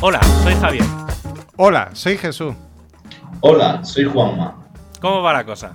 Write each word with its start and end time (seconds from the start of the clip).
Hola, 0.00 0.20
soy 0.42 0.54
Javier. 0.54 0.84
Hola, 1.56 1.90
soy 1.92 2.16
Jesús. 2.18 2.54
Hola, 3.40 3.84
soy 3.84 4.04
Juanma. 4.04 4.66
¿Cómo 5.00 5.22
va 5.22 5.32
la 5.32 5.44
cosa? 5.44 5.72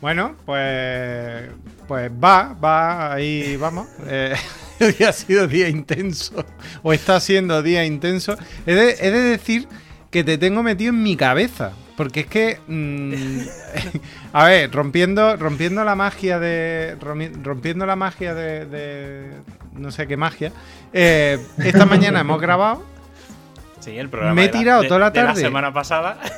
Bueno, 0.00 0.34
pues. 0.44 1.50
Pues 1.88 2.10
va, 2.12 2.52
va, 2.54 3.12
ahí 3.14 3.56
vamos. 3.56 3.86
Eh, 4.08 4.34
hoy 4.80 5.04
ha 5.06 5.12
sido 5.12 5.46
día 5.48 5.68
intenso. 5.68 6.44
O 6.82 6.92
está 6.92 7.18
siendo 7.20 7.62
día 7.62 7.84
intenso. 7.86 8.36
He 8.66 8.74
de, 8.74 8.90
he 9.00 9.10
de 9.10 9.20
decir 9.20 9.66
que 10.10 10.22
te 10.22 10.36
tengo 10.36 10.62
metido 10.62 10.90
en 10.90 11.02
mi 11.02 11.16
cabeza. 11.16 11.72
Porque 11.96 12.20
es 12.20 12.26
que. 12.26 12.58
mm, 12.66 13.40
a 14.34 14.44
ver, 14.44 14.70
rompiendo, 14.72 15.36
rompiendo 15.36 15.82
la 15.84 15.94
magia 15.94 16.38
de. 16.38 16.96
Rompiendo 17.00 17.86
la 17.86 17.96
magia 17.96 18.34
de. 18.34 18.66
de- 18.66 19.32
no 19.72 19.90
sé 19.90 20.06
qué 20.06 20.16
magia. 20.16 20.52
eh, 20.92 21.38
esta 21.58 21.86
mañana 21.86 22.20
hemos 22.20 22.40
grabado. 22.40 22.82
Sí, 23.86 23.96
el 23.98 24.10
programa. 24.10 24.34
Me 24.34 24.42
he 24.42 24.46
la- 24.46 24.52
tirado 24.52 24.82
de- 24.82 24.88
toda 24.88 25.00
la 25.00 25.10
de 25.10 25.20
tarde. 25.22 25.40
semana 25.40 25.72
pasada. 25.72 26.18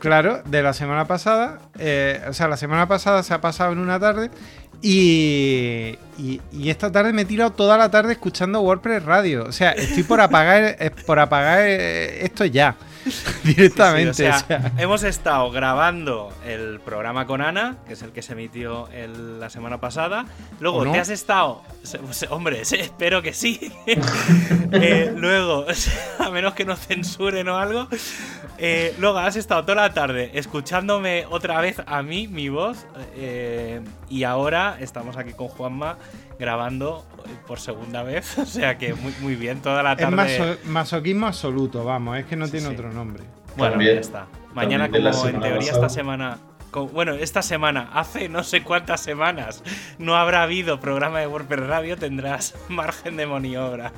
Claro, 0.00 0.42
de 0.44 0.62
la 0.64 0.72
semana 0.72 1.06
pasada. 1.06 1.60
eh, 1.78 2.20
o 2.28 2.32
sea, 2.32 2.48
la 2.48 2.56
semana 2.56 2.88
pasada 2.88 3.22
se 3.22 3.32
ha 3.32 3.40
pasado 3.40 3.70
en 3.72 3.78
una 3.78 3.98
tarde. 4.00 4.30
Y, 4.82 5.96
y, 6.18 6.40
y 6.52 6.70
esta 6.70 6.90
tarde 6.90 7.12
me 7.12 7.22
he 7.22 7.24
tirado 7.24 7.50
toda 7.52 7.76
la 7.78 7.90
tarde 7.90 8.12
escuchando 8.12 8.60
WordPress 8.62 9.04
Radio. 9.04 9.44
O 9.44 9.52
sea, 9.52 9.70
estoy 9.72 10.02
por 10.02 10.20
apagar, 10.20 10.76
eh, 10.78 10.90
por 11.06 11.18
apagar 11.20 11.60
eh, 11.62 12.24
esto 12.24 12.44
ya. 12.44 12.74
Directamente. 13.44 14.14
Sí, 14.14 14.22
o 14.24 14.26
sea, 14.26 14.36
o 14.36 14.46
sea. 14.46 14.72
hemos 14.78 15.02
estado 15.02 15.50
grabando 15.50 16.32
el 16.46 16.80
programa 16.80 17.26
con 17.26 17.40
Ana, 17.40 17.76
que 17.86 17.92
es 17.94 18.02
el 18.02 18.10
que 18.12 18.22
se 18.22 18.32
emitió 18.32 18.88
el- 18.88 19.40
la 19.40 19.50
semana 19.50 19.78
pasada. 19.80 20.26
Luego 20.60 20.90
te 20.90 20.98
has 20.98 21.08
estado. 21.10 21.62
Hombre, 22.30 22.60
espero 22.62 23.22
que 23.22 23.32
sí. 23.32 23.72
Eh, 24.72 25.12
luego, 25.16 25.64
a 26.18 26.30
menos 26.30 26.54
que 26.54 26.64
no 26.64 26.76
censuren 26.76 27.48
o 27.48 27.56
algo. 27.56 27.86
eh, 28.58 28.94
luego 28.98 29.18
has 29.18 29.36
estado 29.36 29.62
toda 29.62 29.76
la 29.76 29.94
tarde 29.94 30.30
escuchándome 30.34 31.24
otra 31.30 31.60
vez 31.60 31.80
a 31.86 32.02
mí, 32.02 32.26
mi 32.28 32.48
voz. 32.48 32.86
eh, 33.14 33.80
y 34.08 34.24
ahora 34.24 34.76
estamos 34.80 35.16
aquí 35.16 35.32
con 35.32 35.48
Juanma 35.48 35.96
grabando 36.38 37.04
por 37.46 37.58
segunda 37.60 38.02
vez. 38.02 38.38
O 38.46 38.46
sea 38.46 38.78
que 38.78 38.94
muy, 38.94 39.14
muy 39.20 39.34
bien, 39.36 39.60
toda 39.60 39.82
la 39.82 39.92
Es 39.92 39.98
tarde. 39.98 40.16
maso- 40.16 40.56
masoquismo 40.66 41.26
absoluto, 41.26 41.84
vamos, 41.84 42.18
es 42.18 42.26
que 42.26 42.36
no 42.36 42.46
Sí, 42.46 42.52
tiene 42.52 42.68
sí. 42.68 42.74
otro 42.74 42.92
nombre. 42.92 43.24
Bueno, 43.56 43.72
También- 43.72 43.94
ya 43.94 44.00
está. 44.00 44.26
Mañana, 44.54 44.88
como 44.90 45.08
en 45.28 45.40
teoría 45.40 45.72
esta 45.72 45.88
semana. 45.88 46.38
Bueno, 46.92 47.12
esta 47.14 47.40
semana, 47.40 47.88
hace 47.94 48.28
no 48.28 48.42
sé 48.42 48.62
cuántas 48.62 49.00
semanas, 49.00 49.62
no 49.98 50.14
habrá 50.14 50.42
habido 50.42 50.78
programa 50.78 51.20
de 51.20 51.26
WordPress 51.26 51.66
Radio, 51.66 51.96
tendrás 51.96 52.54
margen 52.68 53.16
de 53.16 53.26
maniobra. 53.26 53.92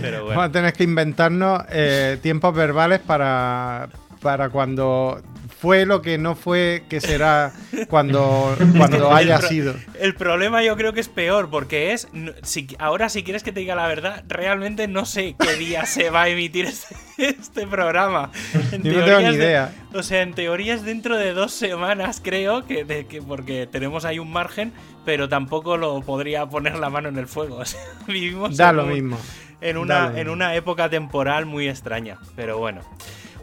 Pero 0.00 0.18
Vamos 0.18 0.26
bueno. 0.26 0.42
a 0.42 0.52
tener 0.52 0.72
que 0.72 0.84
inventarnos 0.84 1.62
eh, 1.70 2.18
tiempos 2.22 2.54
verbales 2.54 3.00
para, 3.00 3.88
para 4.20 4.50
cuando 4.50 5.20
fue 5.62 5.86
lo 5.86 6.02
que 6.02 6.18
no 6.18 6.34
fue, 6.34 6.82
que 6.90 7.00
será 7.00 7.52
cuando, 7.88 8.54
cuando 8.76 9.14
haya 9.14 9.36
El 9.36 9.42
sido. 9.42 9.74
El 10.00 10.16
problema 10.16 10.60
yo 10.64 10.76
creo 10.76 10.92
que 10.92 10.98
es 11.00 11.08
peor, 11.08 11.48
porque 11.50 11.92
es. 11.92 12.08
si, 12.42 12.66
ahora, 12.80 13.08
si 13.08 13.22
quieres 13.22 13.44
que 13.44 13.52
te 13.52 13.60
diga 13.60 13.76
la 13.76 13.86
verdad, 13.86 14.24
realmente 14.26 14.88
no 14.88 15.06
sé 15.06 15.36
qué 15.38 15.54
día 15.54 15.86
se 15.86 16.10
va 16.10 16.22
a 16.22 16.28
emitir 16.28 16.66
este, 16.66 16.96
este 17.16 17.66
programa. 17.68 18.32
En 18.72 18.82
Yo 18.82 18.92
no 18.98 19.04
tengo 19.04 19.20
ni 19.20 19.36
de- 19.36 19.44
idea. 19.44 19.72
o 19.94 20.02
sea, 20.02 20.22
en 20.22 20.34
teoría 20.34 20.74
es 20.74 20.82
dentro 20.84 21.16
de 21.16 21.32
dos 21.32 21.52
semanas, 21.52 22.20
creo, 22.22 22.66
que, 22.66 22.84
de, 22.84 23.06
que 23.06 23.22
porque 23.22 23.68
tenemos 23.70 24.04
ahí 24.04 24.18
un 24.18 24.32
margen, 24.32 24.72
pero 25.04 25.28
tampoco 25.28 25.76
lo 25.76 26.00
podría 26.02 26.44
poner 26.46 26.76
la 26.78 26.90
mano 26.90 27.08
en 27.08 27.18
el 27.18 27.28
fuego. 27.28 27.56
O 27.62 27.64
sea, 27.64 27.80
vivimos 28.08 28.56
Da 28.56 28.70
en 28.70 28.76
lo 28.76 28.84
un- 28.86 28.92
mismo. 28.92 29.18
en 29.60 29.76
una, 29.76 30.12
en 30.18 30.28
una 30.28 30.56
época 30.56 30.90
temporal 30.90 31.46
muy 31.46 31.68
extraña. 31.68 32.18
Pero 32.34 32.58
bueno. 32.58 32.80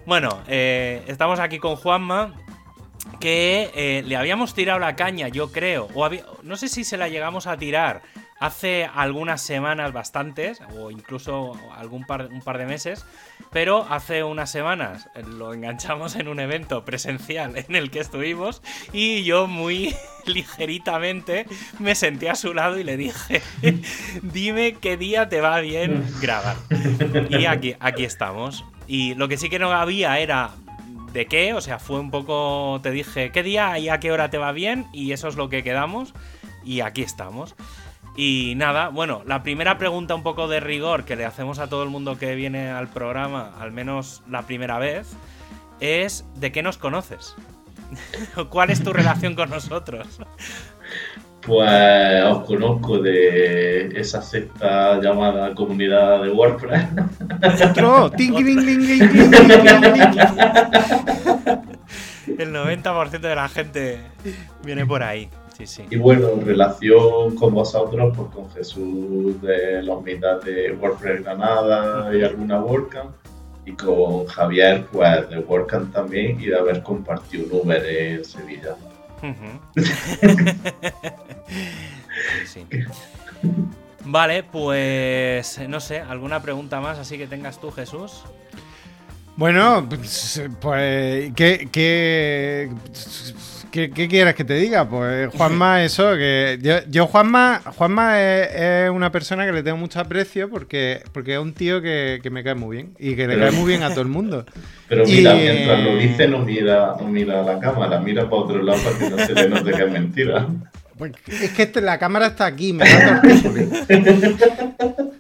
Bueno, 0.10 0.42
eh, 0.48 1.04
estamos 1.06 1.40
aquí 1.40 1.60
con 1.60 1.76
Juanma. 1.76 2.34
Que 3.20 3.70
eh, 3.76 4.04
le 4.08 4.16
habíamos 4.16 4.56
tirado 4.56 4.80
la 4.80 4.96
caña, 4.96 5.28
yo 5.28 5.52
creo. 5.52 5.88
O 5.94 6.10
no 6.42 6.58
sé 6.58 6.68
si 6.68 6.84
se 6.84 6.98
la 6.98 7.10
llegamos 7.10 7.46
a 7.46 7.58
tirar 7.58 8.02
hace 8.40 8.90
algunas 8.94 9.42
semanas 9.42 9.94
bastantes, 9.94 10.62
o 10.78 10.92
incluso 10.92 11.54
algún 11.76 12.06
par, 12.06 12.28
un 12.32 12.42
par 12.42 12.58
de 12.58 12.66
meses. 12.66 13.06
Pero 13.52 13.86
hace 13.90 14.24
unas 14.24 14.52
semanas 14.52 15.10
lo 15.26 15.54
enganchamos 15.54 16.16
en 16.16 16.28
un 16.28 16.40
evento 16.40 16.86
presencial 16.86 17.58
en 17.58 17.76
el 17.76 17.92
que 17.92 18.00
estuvimos. 18.00 18.62
Y 18.94 19.24
yo 19.24 19.48
muy 19.48 19.96
ligeritamente 20.26 21.46
me 21.80 21.96
senté 21.96 22.30
a 22.30 22.36
su 22.36 22.54
lado 22.54 22.80
y 22.80 22.84
le 22.84 22.98
dije, 22.98 23.42
dime 24.22 24.74
qué 24.74 24.98
día 24.98 25.30
te 25.30 25.42
va 25.42 25.60
bien 25.60 26.06
grabar. 26.22 26.56
Y 27.30 27.46
aquí, 27.46 27.76
aquí 27.80 28.04
estamos. 28.04 28.66
Y 28.88 29.16
lo 29.16 29.28
que 29.28 29.38
sí 29.38 29.50
que 29.50 29.60
no 29.60 29.72
había 29.72 30.20
era 30.20 30.52
de 31.14 31.26
qué, 31.26 31.54
o 31.54 31.62
sea, 31.62 31.80
fue 31.80 32.00
un 32.00 32.12
poco, 32.12 32.80
te 32.82 32.92
dije, 32.92 33.32
qué 33.32 33.44
día 33.44 33.78
y 33.80 33.90
a 33.90 34.00
qué 34.00 34.12
hora 34.12 34.30
te 34.30 34.38
va 34.38 34.52
bien 34.52 34.88
y 34.94 35.12
eso 35.12 35.28
es 35.28 35.36
lo 35.36 35.50
que 35.50 35.64
quedamos. 35.64 36.14
Y 36.64 36.82
aquí 36.82 37.02
estamos. 37.02 37.56
Y 38.22 38.54
nada, 38.58 38.90
bueno, 38.90 39.22
la 39.26 39.44
primera 39.44 39.78
pregunta 39.78 40.14
un 40.14 40.24
poco 40.24 40.50
de 40.50 40.60
rigor 40.60 41.06
que 41.06 41.16
le 41.16 41.24
hacemos 41.24 41.58
a 41.58 41.68
todo 41.68 41.84
el 41.84 41.90
mundo 41.90 42.18
que 42.18 42.36
viene 42.36 42.70
al 42.70 42.90
programa, 42.90 43.54
al 43.62 43.72
menos 43.72 44.24
la 44.30 44.42
primera 44.42 44.78
vez, 44.78 45.14
es 45.80 46.26
¿de 46.36 46.52
qué 46.52 46.62
nos 46.62 46.78
conoces? 46.78 47.34
¿Cuál 48.50 48.72
es 48.72 48.84
tu 48.84 48.92
relación 48.92 49.36
con 49.36 49.50
nosotros? 49.50 50.20
Pues 51.44 52.26
os 52.26 52.46
conozco 52.46 52.98
de 52.98 53.88
esa 53.98 54.22
secta 54.22 55.00
llamada 55.00 55.56
comunidad 55.56 56.22
de 56.22 56.32
WordPress. 56.32 56.88
Otro. 57.70 58.12
El 62.38 62.54
90% 62.54 63.20
de 63.22 63.36
la 63.36 63.48
gente 63.48 64.02
viene 64.66 64.86
por 64.86 65.04
ahí. 65.04 65.30
Sí, 65.60 65.68
sí. 65.68 65.86
Y 65.90 65.98
bueno, 65.98 66.30
en 66.30 66.46
relación 66.46 67.36
con 67.36 67.54
vosotros, 67.54 68.16
pues 68.16 68.30
con 68.34 68.50
Jesús 68.52 69.42
de 69.42 69.84
los 69.84 70.02
mitad 70.04 70.42
de 70.42 70.72
WordPress 70.72 71.24
Granada 71.24 72.16
y 72.16 72.24
alguna 72.24 72.62
WordCamp. 72.62 73.12
Y 73.66 73.74
con 73.74 74.26
Javier, 74.26 74.86
pues 74.92 75.30
de 75.30 75.40
WordCamp 75.40 75.94
también 75.94 76.40
y 76.40 76.46
de 76.46 76.58
haber 76.58 76.82
compartido 76.82 77.46
un 77.46 77.68
Uber 77.68 77.86
en 77.86 78.26
Sevilla. 78.26 78.76
Sí. 82.46 82.66
Vale, 84.04 84.44
pues 84.44 85.60
no 85.68 85.80
sé, 85.80 86.00
¿alguna 86.00 86.42
pregunta 86.42 86.82
más 86.82 87.00
así 87.00 87.18
que 87.18 87.28
tengas 87.28 87.60
tú, 87.62 87.72
Jesús? 87.72 88.24
Bueno, 89.36 89.86
pues, 89.88 90.44
pues 90.60 91.32
¿qué, 91.34 91.70
qué, 91.72 92.70
qué, 93.72 93.90
qué 93.92 94.08
quieres 94.08 94.36
que 94.36 94.44
te 94.44 94.54
diga? 94.56 94.88
Pues 94.88 95.30
Juanma, 95.36 95.84
eso, 95.84 96.14
que 96.16 96.58
yo, 96.62 96.76
yo 96.90 97.08
Juanma, 97.08 97.62
Juanma 97.76 98.22
es, 98.22 98.50
es 98.56 98.90
una 98.90 99.12
persona 99.12 99.46
que 99.46 99.52
le 99.52 99.64
tengo 99.64 99.78
mucho 99.78 100.00
aprecio 100.00 100.50
porque, 100.50 101.02
porque 101.12 101.34
es 101.34 101.40
un 101.40 101.54
tío 101.54 101.82
que, 101.82 102.20
que 102.22 102.30
me 102.30 102.44
cae 102.44 102.56
muy 102.56 102.78
bien 102.78 102.94
y 103.00 103.16
que 103.16 103.28
le 103.28 103.36
Pero- 103.36 103.50
cae 103.50 103.52
muy 103.60 103.68
bien 103.70 103.84
a 103.84 103.90
todo 103.90 104.02
el 104.02 104.08
mundo. 104.08 104.46
Pero 104.90 105.08
Y- 105.08 105.18
mira, 105.18 105.34
mientras 105.36 105.80
lo 105.84 105.96
dice, 105.98 106.28
no 106.28 106.40
mira, 106.40 106.96
no 107.00 107.08
mira 107.08 107.40
a 107.42 107.44
la 107.44 107.60
cámara, 107.60 108.00
mira 108.00 108.24
para 108.30 108.36
otro 108.42 108.62
lado 108.64 108.80
para 108.84 108.98
que 108.98 109.10
no 109.10 109.18
se 109.26 109.34
le 109.34 109.50
note 109.50 109.72
que 109.72 109.84
es 109.84 109.92
mentira. 109.92 110.48
Pues 111.00 111.14
es 111.28 111.52
que 111.52 111.64
este- 111.64 111.80
la 111.80 111.98
cámara 111.98 112.26
está 112.28 112.46
aquí, 112.46 112.74
me 112.74 112.84
da. 112.84 113.22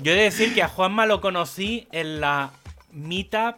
Yo 0.02 0.12
he 0.12 0.16
de 0.16 0.24
decir 0.24 0.54
que 0.54 0.62
a 0.62 0.68
Juanma 0.68 1.06
lo 1.06 1.22
conocí 1.22 1.88
en 1.94 2.20
la 2.20 2.52
meetup, 2.92 3.56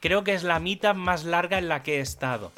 creo 0.00 0.22
que 0.22 0.34
es 0.34 0.44
la 0.44 0.60
meetup 0.60 0.94
más 0.94 1.24
larga 1.24 1.58
en 1.58 1.66
la 1.68 1.82
que 1.82 1.96
he 1.96 2.00
estado. 2.00 2.52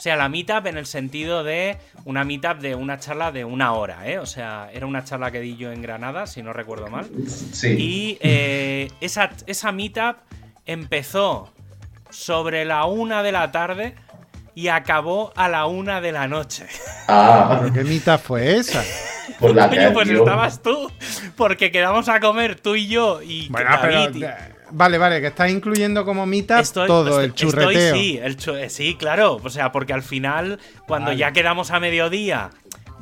O 0.00 0.02
sea, 0.02 0.16
la 0.16 0.30
meetup 0.30 0.66
en 0.66 0.78
el 0.78 0.86
sentido 0.86 1.44
de 1.44 1.76
una 2.06 2.24
meetup 2.24 2.56
de 2.60 2.74
una 2.74 2.98
charla 2.98 3.32
de 3.32 3.44
una 3.44 3.74
hora, 3.74 4.08
¿eh? 4.08 4.18
O 4.18 4.24
sea, 4.24 4.70
era 4.72 4.86
una 4.86 5.04
charla 5.04 5.30
que 5.30 5.40
di 5.40 5.58
yo 5.58 5.72
en 5.72 5.82
Granada, 5.82 6.26
si 6.26 6.42
no 6.42 6.54
recuerdo 6.54 6.86
mal. 6.86 7.06
Sí. 7.52 7.76
Y 7.78 8.18
eh, 8.22 8.90
esa, 9.02 9.28
esa 9.46 9.72
meetup 9.72 10.16
empezó 10.64 11.52
sobre 12.08 12.64
la 12.64 12.86
una 12.86 13.22
de 13.22 13.30
la 13.30 13.52
tarde 13.52 13.94
y 14.54 14.68
acabó 14.68 15.34
a 15.36 15.50
la 15.50 15.66
una 15.66 16.00
de 16.00 16.12
la 16.12 16.26
noche. 16.28 16.66
Ah, 17.06 17.58
¿Pero 17.60 17.74
qué 17.74 17.84
mitad 17.84 18.18
fue 18.18 18.56
esa? 18.56 18.82
por 19.38 19.54
la 19.54 19.68
que 19.68 19.76
Coño, 19.76 19.92
pues 19.92 20.08
estabas 20.08 20.62
tú, 20.62 20.90
porque 21.36 21.70
quedamos 21.70 22.08
a 22.08 22.20
comer 22.20 22.58
tú 22.58 22.74
y 22.74 22.88
yo 22.88 23.20
y 23.20 23.50
Bueno, 23.50 23.68
David 23.68 24.08
pero. 24.18 24.59
Vale, 24.72 24.98
vale, 24.98 25.20
que 25.20 25.28
estás 25.28 25.50
incluyendo 25.50 26.04
como 26.04 26.26
mitad 26.26 26.60
Estoy- 26.60 26.86
todo, 26.86 27.08
estoy- 27.08 27.24
el 27.24 27.34
churreteo. 27.34 27.70
estoy- 27.70 28.00
sí, 28.00 28.18
el 28.22 28.36
chu- 28.36 28.54
eh, 28.56 28.70
sí, 28.70 28.94
claro. 28.98 29.40
O 29.42 29.50
sea, 29.50 29.72
porque 29.72 29.92
al 29.92 30.02
final, 30.02 30.58
cuando 30.86 31.06
Vale. 31.08 31.18
ya 31.18 31.32
quedamos 31.32 31.70
a 31.70 31.80
mediodía, 31.80 32.50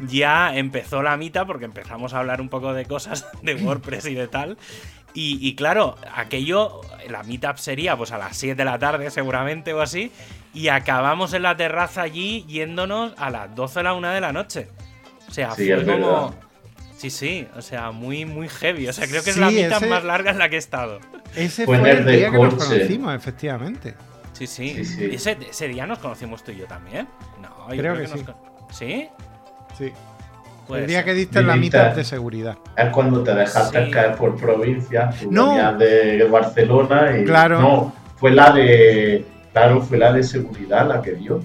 ya 0.06 0.56
empezó 0.56 1.02
la 1.02 1.16
mitad, 1.16 1.46
porque 1.46 1.64
empezamos 1.64 2.14
a 2.14 2.20
hablar 2.20 2.40
un 2.40 2.48
poco 2.48 2.72
de 2.72 2.84
cosas 2.86 3.26
de 3.42 3.54
WordPress 3.56 4.06
y 4.06 4.14
de 4.14 4.28
tal. 4.28 4.56
Y, 5.14 5.38
y 5.46 5.54
claro, 5.56 5.96
aquello, 6.14 6.80
la 7.08 7.22
meetup 7.24 7.56
sería 7.56 7.96
pues 7.96 8.12
a 8.12 8.18
las 8.18 8.36
7 8.36 8.54
de 8.54 8.64
la 8.64 8.78
tarde 8.78 9.10
seguramente 9.10 9.72
o 9.72 9.80
así. 9.80 10.12
Y 10.54 10.68
acabamos 10.68 11.32
en 11.34 11.42
la 11.42 11.56
terraza 11.56 12.02
allí 12.02 12.44
yéndonos 12.46 13.12
a 13.16 13.30
las 13.30 13.54
12 13.54 13.80
o 13.80 13.82
la 13.82 13.94
1 13.94 14.10
de 14.10 14.20
la 14.20 14.32
noche. 14.32 14.68
O 15.28 15.30
sea, 15.32 15.52
Sí, 15.54 15.66
fue 15.66 15.84
como... 15.84 16.28
verdad. 16.30 16.47
Sí, 16.98 17.10
sí, 17.10 17.46
o 17.56 17.62
sea, 17.62 17.92
muy, 17.92 18.24
muy 18.24 18.48
heavy. 18.48 18.88
O 18.88 18.92
sea, 18.92 19.06
creo 19.06 19.22
que 19.22 19.30
es 19.30 19.36
la 19.36 19.50
mitad 19.50 19.76
ese- 19.78 19.86
más 19.86 20.02
larga 20.04 20.32
en 20.32 20.38
la 20.38 20.48
que 20.48 20.56
he 20.56 20.58
estado. 20.58 20.98
Ese 21.36 21.64
Fue 21.64 21.78
fue, 21.78 21.90
en 21.92 21.98
el 21.98 22.06
día 22.16 22.30
que 22.30 22.38
nos 22.38 22.54
conocimos, 22.54 23.14
efectivamente. 23.14 23.94
Sí, 24.32 24.46
sí. 24.48 24.74
Sí, 24.74 24.84
sí. 24.84 25.04
Ese, 25.12 25.36
ese 25.48 25.68
día 25.68 25.86
nos 25.86 25.98
conocimos 26.00 26.42
tú 26.42 26.50
y 26.50 26.56
yo 26.56 26.66
también. 26.66 27.06
No, 27.40 27.48
yo 27.72 27.80
Creo 27.80 27.94
creo, 27.94 28.06
que 28.06 28.12
que, 28.12 28.18
sí. 28.18 28.24
nos 28.26 28.76
¿Sí? 28.76 29.08
Sí. 29.78 29.92
Puede 30.66 30.82
el 30.82 30.88
día 30.88 30.98
ser. 30.98 31.04
que 31.06 31.14
diste 31.14 31.42
la 31.42 31.56
mitad 31.56 31.94
de 31.94 32.04
seguridad. 32.04 32.58
Es 32.76 32.88
cuando 32.90 33.22
te 33.22 33.32
dejaste 33.34 33.86
Sí. 33.86 33.90
caer 33.92 34.16
por 34.16 34.36
provincia. 34.36 35.10
Tú 35.22 35.30
No. 35.30 35.78
de 35.78 36.24
Barcelona 36.30 37.16
y. 37.18 37.24
Claro. 37.24 37.60
No, 37.60 37.94
fue 38.16 38.32
la 38.32 38.50
de. 38.50 39.24
Claro, 39.52 39.80
fue 39.82 39.98
la 39.98 40.12
de 40.12 40.22
seguridad 40.24 40.86
la 40.88 41.00
que 41.00 41.12
dio. 41.12 41.42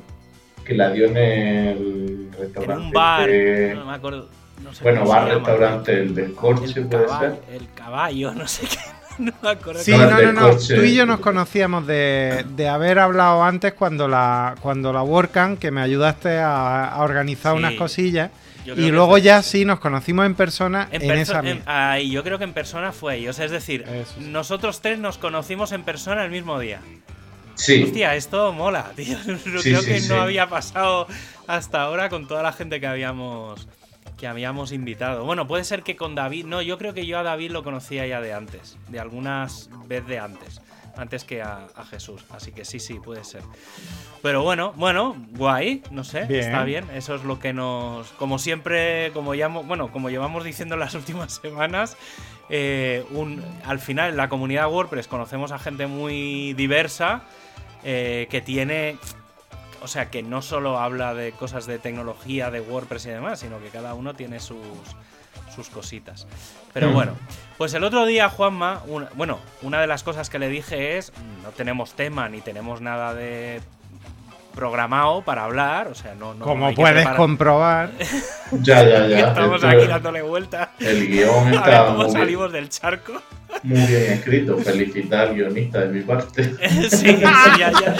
Que 0.65 0.73
la 0.73 0.89
dio 0.91 1.05
en 1.05 1.17
el 1.17 1.77
En 1.77 2.31
restaurante. 2.39 2.83
un 2.85 2.91
bar. 2.91 3.29
No 3.75 3.85
me 3.85 3.93
acuerdo. 3.93 4.29
No 4.63 4.73
sé 4.73 4.83
bueno, 4.83 5.05
bar, 5.05 5.27
restaurante, 5.27 5.93
el 5.93 6.15
del 6.15 6.33
Corche, 6.33 6.79
El 6.79 6.87
puede 6.87 7.05
caballo, 7.05 7.35
ser. 7.35 7.55
el 7.55 7.67
caballo, 7.73 8.33
no 8.35 8.47
sé 8.47 8.67
qué. 8.67 8.77
No 9.19 9.31
me 9.43 9.49
acuerdo. 9.51 9.79
Sí, 9.81 9.91
No, 9.91 10.09
no, 10.09 10.33
no. 10.33 10.57
Tú 10.57 10.81
y 10.81 10.95
yo 10.95 11.05
nos 11.05 11.19
conocíamos 11.19 11.85
de, 11.85 12.43
de 12.55 12.67
haber 12.67 12.97
hablado 12.97 13.43
antes 13.43 13.73
cuando 13.73 14.07
la 14.07 14.55
cuando 14.59 14.91
la 14.91 15.03
WordCamp, 15.03 15.59
que 15.59 15.69
me 15.69 15.81
ayudaste 15.81 16.39
a, 16.39 16.85
a 16.87 17.01
organizar 17.03 17.53
Sí. 17.53 17.57
unas 17.59 17.73
cosillas. 17.75 18.31
Creo 18.63 18.75
Y 18.77 18.91
luego 18.91 19.17
ya 19.19 19.43
sí 19.43 19.65
nos 19.65 19.79
conocimos 19.79 20.25
en 20.25 20.35
persona 20.35 20.87
En 20.91 21.01
en, 21.03 21.09
perso- 21.09 21.21
esa 21.21 21.39
en- 21.39 21.45
misma. 21.45 21.63
ah, 21.91 21.99
y 21.99 22.09
yo 22.09 22.23
creo 22.23 22.37
que 22.39 22.45
en 22.45 22.53
persona 22.53 22.91
fue 22.91 23.17
ellos. 23.17 23.37
Es 23.37 23.51
decir, 23.51 23.83
Eso 23.87 24.13
sí. 24.17 24.25
nosotros 24.29 24.81
tres 24.81 24.97
nos 24.97 25.17
conocimos 25.19 25.73
en 25.73 25.83
persona 25.83 26.23
el 26.23 26.31
mismo 26.31 26.57
día. 26.59 26.79
Sí. 27.55 27.83
Hostia, 27.83 28.15
esto 28.15 28.51
mola, 28.51 28.93
tío. 28.95 29.17
Creo 29.43 29.61
Sí, 29.61 29.75
sí, 29.75 29.85
que 29.85 29.99
sí. 29.99 30.09
no 30.09 30.21
había 30.21 30.47
pasado 30.49 31.05
hasta 31.45 31.81
ahora 31.83 32.09
con 32.09 32.27
toda 32.27 32.41
la 32.41 32.51
gente 32.53 32.79
que 32.79 32.87
habíamos 32.87 33.67
que 34.23 34.27
habíamos 34.29 34.71
invitado. 34.71 35.25
Bueno, 35.25 35.49
puede 35.49 35.65
ser 35.65 35.83
que 35.83 35.97
con 35.97 36.15
David, 36.15 36.45
no, 36.45 36.61
yo 36.61 36.77
creo 36.77 36.93
que 36.93 37.05
yo 37.05 37.19
a 37.19 37.23
David 37.23 37.51
lo 37.51 37.61
conocía 37.61 38.07
ya 38.07 38.21
de 38.21 38.31
antes, 38.31 38.77
de 38.87 38.97
algunas 38.97 39.69
veces 39.85 40.07
de 40.07 40.19
antes, 40.19 40.61
antes 40.95 41.25
que 41.25 41.41
a, 41.41 41.67
a 41.75 41.83
Jesús. 41.83 42.23
Así 42.29 42.53
que 42.53 42.63
sí, 42.63 42.79
sí, 42.79 43.01
puede 43.03 43.25
ser. 43.25 43.41
Pero 44.21 44.41
bueno, 44.41 44.71
bueno, 44.77 45.17
guay, 45.31 45.83
no 45.91 46.05
sé, 46.05 46.23
Bien. 46.23 46.39
está 46.45 46.63
bien. 46.63 46.89
Eso 46.95 47.15
es 47.15 47.25
lo 47.25 47.37
que 47.39 47.51
nos, 47.51 48.13
como 48.13 48.39
siempre, 48.39 49.11
como 49.13 49.35
ya, 49.35 49.49
bueno, 49.49 49.91
como 49.91 50.09
llevamos 50.09 50.45
diciendo 50.45 50.77
las 50.77 50.95
últimas 50.95 51.41
semanas, 51.43 51.97
eh, 52.47 53.03
un, 53.11 53.43
al 53.65 53.79
final 53.79 54.11
en 54.11 54.15
la 54.15 54.29
comunidad 54.29 54.71
WordPress 54.71 55.09
conocemos 55.09 55.51
a 55.51 55.59
gente 55.59 55.85
muy 55.85 56.53
diversa 56.53 57.23
eh, 57.83 58.27
que 58.29 58.39
tiene, 58.39 58.95
o 59.83 59.87
sea, 59.87 60.09
que 60.09 60.23
no 60.23 60.41
solo 60.41 60.79
habla 60.79 61.13
de 61.13 61.31
cosas 61.33 61.65
de 61.67 61.77
tecnología, 61.77 62.49
de 62.49 62.61
WordPress 62.61 63.05
y 63.05 63.09
demás, 63.09 63.39
sino 63.41 63.59
que 63.59 63.67
cada 63.69 63.93
uno 63.93 64.13
tiene 64.13 64.39
sus, 64.39 64.57
sus 65.55 65.69
cositas. 65.69 66.25
Pero 66.73 66.89
Mm. 66.89 66.93
bueno, 66.93 67.13
pues 67.57 67.73
el 67.73 67.83
otro 67.83 68.05
día, 68.05 68.29
Juanma, 68.29 68.81
una- 68.87 69.09
bueno, 69.15 69.39
una 69.61 69.79
de 69.81 69.87
las 69.87 70.01
cosas 70.03 70.29
que 70.29 70.39
le 70.39 70.47
dije 70.49 70.97
es, 70.97 71.11
no 71.43 71.49
tenemos 71.49 71.93
tema 71.93 72.27
ni 72.29 72.41
tenemos 72.41 72.81
nada 72.81 73.13
de 73.13 73.61
programado 74.55 75.23
para 75.23 75.45
hablar, 75.45 75.87
o 75.87 75.95
sea, 75.95 76.13
no... 76.15 76.33
no 76.35 76.45
Como 76.45 76.73
puedes 76.75 76.95
preparar- 76.97 77.17
comprobar. 77.17 77.91
Ya, 78.61 78.83
ya, 78.87 79.07
ya. 79.07 79.19
Estamos 79.29 79.63
aquí 79.63 79.87
dándole 79.87 80.21
vuelta 80.21 80.73
El 80.79 81.07
guion 81.07 81.47
a 81.47 81.49
ver 81.49 81.53
está 81.55 81.85
cómo 81.87 81.97
muy 81.97 82.05
bien, 82.05 82.17
salimos 82.19 82.51
del 82.51 82.69
charco. 82.69 83.13
muy 83.63 83.79
bien 83.81 84.13
escrito. 84.13 84.57
Felicitar 84.59 85.29
al 85.29 85.33
guionista 85.33 85.79
de 85.79 85.87
mi 85.87 86.01
parte. 86.01 86.43
sí, 86.89 86.89
sí, 86.89 87.17
ya, 87.19 87.71
ya. 87.71 87.95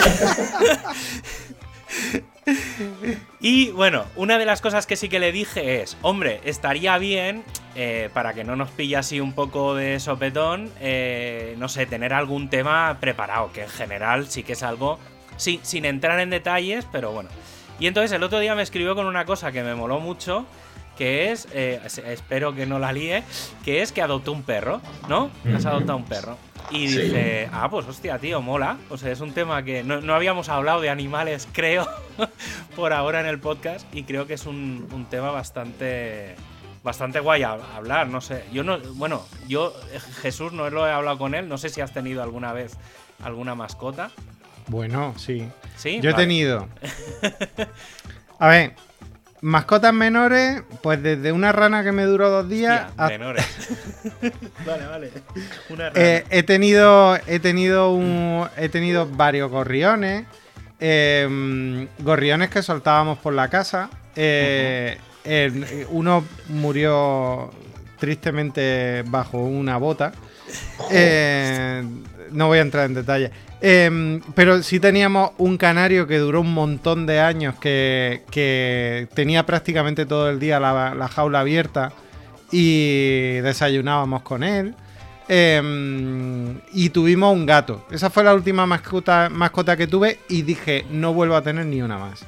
Y 3.40 3.72
bueno, 3.72 4.06
una 4.16 4.38
de 4.38 4.45
las 4.45 4.62
cosas 4.62 4.86
que 4.86 4.95
sí 4.95 5.10
que 5.10 5.19
le 5.19 5.31
dije 5.31 5.81
es, 5.81 5.98
hombre, 6.01 6.40
estaría 6.45 6.98
bien, 6.98 7.44
eh, 7.75 8.10
para 8.13 8.34
que 8.34 8.44
no 8.44 8.56
nos 8.56 8.69
pille 8.69 8.95
así 8.98 9.19
un 9.19 9.34
poco 9.34 9.75
de 9.75 10.00
sopetón, 10.00 10.69
eh, 10.80 11.56
no 11.57 11.68
sé, 11.69 11.86
tener 11.86 12.13
algún 12.13 12.50
tema 12.50 12.98
preparado, 13.00 13.51
que 13.54 13.63
en 13.63 13.69
general 13.69 14.28
sí 14.30 14.44
que 14.44 14.54
es 14.54 14.63
algo, 14.63 15.00
sí, 15.38 15.60
sin 15.63 15.86
entrar 15.86 16.19
en 16.19 16.30
detalles, 16.30 16.86
pero 16.92 17.12
bueno. 17.12 17.30
Y 17.80 17.88
entonces 17.88 18.12
el 18.13 18.24
otro 18.24 18.40
día 18.40 18.56
me 18.56 18.62
escribió 18.62 18.95
con 18.95 19.06
una 19.07 19.25
cosa 19.25 19.51
que 19.51 19.63
me 19.63 19.75
moló 19.75 20.00
mucho, 20.00 20.45
que 20.98 21.31
es, 21.31 21.48
eh, 21.54 21.81
es- 21.86 21.98
espero 21.98 22.54
que 22.56 22.66
no 22.66 22.80
la 22.80 22.94
líe, 22.94 23.24
que 23.66 23.81
es 23.81 23.92
que 23.92 24.01
adoptó 24.01 24.31
un 24.31 24.44
perro, 24.44 24.80
¿no? 25.10 25.31
Has 25.56 25.66
adoptado 25.66 25.98
un 25.98 26.06
perro. 26.06 26.38
Y 26.71 26.88
Sí. 26.88 26.98
dice, 27.00 27.50
ah, 27.51 27.69
pues 27.69 27.86
hostia, 27.88 28.18
tío, 28.19 28.42
mola. 28.42 28.77
O 28.89 28.98
sea, 28.98 29.12
es 29.12 29.19
un 29.21 29.33
tema 29.33 29.63
que 29.63 29.83
no, 29.83 30.01
no 30.01 30.15
habíamos 30.15 30.50
hablado 30.50 30.81
de 30.81 30.89
animales, 30.89 31.48
creo, 31.54 31.88
por 32.75 32.94
ahora 32.94 33.19
en 33.19 33.25
el 33.27 33.39
podcast. 33.39 33.86
Y 33.94 34.04
creo 34.04 34.25
que 34.27 34.33
es 34.36 34.45
un, 34.45 34.88
un 34.92 35.06
tema 35.06 35.31
bastante 35.31 36.36
bastante 36.83 37.21
guay 37.21 37.44
a 37.44 37.54
hablar, 37.75 38.07
no 38.10 38.19
sé. 38.19 38.44
Yo 38.51 38.62
no, 38.63 38.77
bueno, 38.95 39.25
yo, 39.48 39.74
Jesús, 40.21 40.51
no 40.51 40.69
lo 40.69 40.86
he 40.86 40.92
hablado 40.92 41.18
con 41.18 41.33
él. 41.33 41.48
No 41.48 41.57
sé 41.57 41.69
si 41.69 41.80
has 41.80 41.94
tenido 41.94 42.21
alguna 42.21 42.51
vez 42.51 42.75
alguna 43.24 43.56
mascota. 43.56 44.12
Bueno, 44.68 45.13
sí. 45.18 45.48
Sí. 45.77 46.00
Yo 46.01 46.09
he 46.09 46.13
tenido. 46.13 46.68
A 48.39 48.48
ver, 48.48 48.75
mascotas 49.44 49.94
menores, 49.94 50.63
pues 50.81 51.04
desde 51.04 51.31
una 51.31 51.51
rana 51.51 51.84
que 51.84 51.92
me 51.92 52.04
duró 52.06 52.30
dos 52.30 52.48
días 52.50 52.86
Hostia, 52.98 53.07
menores. 53.10 53.45
vale, 54.66 54.86
vale. 54.88 55.12
Una 55.69 55.90
rana. 55.90 56.00
Eh, 56.01 56.24
he 56.30 56.44
tenido 56.44 57.16
he 57.28 57.40
tenido 57.40 57.92
un 57.92 58.48
he 58.57 58.69
tenido 58.69 59.06
varios 59.07 59.51
gorriones 59.51 60.25
eh, 60.80 61.88
gorriones 62.00 62.50
que 62.50 62.62
soltábamos 62.63 63.19
por 63.19 63.34
la 63.34 63.50
casa 63.50 63.90
Eh, 64.16 64.98
el- 65.25 65.88
uno 65.90 66.24
murió 66.50 67.51
tristemente 68.00 69.04
bajo 69.07 69.40
una 69.40 69.78
bota 69.78 70.12
Eh, 70.92 71.84
no 72.31 72.48
voy 72.48 72.60
a 72.60 72.62
entrar 72.62 72.86
en 72.86 72.94
detalle 72.94 73.31
Eh, 73.65 74.19
pero 74.36 74.62
sí 74.62 74.81
teníamos 74.81 75.31
un 75.38 75.57
canario 75.57 76.06
que 76.06 76.18
duró 76.18 76.42
un 76.42 76.54
montón 76.54 77.06
de 77.06 77.21
años 77.21 77.56
que, 77.56 79.07
tenía 79.15 79.45
prácticamente 79.45 80.06
todo 80.06 80.30
el 80.30 80.38
día 80.39 80.60
la, 80.60 80.94
la 80.94 81.07
jaula 81.07 81.39
abierta 81.39 81.94
y 82.51 83.36
desayunábamos 83.38 84.21
con 84.21 84.44
él. 84.44 84.75
Eh, 85.30 86.60
y 86.74 86.89
tuvimos 86.89 87.33
un 87.33 87.45
gato. 87.45 87.86
Esa 87.89 88.10
fue 88.10 88.24
la 88.24 88.33
última 88.33 88.65
mascota, 88.65 89.30
mascota 89.31 89.77
que 89.77 89.88
tuve 89.88 90.19
y 90.27 90.42
dije, 90.42 90.86
no 90.92 91.13
vuelvo 91.13 91.36
a 91.36 91.42
tener 91.42 91.66
ni 91.66 91.81
una 91.81 91.98
más. 91.98 92.25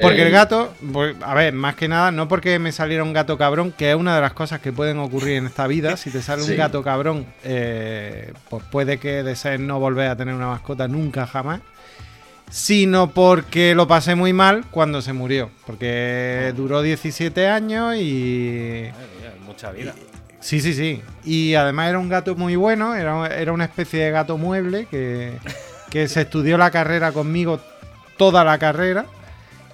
Porque 0.00 0.22
el 0.22 0.28
Eh, 0.28 0.30
gato, 0.30 0.74
pues, 0.92 1.16
a 1.22 1.34
ver, 1.34 1.52
más 1.52 1.74
que 1.74 1.88
nada, 1.88 2.10
no 2.12 2.28
porque 2.28 2.58
me 2.58 2.70
saliera 2.72 3.02
un 3.02 3.12
gato 3.12 3.36
cabrón, 3.36 3.72
que 3.76 3.90
es 3.90 3.96
una 3.96 4.14
de 4.14 4.20
las 4.20 4.32
cosas 4.32 4.60
que 4.60 4.72
pueden 4.72 4.98
ocurrir 4.98 5.36
en 5.38 5.46
esta 5.46 5.66
vida. 5.66 5.96
Si 5.96 6.10
te 6.10 6.22
sale 6.22 6.42
Sí. 6.42 6.52
un 6.52 6.56
gato 6.58 6.82
cabrón, 6.82 7.26
eh, 7.44 8.32
pues 8.48 8.62
puede 8.70 8.98
que 8.98 9.22
desees 9.22 9.58
no 9.60 9.80
volver 9.80 10.08
a 10.10 10.16
tener 10.16 10.34
una 10.34 10.48
mascota 10.48 10.86
nunca 10.88 11.26
jamás. 11.26 11.60
Sino 12.50 13.10
porque 13.10 13.74
lo 13.74 13.86
pasé 13.86 14.14
muy 14.14 14.32
mal 14.32 14.64
cuando 14.70 15.02
se 15.02 15.12
murió. 15.12 15.50
Porque 15.66 16.52
duró 16.56 16.80
17 16.80 17.46
años 17.46 17.94
y. 17.96 18.84
Mía, 19.20 19.34
mucha 19.44 19.70
vida. 19.70 19.94
Sí, 20.40 20.60
sí, 20.60 20.72
sí. 20.72 21.02
Y 21.24 21.54
además 21.56 21.88
era 21.90 21.98
un 21.98 22.08
gato 22.08 22.34
muy 22.36 22.56
bueno, 22.56 22.94
era, 22.94 23.26
era 23.26 23.52
una 23.52 23.64
especie 23.64 24.02
de 24.04 24.10
gato 24.12 24.38
mueble 24.38 24.86
que, 24.86 25.32
que 25.90 26.08
se 26.08 26.22
estudió 26.22 26.56
la 26.56 26.70
carrera 26.70 27.12
conmigo 27.12 27.60
toda 28.16 28.44
la 28.44 28.56
carrera. 28.58 29.04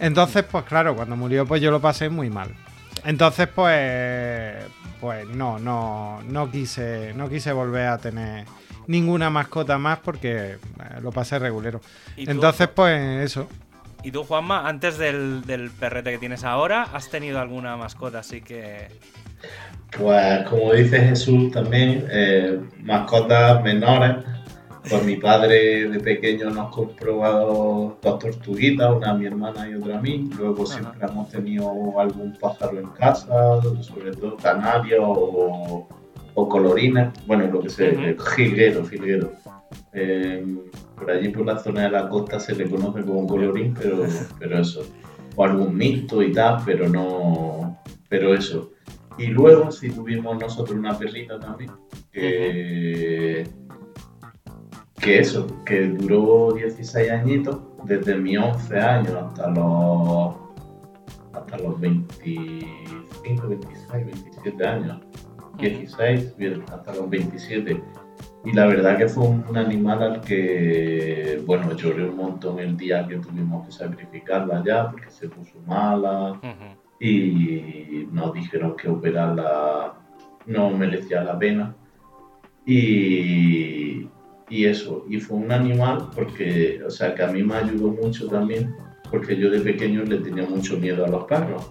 Entonces, 0.05 0.45
pues 0.45 0.65
claro, 0.65 0.95
cuando 0.95 1.17
murió, 1.17 1.47
pues 1.47 1.63
yo 1.63 1.71
lo 1.71 1.81
pasé 1.81 2.11
muy 2.11 2.29
mal. 2.29 2.51
Entonces, 3.07 3.49
pues, 3.49 4.55
pues 5.01 5.27
no, 5.29 5.59
no, 5.59 6.21
no 6.29 6.51
quise, 6.51 7.15
no 7.15 7.31
quise 7.31 7.53
volver 7.53 7.89
a 7.89 7.97
tener 7.97 8.45
ninguna 8.87 9.31
mascota 9.31 9.79
más 9.79 10.01
porque 10.01 10.53
eh, 10.53 10.59
lo 11.01 11.11
pasé 11.11 11.39
regulero. 11.39 11.81
Entonces, 12.19 12.69
pues 12.69 13.25
eso. 13.25 13.49
¿Y 14.03 14.11
tú, 14.11 14.25
Juanma, 14.25 14.69
antes 14.69 14.99
del, 14.99 15.43
del 15.47 15.71
perrete 15.71 16.13
que 16.13 16.19
tienes 16.19 16.45
ahora, 16.45 16.83
has 16.93 17.09
tenido 17.09 17.41
alguna 17.41 17.79
mascota 17.79 18.19
así 18.19 18.43
que. 18.43 18.89
Pues 19.97 20.47
como 20.49 20.75
dice 20.75 20.99
Jesús 21.01 21.51
también, 21.51 22.07
eh, 22.11 22.61
mascotas 22.83 23.63
menores. 23.63 24.17
Pues 24.88 25.05
mi 25.05 25.17
padre 25.17 25.88
de 25.88 25.99
pequeño 26.00 26.50
nos 26.50 26.75
compró 26.75 27.97
dos, 28.03 28.19
tortuguitas, 28.19 28.95
una 28.95 29.11
a 29.11 29.14
mi 29.14 29.25
hermana 29.26 29.69
y 29.69 29.75
otra 29.75 29.99
a 29.99 30.00
mí. 30.03 30.29
Luego 30.37 30.64
Ajá. 30.64 30.75
siempre 30.75 31.07
hemos 31.09 31.31
tenido 31.31 31.99
algún 31.99 32.35
pájaro 32.38 32.79
en 32.79 32.88
casa, 32.88 33.62
sobre 33.81 34.12
todo 34.12 34.37
canarios 34.37 35.03
o, 35.07 35.88
o 36.35 36.49
colorines. 36.49 37.09
Bueno, 37.26 37.47
lo 37.47 37.61
que 37.61 37.71
se 37.71 37.91
Ujú. 37.93 38.23
jilguero, 38.37 38.85
jilguero. 38.85 39.33
Eh, 39.95 40.45
por 40.97 41.11
allí 41.11 41.29
por 41.29 41.47
la 41.47 41.59
zona 41.59 41.85
de 41.85 41.91
la 41.91 42.09
costa 42.09 42.38
se 42.38 42.55
le 42.55 42.69
conoce 42.69 43.03
como 43.03 43.26
colorín, 43.26 43.75
pero, 43.75 44.05
pero 44.38 44.59
eso. 44.61 44.83
O 45.37 45.45
algún 45.45 45.76
mixto 45.76 46.23
y 46.23 46.33
tal, 46.33 46.59
pero 46.64 46.88
no. 46.88 47.79
Pero 48.09 48.35
eso. 48.35 48.71
Y 49.17 49.26
luego 49.29 49.71
sí 49.71 49.91
tuvimos 49.91 50.38
nosotros 50.38 50.76
una 50.76 50.99
perrita 50.99 51.38
también. 51.38 51.71
Que, 52.12 53.45
que 55.05 55.19
eso, 55.19 55.47
que 55.67 55.89
duró 55.89 56.55
16 56.55 57.11
añitos, 57.11 57.61
desde 57.85 58.17
mis 58.17 58.39
11 58.39 58.81
años 58.81 59.13
hasta 59.13 59.51
los 59.51 60.35
hasta 61.35 61.59
los 61.59 61.79
25, 61.79 63.49
26, 63.49 64.07
27 64.07 64.67
años. 64.67 65.01
16, 65.59 66.37
bien, 66.39 66.65
hasta 66.73 66.95
los 66.95 67.11
27. 67.11 67.83
Y 68.45 68.53
la 68.53 68.67
verdad 68.67 68.97
que 68.97 69.09
fue 69.09 69.25
un 69.25 69.57
animal 69.57 70.03
al 70.03 70.21
que, 70.23 71.43
bueno, 71.47 71.73
lloré 71.77 72.09
un 72.09 72.17
montón 72.17 72.59
el 72.59 72.77
día 72.77 73.07
que 73.07 73.19
tuvimos 73.19 73.67
que 73.67 73.73
sacrificarla 73.73 74.63
ya, 74.65 74.91
porque 74.91 75.11
se 75.11 75.29
puso 75.29 75.59
mala 75.67 76.41
y 76.99 78.09
nos 78.11 78.33
dijeron 78.33 78.75
que 78.77 78.89
operarla 78.89 79.95
no 80.47 80.71
merecía 80.71 81.23
la 81.23 81.39
pena. 81.39 81.75
Y, 82.67 84.09
y 84.49 84.67
eso, 84.67 85.05
y 85.09 85.19
fue 85.21 85.39
un 85.39 85.51
animal 85.51 86.11
porque, 86.15 86.81
o 86.87 86.91
sea, 86.91 87.15
que 87.15 87.23
a 87.23 87.29
mí 87.29 87.43
me 87.43 87.55
ayudó 87.55 87.89
mucho 87.89 88.29
también, 88.29 88.75
porque 89.11 89.37
yo 89.37 89.51
de 89.51 89.61
pequeño 89.61 90.03
le 90.05 90.19
tenía 90.19 90.45
mucho 90.45 90.77
miedo 90.79 91.05
a 91.05 91.09
los 91.09 91.25
perros. 91.25 91.71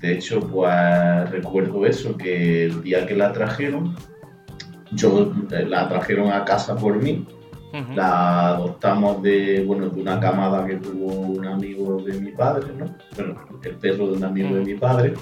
De 0.00 0.12
hecho, 0.12 0.40
pues 0.40 1.30
recuerdo 1.30 1.86
eso, 1.86 2.16
que 2.16 2.66
el 2.66 2.82
día 2.82 3.06
que 3.06 3.16
la 3.16 3.32
trajeron, 3.32 3.94
yo 4.92 5.32
eh, 5.50 5.64
la 5.66 5.88
trajeron 5.88 6.30
a 6.30 6.44
casa 6.44 6.76
por 6.76 7.02
mí. 7.02 7.26
La 7.96 8.50
adoptamos 8.50 9.20
de, 9.20 9.64
bueno, 9.66 9.88
de 9.88 10.00
una 10.00 10.20
camada 10.20 10.64
que 10.64 10.76
tuvo 10.76 11.06
un 11.06 11.44
amigo 11.44 12.00
de 12.02 12.20
mi 12.20 12.30
padre, 12.30 12.68
¿no? 12.78 12.96
Bueno, 13.16 13.34
el 13.64 13.74
perro 13.74 14.06
de 14.06 14.12
un 14.12 14.22
amigo 14.22 14.54
de 14.54 14.64
mi 14.64 14.74
padre. 14.74 15.14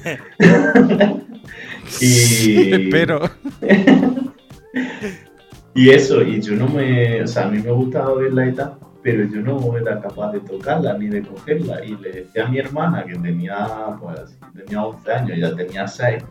y... 2.00 2.72
Espero. 2.72 3.20
y 5.74 5.90
eso, 5.90 6.22
y 6.22 6.40
yo 6.40 6.54
no 6.56 6.68
me, 6.68 7.22
o 7.22 7.26
sea, 7.26 7.46
a 7.46 7.50
mí 7.50 7.58
me 7.58 7.70
gustaba 7.70 8.14
verla 8.14 8.48
y 8.48 8.52
tal, 8.52 8.78
pero 9.02 9.24
yo 9.24 9.40
no 9.40 9.76
era 9.76 10.00
capaz 10.00 10.32
de 10.32 10.40
tocarla 10.40 10.96
ni 10.98 11.08
de 11.08 11.22
cogerla. 11.22 11.84
Y 11.84 11.96
le 11.96 12.12
decía 12.12 12.46
a 12.46 12.48
mi 12.48 12.58
hermana, 12.58 13.04
que 13.04 13.14
tenía, 13.16 13.96
pues, 14.00 14.38
tenía 14.54 14.84
11 14.84 15.12
años, 15.12 15.38
ya 15.38 15.54
tenía 15.54 15.86
6, 15.86 16.22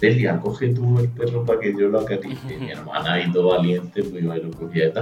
Delia, 0.00 0.40
coge 0.40 0.74
tú 0.74 0.98
el 0.98 1.08
perro 1.08 1.44
para 1.44 1.60
que 1.60 1.72
yo 1.72 1.88
lo 1.88 2.00
acaricie. 2.00 2.58
mi 2.58 2.70
hermana, 2.70 3.14
ahí 3.14 3.30
todo 3.32 3.48
valiente, 3.48 4.02
pues 4.02 4.22
iba 4.22 4.36
y 4.36 4.42
lo 4.42 4.50
cogía 4.50 4.92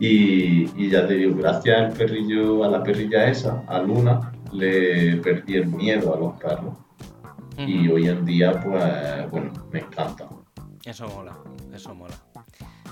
y, 0.00 0.70
y 0.76 0.90
ya 0.90 1.06
te 1.06 1.14
digo, 1.14 1.36
gracias 1.36 1.76
al 1.76 1.92
perrillo, 1.92 2.64
a 2.64 2.68
la 2.68 2.82
perrilla 2.82 3.28
esa, 3.28 3.64
a 3.66 3.80
Luna, 3.80 4.32
le 4.52 5.16
perdí 5.16 5.56
el 5.56 5.66
miedo 5.66 6.14
a 6.14 6.18
los 6.18 6.34
perros. 6.38 6.76
Y 7.56 7.88
hoy 7.88 8.06
en 8.06 8.24
día, 8.24 8.52
pues, 8.52 9.30
bueno, 9.32 9.52
me 9.72 9.80
encanta. 9.80 10.28
Eso 10.84 11.08
mola, 11.08 11.36
eso 11.74 11.92
mola. 11.92 12.14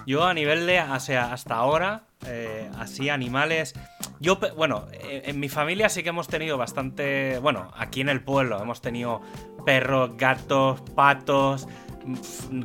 Yo 0.06 0.24
a 0.24 0.34
nivel 0.34 0.66
de, 0.66 0.80
o 0.80 1.00
sea, 1.00 1.32
hasta 1.32 1.56
ahora, 1.56 2.04
eh, 2.26 2.70
así 2.78 3.08
animales, 3.08 3.74
yo, 4.20 4.38
bueno, 4.56 4.86
eh, 4.92 5.22
en 5.26 5.40
mi 5.40 5.48
familia 5.48 5.88
sí 5.88 6.02
que 6.02 6.10
hemos 6.10 6.28
tenido 6.28 6.56
bastante, 6.56 7.38
bueno, 7.40 7.72
aquí 7.76 8.00
en 8.00 8.08
el 8.08 8.22
pueblo 8.22 8.62
hemos 8.62 8.80
tenido 8.80 9.20
perros, 9.64 10.16
gatos, 10.16 10.80
patos, 10.94 11.66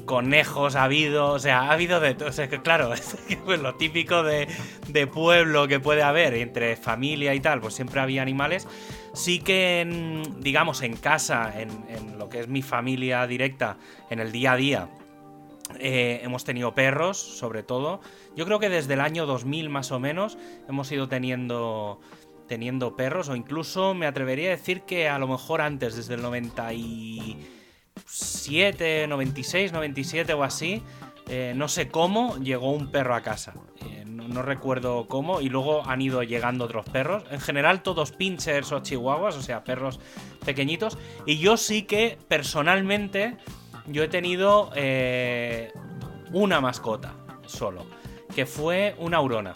conejos 0.06 0.76
ha 0.76 0.84
habido, 0.84 1.32
o 1.32 1.40
sea, 1.40 1.62
ha 1.62 1.72
habido 1.72 2.00
de 2.00 2.14
todo. 2.14 2.30
O 2.30 2.32
sea, 2.32 2.48
que 2.48 2.62
claro, 2.62 2.94
es 2.94 3.18
lo 3.46 3.76
típico 3.76 4.24
de, 4.24 4.48
pueblo 5.12 5.68
que 5.68 5.80
puede 5.80 6.04
haber 6.04 6.34
entre 6.36 6.76
familia 6.76 7.34
y 7.34 7.40
tal, 7.40 7.60
pues 7.62 7.74
siempre 7.74 8.02
había 8.02 8.22
animales. 8.22 8.68
Sí 9.14 9.40
que, 9.40 10.24
digamos, 10.38 10.82
en 10.84 10.96
casa, 10.96 11.54
en, 11.60 12.18
lo 12.18 12.30
que 12.30 12.42
es 12.42 12.48
mi 12.48 12.62
familia 12.62 13.26
directa, 13.28 13.78
en 14.10 14.20
el 14.20 14.32
día 14.32 14.54
a 14.54 14.56
día, 14.56 14.90
eh, 15.80 16.22
hemos 16.24 16.44
tenido 16.44 16.74
perros, 16.74 17.18
sobre 17.18 17.64
todo. 17.64 18.02
Yo 18.36 18.46
creo 18.46 18.60
que 18.60 18.70
desde 18.70 18.94
el 18.94 19.02
año 19.02 19.26
2000 19.26 19.70
más 19.70 19.92
o 19.92 20.00
menos 20.00 20.38
hemos 20.68 20.92
ido 20.92 21.08
teniendo 21.08 22.00
teniendo 22.48 22.96
perros 22.98 23.30
o 23.30 23.36
incluso 23.38 23.94
me 23.94 24.06
atrevería 24.06 24.50
a 24.50 24.52
decir 24.52 24.82
que 24.82 25.08
a 25.08 25.18
lo 25.18 25.26
mejor 25.26 25.62
antes, 25.62 25.96
desde 25.96 26.16
el 26.16 26.22
97, 26.22 29.08
96, 29.08 29.72
97 29.72 30.34
o 30.34 30.44
así, 30.44 30.84
eh, 31.30 31.54
no 31.56 31.70
sé 31.70 31.88
cómo 31.88 32.36
llegó 32.40 32.72
un 32.72 32.92
perro 32.92 33.16
a 33.16 33.22
casa. 33.22 33.54
Eh, 33.86 34.04
no, 34.06 34.42
recuerdo 34.42 35.08
cómo. 35.08 35.40
Y 35.40 35.48
luego 35.48 35.88
han 35.88 36.02
ido 36.02 36.24
llegando 36.24 36.66
otros 36.66 36.84
perros. 36.90 37.24
En 37.32 37.40
general 37.40 37.84
todos 37.84 38.12
pinchers 38.12 38.74
o 38.74 38.82
chihuahuas, 38.82 39.38
o 39.38 39.42
sea, 39.42 39.64
perros 39.64 40.02
pequeñitos. 40.46 40.98
Y 41.26 41.38
yo 41.38 41.56
sí 41.56 41.84
que 41.84 42.18
personalmente 42.28 43.38
yo 43.92 44.04
he 44.04 44.08
tenido 44.08 44.72
eh, 44.76 45.72
una 46.32 46.62
mascota 46.62 47.14
solo. 47.46 47.86
Que 48.34 48.46
fue 48.46 48.96
una 48.98 49.18
aurona 49.18 49.54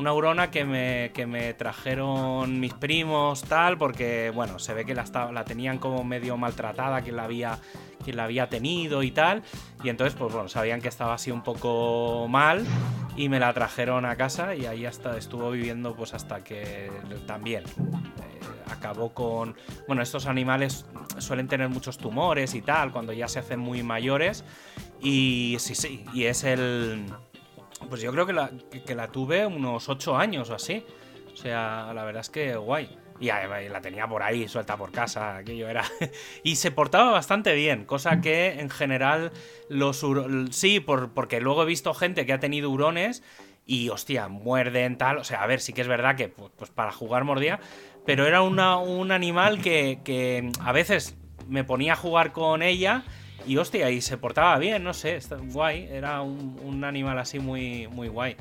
una 0.00 0.10
aurona 0.10 0.50
que 0.50 0.64
me, 0.64 1.10
que 1.14 1.26
me 1.26 1.52
trajeron 1.54 2.58
mis 2.58 2.72
primos, 2.72 3.42
tal, 3.42 3.76
porque, 3.76 4.32
bueno, 4.34 4.58
se 4.58 4.72
ve 4.72 4.84
que 4.84 4.94
la, 4.94 5.04
la 5.32 5.44
tenían 5.44 5.78
como 5.78 6.04
medio 6.04 6.36
maltratada, 6.36 7.02
quien 7.02 7.16
la, 7.16 7.24
había, 7.24 7.58
quien 8.02 8.16
la 8.16 8.24
había 8.24 8.48
tenido 8.48 9.02
y 9.02 9.10
tal. 9.10 9.42
Y 9.84 9.90
entonces, 9.90 10.18
pues 10.18 10.32
bueno, 10.32 10.48
sabían 10.48 10.80
que 10.80 10.88
estaba 10.88 11.14
así 11.14 11.30
un 11.30 11.42
poco 11.42 12.26
mal 12.28 12.64
y 13.16 13.28
me 13.28 13.38
la 13.38 13.52
trajeron 13.52 14.06
a 14.06 14.16
casa 14.16 14.54
y 14.54 14.66
ahí 14.66 14.86
hasta 14.86 15.16
estuvo 15.16 15.50
viviendo, 15.50 15.94
pues 15.94 16.14
hasta 16.14 16.42
que 16.42 16.90
también 17.26 17.64
eh, 17.64 18.29
acabó 18.70 19.12
con. 19.14 19.56
Bueno, 19.86 20.02
estos 20.02 20.26
animales 20.26 20.86
suelen 21.18 21.48
tener 21.48 21.68
muchos 21.68 21.98
tumores 21.98 22.54
y 22.54 22.62
tal, 22.62 22.92
cuando 22.92 23.12
ya 23.12 23.28
se 23.28 23.38
hacen 23.38 23.60
muy 23.60 23.82
mayores. 23.82 24.44
Y 25.00 25.56
sí, 25.58 25.74
sí, 25.74 26.04
y 26.12 26.24
es 26.24 26.44
el 26.44 27.06
pues 27.88 28.02
yo 28.02 28.12
creo 28.12 28.26
que 28.26 28.32
la, 28.32 28.50
que, 28.84 28.94
la 28.94 29.08
tuve 29.08 29.46
unos 29.46 29.88
8 29.88 30.16
años 30.16 30.50
o 30.50 30.54
así. 30.54 30.84
O 31.32 31.36
sea, 31.36 31.92
la 31.94 32.04
verdad 32.04 32.20
es 32.20 32.30
que 32.30 32.56
guay. 32.56 32.98
Y 33.20 33.26
la 33.26 33.80
tenía 33.82 34.08
por 34.08 34.22
ahí, 34.22 34.48
suelta 34.48 34.78
por 34.78 34.92
casa, 34.92 35.36
aquello 35.36 35.68
era. 35.68 35.84
y 36.42 36.56
se 36.56 36.70
portaba 36.70 37.10
bastante 37.10 37.54
bien, 37.54 37.84
cosa 37.84 38.22
que 38.22 38.60
en 38.60 38.70
general 38.70 39.30
los 39.68 40.06
sí, 40.52 40.80
por, 40.80 41.12
porque 41.12 41.38
luego 41.38 41.64
he 41.64 41.66
visto 41.66 41.92
gente 41.92 42.24
que 42.24 42.32
ha 42.32 42.40
tenido 42.40 42.70
hurones 42.70 43.22
y 43.66 43.90
hostia, 43.90 44.28
muerden 44.28 44.96
tal. 44.96 45.18
O 45.18 45.24
sea, 45.24 45.42
a 45.42 45.46
ver, 45.46 45.60
sí 45.60 45.74
que 45.74 45.82
es 45.82 45.88
verdad 45.88 46.16
que 46.16 46.28
pues, 46.28 46.50
pues 46.56 46.70
para 46.70 46.92
jugar 46.92 47.24
mordía, 47.24 47.60
pero 48.10 48.26
era 48.26 48.42
un 48.42 49.12
animal 49.12 49.62
que, 49.62 50.00
que 50.02 50.50
a 50.58 50.72
veces 50.72 51.14
me 51.46 51.62
ponía 51.62 51.92
a 51.92 51.96
jugar 51.96 52.32
con 52.32 52.60
ella 52.60 53.04
y 53.46 53.56
hostia, 53.56 53.88
y 53.92 54.00
se 54.00 54.18
portaba 54.18 54.58
bien, 54.58 54.82
no 54.82 54.94
sé, 54.94 55.20
guay, 55.52 55.86
era 55.88 56.20
un, 56.20 56.82
animal 56.82 57.20
así 57.20 57.38
muy, 57.38 57.86
muy 57.86 58.08
guay. 58.08 58.34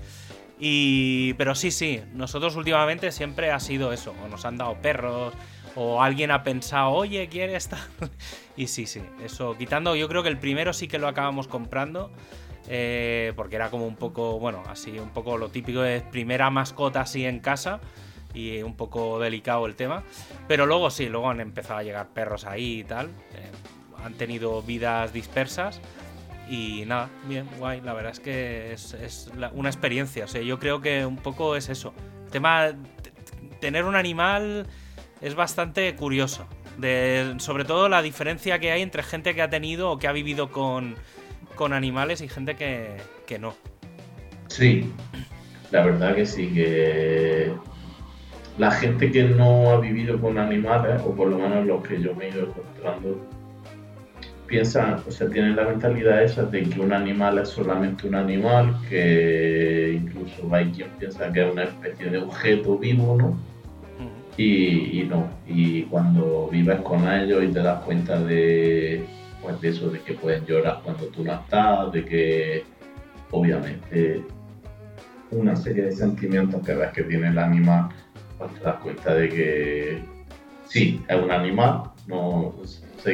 Y, 0.59 1.35
pero 1.35 1.53
sí, 1.53 1.69
sí, 1.69 2.01
nosotros 2.15 2.55
últimamente 2.55 3.11
siempre 3.11 3.51
ha 3.51 3.59
sido 3.59 3.93
eso, 3.93 4.15
o 4.25 4.27
nos 4.27 4.43
han 4.43 4.57
dado 4.57 4.73
perros, 4.81 5.35
o 5.75 6.01
alguien 6.01 6.31
ha 6.31 6.41
pensado, 6.41 6.89
oye, 6.89 7.29
¿quiere 7.29 7.55
estar? 7.55 7.77
y 8.57 8.65
sí, 8.65 8.87
sí, 8.87 9.03
eso, 9.23 9.55
quitando, 9.55 9.95
yo 9.95 10.07
creo 10.09 10.23
que 10.23 10.29
el 10.29 10.39
primero 10.39 10.73
sí 10.73 10.87
que 10.87 10.97
lo 10.97 11.07
acabamos 11.07 11.47
comprando, 11.47 12.11
eh, 12.67 13.33
porque 13.35 13.57
era 13.57 13.69
como 13.69 13.85
un 13.85 13.97
poco, 13.97 14.39
bueno, 14.39 14.63
así, 14.67 14.97
un 14.97 15.11
poco 15.11 15.37
lo 15.37 15.49
típico 15.49 15.81
de 15.81 16.01
primera 16.01 16.49
mascota 16.49 17.01
así 17.01 17.23
en 17.23 17.39
casa, 17.39 17.79
y 18.33 18.61
un 18.61 18.75
poco 18.75 19.19
delicado 19.19 19.65
el 19.65 19.75
tema, 19.75 20.03
pero 20.47 20.65
luego 20.65 20.89
sí, 20.89 21.07
luego 21.09 21.29
han 21.29 21.39
empezado 21.39 21.79
a 21.79 21.83
llegar 21.83 22.09
perros 22.09 22.45
ahí 22.45 22.79
y 22.79 22.83
tal. 22.83 23.07
Eh, 23.33 23.51
han 24.03 24.13
tenido 24.13 24.61
vidas 24.61 25.13
dispersas. 25.13 25.81
Y 26.49 26.83
nada, 26.87 27.09
bien, 27.27 27.47
guay. 27.59 27.81
La 27.81 27.93
verdad 27.93 28.11
es 28.11 28.19
que 28.19 28.73
es, 28.73 29.29
una 29.53 29.69
experiencia. 29.69 30.25
O 30.25 30.27
sea, 30.27 30.41
yo 30.41 30.57
creo 30.59 30.81
que 30.81 31.05
un 31.05 31.17
poco 31.17 31.55
es 31.55 31.69
eso. 31.69 31.93
El 32.25 32.31
tema. 32.31 32.71
Tener 33.59 33.83
un 33.83 33.95
animal 33.95 34.65
es 35.21 35.35
bastante 35.35 35.93
curioso. 35.95 36.47
Sobre 37.37 37.65
todo 37.65 37.89
la 37.89 38.01
diferencia 38.01 38.57
que 38.59 38.71
hay 38.71 38.81
entre 38.81 39.03
gente 39.03 39.35
que 39.35 39.41
ha 39.41 39.49
tenido 39.49 39.91
o 39.91 39.99
que 39.99 40.07
ha 40.07 40.13
vivido 40.13 40.49
con, 40.49 40.95
con 41.55 41.73
animales 41.73 42.21
y 42.21 42.29
gente 42.29 42.55
que, 42.55 42.95
que 43.27 43.37
no. 43.37 43.53
Sí, 44.47 44.91
la 45.71 45.85
verdad 45.85 46.15
que 46.15 46.25
sí, 46.25 46.47
que 46.47 47.53
la 48.59 48.71
gente 48.71 49.09
que 49.09 49.23
no 49.23 49.71
ha 49.71 49.79
vivido 49.79 50.19
con 50.19 50.37
animales, 50.37 51.01
o 51.05 51.15
por 51.15 51.29
lo 51.29 51.37
menos 51.37 51.65
los 51.65 51.81
que 51.81 52.01
yo 52.01 52.13
me 52.13 52.25
he 52.25 52.29
ido 52.29 52.41
encontrando, 52.41 53.25
piensan, 54.47 55.01
o 55.07 55.11
sea, 55.11 55.29
tienen 55.29 55.55
la 55.55 55.63
mentalidad 55.63 56.21
esa 56.21 56.43
de 56.43 56.63
que 56.63 56.81
un 56.81 56.91
animal 56.91 57.39
es 57.39 57.47
solamente 57.47 58.05
un 58.05 58.15
animal, 58.15 58.75
que 58.89 59.97
incluso 60.03 60.53
hay 60.53 60.71
quien 60.71 60.89
piensa 60.99 61.31
que 61.31 61.47
es 61.47 61.51
una 61.53 61.63
especie 61.63 62.09
de 62.09 62.17
objeto 62.17 62.77
vivo, 62.77 63.15
¿no? 63.17 63.37
Y, 64.35 65.05
no, 65.09 65.27
y 65.47 65.83
cuando 65.83 66.49
vives 66.49 66.79
con 66.81 67.07
ellos 67.09 67.43
y 67.43 67.47
te 67.47 67.61
das 67.61 67.83
cuenta 67.83 68.19
de, 68.21 69.05
pues 69.41 69.59
de 69.59 69.69
eso, 69.69 69.89
de 69.89 69.99
que 70.01 70.13
pueden 70.13 70.45
llorar 70.45 70.81
cuando 70.83 71.05
tú 71.07 71.23
no 71.23 71.33
estás, 71.33 71.91
de 71.91 72.05
que 72.05 72.63
obviamente 73.31 74.23
una 75.31 75.55
serie 75.55 75.83
de 75.83 75.91
sentimientos 75.91 76.65
que 76.65 76.73
ves 76.73 76.91
que 76.91 77.03
tiene 77.03 77.27
el 77.27 77.37
animal, 77.37 77.89
te 78.47 78.59
das 78.63 78.75
cuenta 78.79 79.13
de 79.13 79.29
que 79.29 80.03
sí, 80.67 81.03
es 81.07 81.17
un 81.17 81.31
animal, 81.31 81.83
no 82.07 82.53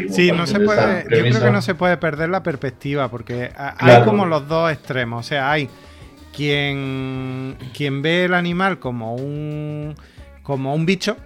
sí, 0.10 0.32
no 0.32 0.48
se 0.48 0.60
puede, 0.60 1.03
yo 1.03 1.22
creo 1.22 1.41
que 1.41 1.51
no 1.51 1.62
se 1.62 1.75
puede 1.75 1.98
perder 1.98 2.29
la 2.29 2.44
perspectiva 2.44 3.10
porque 3.10 3.51
hay 3.55 4.03
como 4.03 4.25
los 4.25 4.48
dos 4.48 4.72
extremos. 4.72 5.25
O 5.25 5.27
sea, 5.27 5.51
hay 5.51 5.70
quien, 6.36 7.58
quien 7.74 8.01
ve 8.01 8.25
el 8.25 8.34
animal 8.34 8.79
como 8.79 9.15
un, 9.15 9.96
como 10.44 10.75
un 10.75 10.86
bicho, 10.86 11.17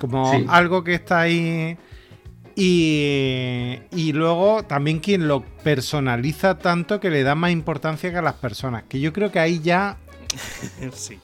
como 0.00 0.32
algo 0.48 0.84
que 0.84 0.94
está 0.94 1.20
ahí 1.20 1.78
Y, 2.56 3.80
y 3.90 4.12
luego 4.12 4.62
también 4.62 5.00
quien 5.00 5.26
lo 5.26 5.42
personaliza 5.64 6.58
tanto 6.58 7.00
que 7.00 7.10
le 7.10 7.24
da 7.24 7.34
más 7.34 7.50
importancia 7.50 8.10
que 8.12 8.18
a 8.18 8.22
las 8.22 8.34
personas. 8.34 8.84
Que 8.88 9.00
yo 9.00 9.12
creo 9.12 9.32
que 9.32 9.40
ahí 9.40 9.60
ya. 9.60 9.96
sí. 10.92 11.18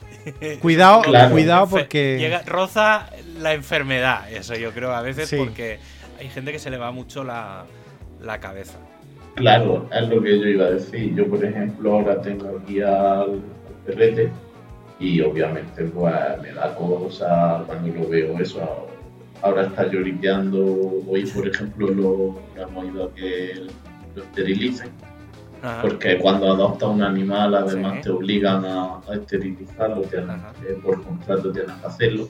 Cuidado, 0.60 1.02
Claro. 1.04 1.30
cuidado 1.32 1.68
porque. 1.68 2.18
Llega, 2.18 2.42
roza 2.42 3.10
la 3.38 3.54
enfermedad, 3.54 4.30
eso 4.32 4.54
yo 4.54 4.72
creo 4.72 4.92
a 4.92 5.02
veces 5.02 5.28
Sí. 5.28 5.36
porque 5.36 5.78
hay 6.18 6.28
gente 6.28 6.52
que 6.52 6.58
se 6.58 6.70
le 6.70 6.76
va 6.78 6.90
mucho 6.92 7.24
la, 7.24 7.64
la 8.22 8.38
cabeza. 8.40 8.78
Claro, 9.36 9.88
es 9.92 10.08
lo 10.08 10.22
que 10.22 10.38
yo 10.38 10.46
iba 10.46 10.66
a 10.66 10.70
decir. 10.72 11.14
Yo, 11.14 11.26
por 11.28 11.44
ejemplo, 11.44 11.94
ahora 11.94 12.20
tengo 12.20 12.58
aquí 12.62 12.80
al, 12.82 12.92
al 12.94 13.42
perrete 13.86 14.30
y 14.98 15.20
obviamente 15.22 15.84
pues 15.84 16.14
me 16.42 16.52
da 16.52 16.74
cosa 16.74 17.62
cuando 17.66 17.94
lo 18.00 18.08
veo 18.08 18.38
eso. 18.38 18.88
Ahora 19.42 19.62
está 19.66 19.86
lloriqueando. 19.90 21.02
Hoy, 21.08 21.24
por 21.26 21.48
ejemplo, 21.48 21.86
lo, 21.88 22.40
lo 22.54 22.62
hemos 22.62 22.84
ido 22.84 23.04
a 23.04 23.14
que 23.14 23.66
lo 24.14 24.22
esterilicen. 24.24 24.90
Ajá. 25.62 25.82
Porque 25.82 26.18
cuando 26.18 26.52
adoptas 26.52 26.88
un 26.88 27.02
animal, 27.02 27.54
además 27.54 27.94
Sí. 27.96 28.02
te 28.02 28.10
obligan 28.10 28.64
a, 28.64 29.00
a 29.08 29.14
esterilizarlo, 29.14 30.02
tienes 30.02 30.36
que- 30.60 30.74
por 30.74 31.02
contrato 31.02 31.52
tienes 31.52 31.72
que 31.72 31.86
hacerlo. 31.86 32.28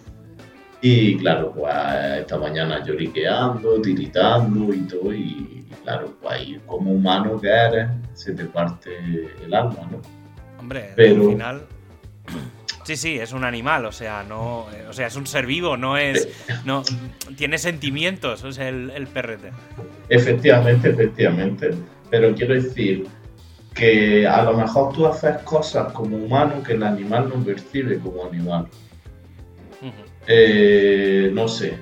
Y 0.82 1.16
claro, 1.18 1.52
pues 1.52 1.72
esta 2.20 2.38
mañana 2.38 2.82
lloriqueando, 2.84 3.80
tiritando 3.82 4.72
y 4.72 4.80
todo, 4.80 5.12
y, 5.14 5.66
claro, 5.84 6.14
pues 6.22 6.32
ahí 6.34 6.60
como 6.66 6.92
humano 6.92 7.38
que 7.40 7.48
eres, 7.48 7.88
se 8.14 8.32
te 8.32 8.44
parte 8.46 8.90
el 9.44 9.52
alma, 9.54 9.86
¿no? 9.90 10.00
Hombre, 10.58 10.92
Pero- 10.96 11.22
al 11.24 11.28
final. 11.28 11.62
Sí, 12.82 12.96
sí, 12.96 13.18
es 13.18 13.32
un 13.32 13.44
animal, 13.44 13.84
o 13.84 13.92
sea, 13.92 14.24
no. 14.24 14.66
eh, 14.74 14.86
O 14.88 14.92
sea, 14.92 15.06
es 15.06 15.14
un 15.14 15.26
ser 15.26 15.46
vivo, 15.46 15.76
no 15.76 15.96
es. 15.98 16.26
No, 16.64 16.82
tiene 17.36 17.58
sentimientos, 17.58 18.42
es 18.42 18.58
el, 18.58 18.90
el 18.90 19.06
perrete. 19.06 19.50
Efectivamente, 20.08 20.88
efectivamente. 20.90 21.70
Pero 22.08 22.34
quiero 22.34 22.54
decir 22.54 23.06
que 23.80 24.26
a 24.26 24.42
lo 24.42 24.52
mejor 24.52 24.92
tú 24.92 25.06
haces 25.06 25.38
cosas 25.38 25.90
como 25.94 26.16
humano 26.18 26.62
que 26.62 26.74
el 26.74 26.82
animal 26.82 27.30
no 27.34 27.42
percibe 27.42 27.98
como 27.98 28.26
animal. 28.26 28.66
Eh, 30.26 31.30
no 31.32 31.48
sé, 31.48 31.78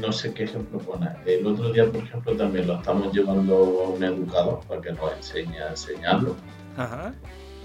no 0.00 0.10
sé 0.12 0.32
qué 0.32 0.44
ejemplo 0.44 0.78
poner. 0.78 1.12
El 1.26 1.46
otro 1.46 1.70
día, 1.72 1.84
por 1.84 2.02
ejemplo, 2.02 2.34
también 2.36 2.66
lo 2.66 2.76
estamos 2.76 3.12
llevando 3.14 3.54
a 3.84 3.88
un 3.90 4.02
educador 4.02 4.60
para 4.66 4.80
que 4.80 4.92
nos 4.92 5.12
enseñe 5.14 5.58
a 5.60 5.68
enseñarlo. 5.70 6.34
Ajá. 6.76 7.12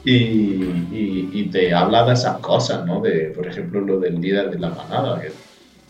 Y, 0.04 0.12
y- 0.92 1.30
y 1.32 1.50
te 1.50 1.74
habla 1.74 2.04
de 2.06 2.13
esas 2.13 2.40
cosas, 2.40 2.86
¿no? 2.86 3.00
De, 3.01 3.32
por 3.36 3.48
ejemplo, 3.48 3.80
lo 3.82 4.00
del 4.00 4.20
líder 4.20 4.50
de 4.51 4.60
la 4.60 4.70
manada, 4.72 5.22
que 5.22 5.32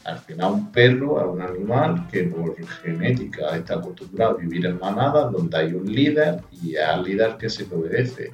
al 0.03 0.17
final 0.20 0.53
un 0.53 0.72
perro 0.72 1.20
es 1.20 1.27
un 1.27 1.41
animal 1.41 2.08
que 2.12 2.24
por 2.24 2.55
genética 2.81 3.55
está 3.55 3.75
acostumbrado 3.75 4.31
a 4.31 4.38
vivir 4.38 4.65
en 4.65 4.79
manadas 4.79 5.31
donde 5.31 5.58
hay 5.58 5.74
un 5.74 5.91
líder 5.91 6.41
y 6.51 6.75
es 6.75 6.84
al 6.84 7.03
líder 7.03 7.38
que 7.38 7.50
se 7.50 7.67
le 7.67 7.75
obedece. 7.75 8.31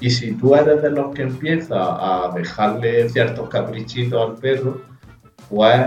Y 0.00 0.10
si 0.10 0.32
tú 0.32 0.54
eres 0.54 0.82
de 0.82 0.90
los 0.90 1.14
que 1.14 1.22
empieza 1.22 1.76
a 1.76 2.32
dejarle 2.34 3.08
ciertos 3.08 3.48
caprichitos 3.48 4.30
al 4.30 4.36
perro, 4.36 4.80
pues 5.48 5.80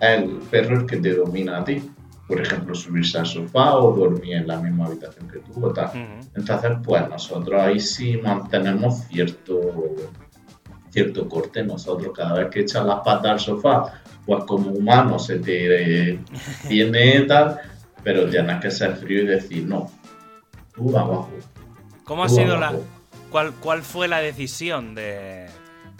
es 0.00 0.18
el 0.18 0.38
perro 0.50 0.80
el 0.80 0.86
que 0.86 0.96
te 0.98 1.14
domina 1.14 1.58
a 1.58 1.64
ti. 1.64 1.90
Por 2.26 2.40
ejemplo, 2.40 2.74
subirse 2.74 3.18
al 3.18 3.26
sofá 3.26 3.76
o 3.76 3.92
dormir 3.92 4.34
en 4.34 4.46
la 4.46 4.60
misma 4.60 4.86
habitación 4.86 5.28
que 5.28 5.38
tú 5.38 5.64
o 5.64 5.72
tal. 5.72 5.86
Ujú. 5.86 6.28
Entonces, 6.34 6.72
pues 6.84 7.08
nosotros 7.08 7.60
ahí 7.60 7.80
sí 7.80 8.18
mantenemos 8.22 9.00
cierto, 9.04 9.60
cierto 10.90 11.28
corte. 11.28 11.62
Nosotros 11.64 12.12
cada 12.14 12.34
vez 12.34 12.50
que 12.50 12.60
echas 12.60 12.84
las 12.84 13.00
patas 13.00 13.32
al 13.32 13.40
sofá, 13.40 14.02
pues 14.28 14.44
como 14.44 14.70
humano 14.70 15.18
se 15.18 15.38
te 15.38 16.18
tiene 16.68 17.22
tal, 17.22 17.58
pero 18.04 18.28
tienes 18.28 18.60
que 18.60 18.70
ser 18.70 18.94
frío 18.96 19.22
y 19.22 19.26
decir, 19.26 19.64
no, 19.66 19.90
tú 20.74 20.90
abajo. 20.96 21.30
¿Cómo 22.04 22.24
ha 22.24 22.28
sido 22.28 22.58
la. 22.58 22.68
abajo". 22.68 22.84
¿Cuál, 23.30 23.52
cuál 23.54 23.82
fue 23.82 24.06
la 24.08 24.20
decisión 24.20 24.94
de, 24.94 25.46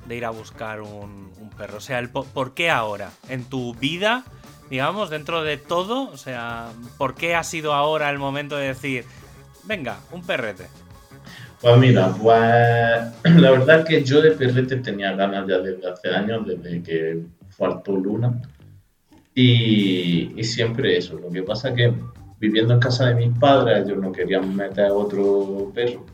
de 0.07 0.16
ir 0.16 0.24
a 0.26 0.31
buscar 0.31 0.81
un, 0.83 1.31
un 1.40 1.50
perro? 1.57 1.79
O 1.79 1.81
sea, 1.81 1.98
el 1.98 2.09
po- 2.11 2.24
¿por 2.24 2.53
qué 2.55 2.70
ahora? 2.70 3.11
¿En 3.29 3.44
tu 3.44 3.74
vida, 3.74 4.24
digamos, 4.70 5.11
dentro 5.11 5.42
de 5.42 5.57
todo? 5.59 6.11
O 6.11 6.16
sea, 6.18 6.68
¿por 6.98 7.14
qué 7.14 7.35
ha 7.35 7.42
sido 7.44 7.72
ahora 7.74 8.09
el 8.11 8.18
momento 8.18 8.57
de 8.57 8.68
decir, 8.68 9.05
venga, 9.64 9.98
un 10.12 10.22
perrete? 10.22 10.66
Pues 11.61 11.76
mira, 11.79 12.09
pues 12.14 12.40
la 13.42 13.50
verdad 13.50 13.85
que 13.87 14.03
yo 14.05 14.20
de 14.22 14.31
perrete 14.33 14.76
tenía 14.76 15.12
ganas 15.12 15.46
ya 15.48 15.59
desde 15.59 15.90
hace 15.90 16.09
años, 16.09 16.46
desde 16.46 16.83
que 16.83 17.18
faltó 17.59 17.97
Luna. 17.97 18.40
Y, 19.35 20.33
y 20.40 20.44
siempre 20.44 20.97
eso. 20.97 21.18
Lo 21.18 21.31
que 21.31 21.42
pasa 21.42 21.75
que 21.75 21.92
viviendo 22.40 22.75
en 22.75 22.81
casa 22.81 23.07
de 23.07 23.14
mis 23.27 23.38
padres, 23.38 23.85
ellos 23.87 23.99
no 23.99 24.11
querían 24.12 24.55
meter 24.57 24.90
otro 24.90 25.71
perro. 25.75 26.05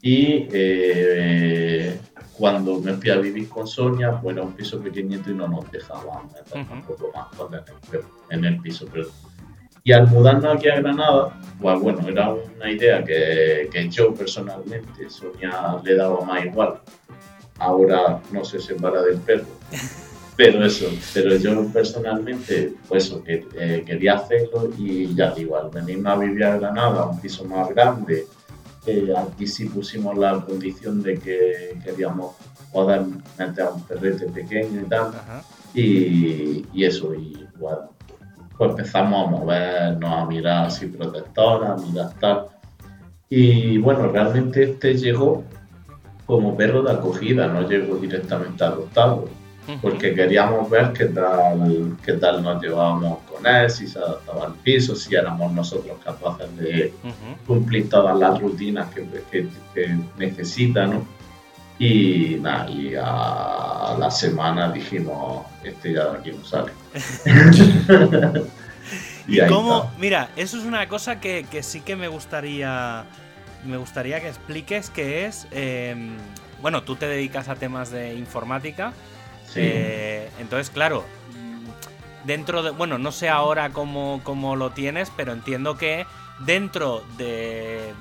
Y 0.00 0.46
eh, 0.52 1.98
cuando 2.32 2.78
me 2.80 2.92
fui 2.94 3.10
a 3.10 3.16
vivir 3.18 3.48
con 3.48 3.66
Sonia, 3.66 4.20
pues 4.20 4.36
era 4.36 4.44
un 4.44 4.52
piso 4.52 4.80
pequeñito 4.80 5.30
y 5.30 5.34
no 5.34 5.48
nos 5.48 5.70
dejaban 5.72 6.26
meter 6.28 6.64
tampoco 6.68 7.10
más 7.14 7.28
cosas 7.36 7.62
en 7.68 7.74
el, 7.74 7.80
perro- 7.90 8.10
en 8.30 8.44
el 8.44 8.60
piso. 8.60 8.86
Pero, 8.92 9.08
y 9.84 9.92
al 9.92 10.06
mudarnos 10.08 10.54
aquí 10.56 10.68
a 10.68 10.80
Granada, 10.80 11.40
pues 11.60 11.80
bueno, 11.80 12.06
era 12.08 12.30
una 12.32 12.70
idea 12.70 13.02
que, 13.04 13.68
que 13.72 13.88
yo 13.88 14.14
personalmente, 14.14 15.08
Sonia 15.10 15.76
le 15.82 15.94
daba 15.96 16.20
más 16.24 16.44
igual. 16.44 16.80
Ahora 17.58 18.20
no 18.32 18.44
se 18.44 18.60
separa 18.60 19.02
del 19.02 19.18
perro. 19.18 19.46
Pero 20.38 20.64
eso, 20.64 20.86
pero 21.12 21.34
yo 21.34 21.66
personalmente, 21.72 22.74
pues 22.88 23.06
eso, 23.06 23.24
que, 23.24 23.44
eh, 23.58 23.82
quería 23.84 24.14
hacerlo 24.14 24.70
y 24.78 25.12
ya 25.12 25.32
digo, 25.32 25.56
al 25.56 25.68
venirnos 25.68 26.12
a 26.12 26.16
vivir 26.16 26.44
a 26.44 26.58
Granada, 26.58 27.06
un 27.06 27.20
piso 27.20 27.44
más 27.44 27.68
grande, 27.70 28.24
eh, 28.86 29.12
aquí 29.16 29.48
sí 29.48 29.64
pusimos 29.64 30.16
la 30.16 30.40
condición 30.40 31.02
de 31.02 31.18
que 31.18 31.76
queríamos 31.84 32.36
poder 32.72 33.02
meter 33.36 33.64
a 33.64 33.70
un 33.70 33.82
perrete 33.82 34.26
pequeño 34.26 34.82
y 34.82 34.84
tal, 34.84 35.10
y, 35.74 36.64
y 36.72 36.84
eso, 36.84 37.12
y 37.16 37.44
bueno, 37.58 37.90
pues 38.56 38.70
empezamos 38.70 39.26
a 39.26 39.30
movernos, 39.32 40.12
a 40.12 40.24
mirar 40.24 40.66
así 40.66 40.86
protectora, 40.86 41.72
a 41.72 41.76
mirar 41.78 42.12
tal. 42.20 42.46
Y 43.28 43.78
bueno, 43.78 44.06
realmente 44.06 44.62
este 44.62 44.94
llegó 44.94 45.42
como 46.26 46.56
perro 46.56 46.84
de 46.84 46.92
acogida, 46.92 47.48
no 47.48 47.68
llegó 47.68 47.96
directamente 47.96 48.62
adoptado. 48.62 49.28
Porque 49.82 50.14
queríamos 50.14 50.68
ver 50.70 50.92
qué 50.92 51.06
tal, 51.06 51.96
qué 52.04 52.14
tal 52.14 52.42
nos 52.42 52.62
llevábamos 52.62 53.18
con 53.30 53.46
él, 53.46 53.70
si 53.70 53.86
se 53.86 53.98
adaptaba 53.98 54.46
al 54.46 54.54
piso, 54.54 54.96
si 54.96 55.14
éramos 55.14 55.52
nosotros 55.52 55.98
capaces 56.02 56.56
de 56.56 56.92
cumplir 57.46 57.88
todas 57.90 58.18
las 58.18 58.40
rutinas 58.40 58.92
que, 58.94 59.06
que, 59.30 59.48
que 59.74 59.98
necesita, 60.16 60.86
¿no? 60.86 61.06
Y 61.78 62.38
nada, 62.40 62.68
y 62.68 62.94
a 62.96 63.94
la 63.98 64.10
semana 64.10 64.72
dijimos, 64.72 65.46
este 65.62 65.92
ya 65.92 66.06
de 66.10 66.18
aquí 66.18 66.32
no 66.32 66.44
sale. 66.44 66.72
¿Y 69.28 69.40
ahí 69.40 69.48
cómo? 69.48 69.84
está. 69.84 69.98
Mira, 69.98 70.30
eso 70.36 70.58
es 70.58 70.64
una 70.64 70.88
cosa 70.88 71.20
que, 71.20 71.46
que 71.50 71.62
sí 71.62 71.80
que 71.80 71.94
me 71.94 72.08
gustaría. 72.08 73.04
Me 73.64 73.76
gustaría 73.76 74.20
que 74.20 74.28
expliques 74.28 74.90
que 74.90 75.26
es. 75.26 75.46
eh, 75.50 75.94
bueno, 76.60 76.82
tú 76.82 76.96
te 76.96 77.06
dedicas 77.06 77.48
a 77.48 77.54
temas 77.54 77.90
de 77.90 78.14
informática. 78.14 78.92
Eh, 79.54 80.28
entonces, 80.38 80.70
claro. 80.70 81.04
Dentro 82.24 82.62
de. 82.62 82.70
Bueno, 82.70 82.98
no 82.98 83.12
sé 83.12 83.28
ahora 83.28 83.70
cómo, 83.70 84.20
cómo 84.24 84.56
lo 84.56 84.70
tienes, 84.70 85.10
pero 85.16 85.32
entiendo 85.32 85.76
que 85.76 86.06
dentro 86.40 87.02
de. 87.16 87.92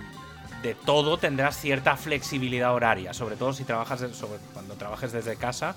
De 0.62 0.74
todo 0.74 1.18
tendrás 1.18 1.56
cierta 1.56 1.96
flexibilidad 1.98 2.74
horaria, 2.74 3.14
sobre 3.14 3.36
todo 3.36 3.54
si 3.54 3.64
trabajas, 3.64 4.04
cuando 4.54 4.74
trabajes 4.74 5.12
desde 5.12 5.36
casa, 5.36 5.76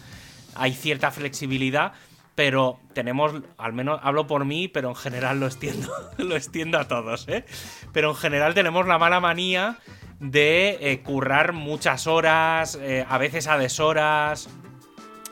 hay 0.55 0.73
cierta 0.73 1.11
flexibilidad, 1.11 1.93
pero 2.35 2.81
tenemos, 2.95 3.35
al 3.59 3.75
menos 3.75 4.01
hablo 4.03 4.27
por 4.27 4.47
mí, 4.47 4.69
pero 4.69 4.89
en 4.89 4.97
general 4.97 5.39
lo 5.39 5.47
extiendo, 5.47 5.93
lo 6.17 6.35
extiendo 6.35 6.79
a 6.79 6.89
todos, 6.89 7.29
¿eh? 7.29 7.45
Pero 7.93 8.11
en 8.11 8.17
general 8.17 8.55
tenemos 8.55 8.87
la 8.87 8.99
mala 8.99 9.21
manía 9.21 9.79
de 10.21 10.79
eh, 10.81 11.01
currar 11.03 11.53
muchas 11.53 12.07
horas, 12.07 12.79
eh, 12.81 13.05
a 13.09 13.19
veces 13.19 13.47
a 13.47 13.59
deshoras. 13.59 14.49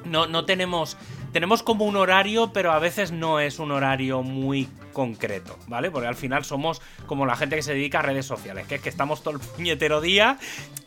No, 0.04 0.26
no 0.26 0.44
tenemos. 0.44 0.96
Tenemos 1.32 1.62
como 1.62 1.84
un 1.84 1.96
horario, 1.96 2.52
pero 2.52 2.72
a 2.72 2.78
veces 2.78 3.12
no 3.12 3.40
es 3.40 3.58
un 3.58 3.70
horario 3.72 4.22
muy 4.22 4.68
concreto, 4.92 5.58
¿vale? 5.66 5.90
Porque 5.90 6.08
al 6.08 6.14
final 6.14 6.44
somos 6.44 6.80
como 7.06 7.26
la 7.26 7.36
gente 7.36 7.56
que 7.56 7.62
se 7.62 7.74
dedica 7.74 7.98
a 7.98 8.02
redes 8.02 8.24
sociales, 8.26 8.66
que 8.66 8.76
es 8.76 8.80
que 8.80 8.88
estamos 8.88 9.22
todo 9.22 9.34
el 9.34 9.40
puñetero 9.40 10.00
día 10.00 10.38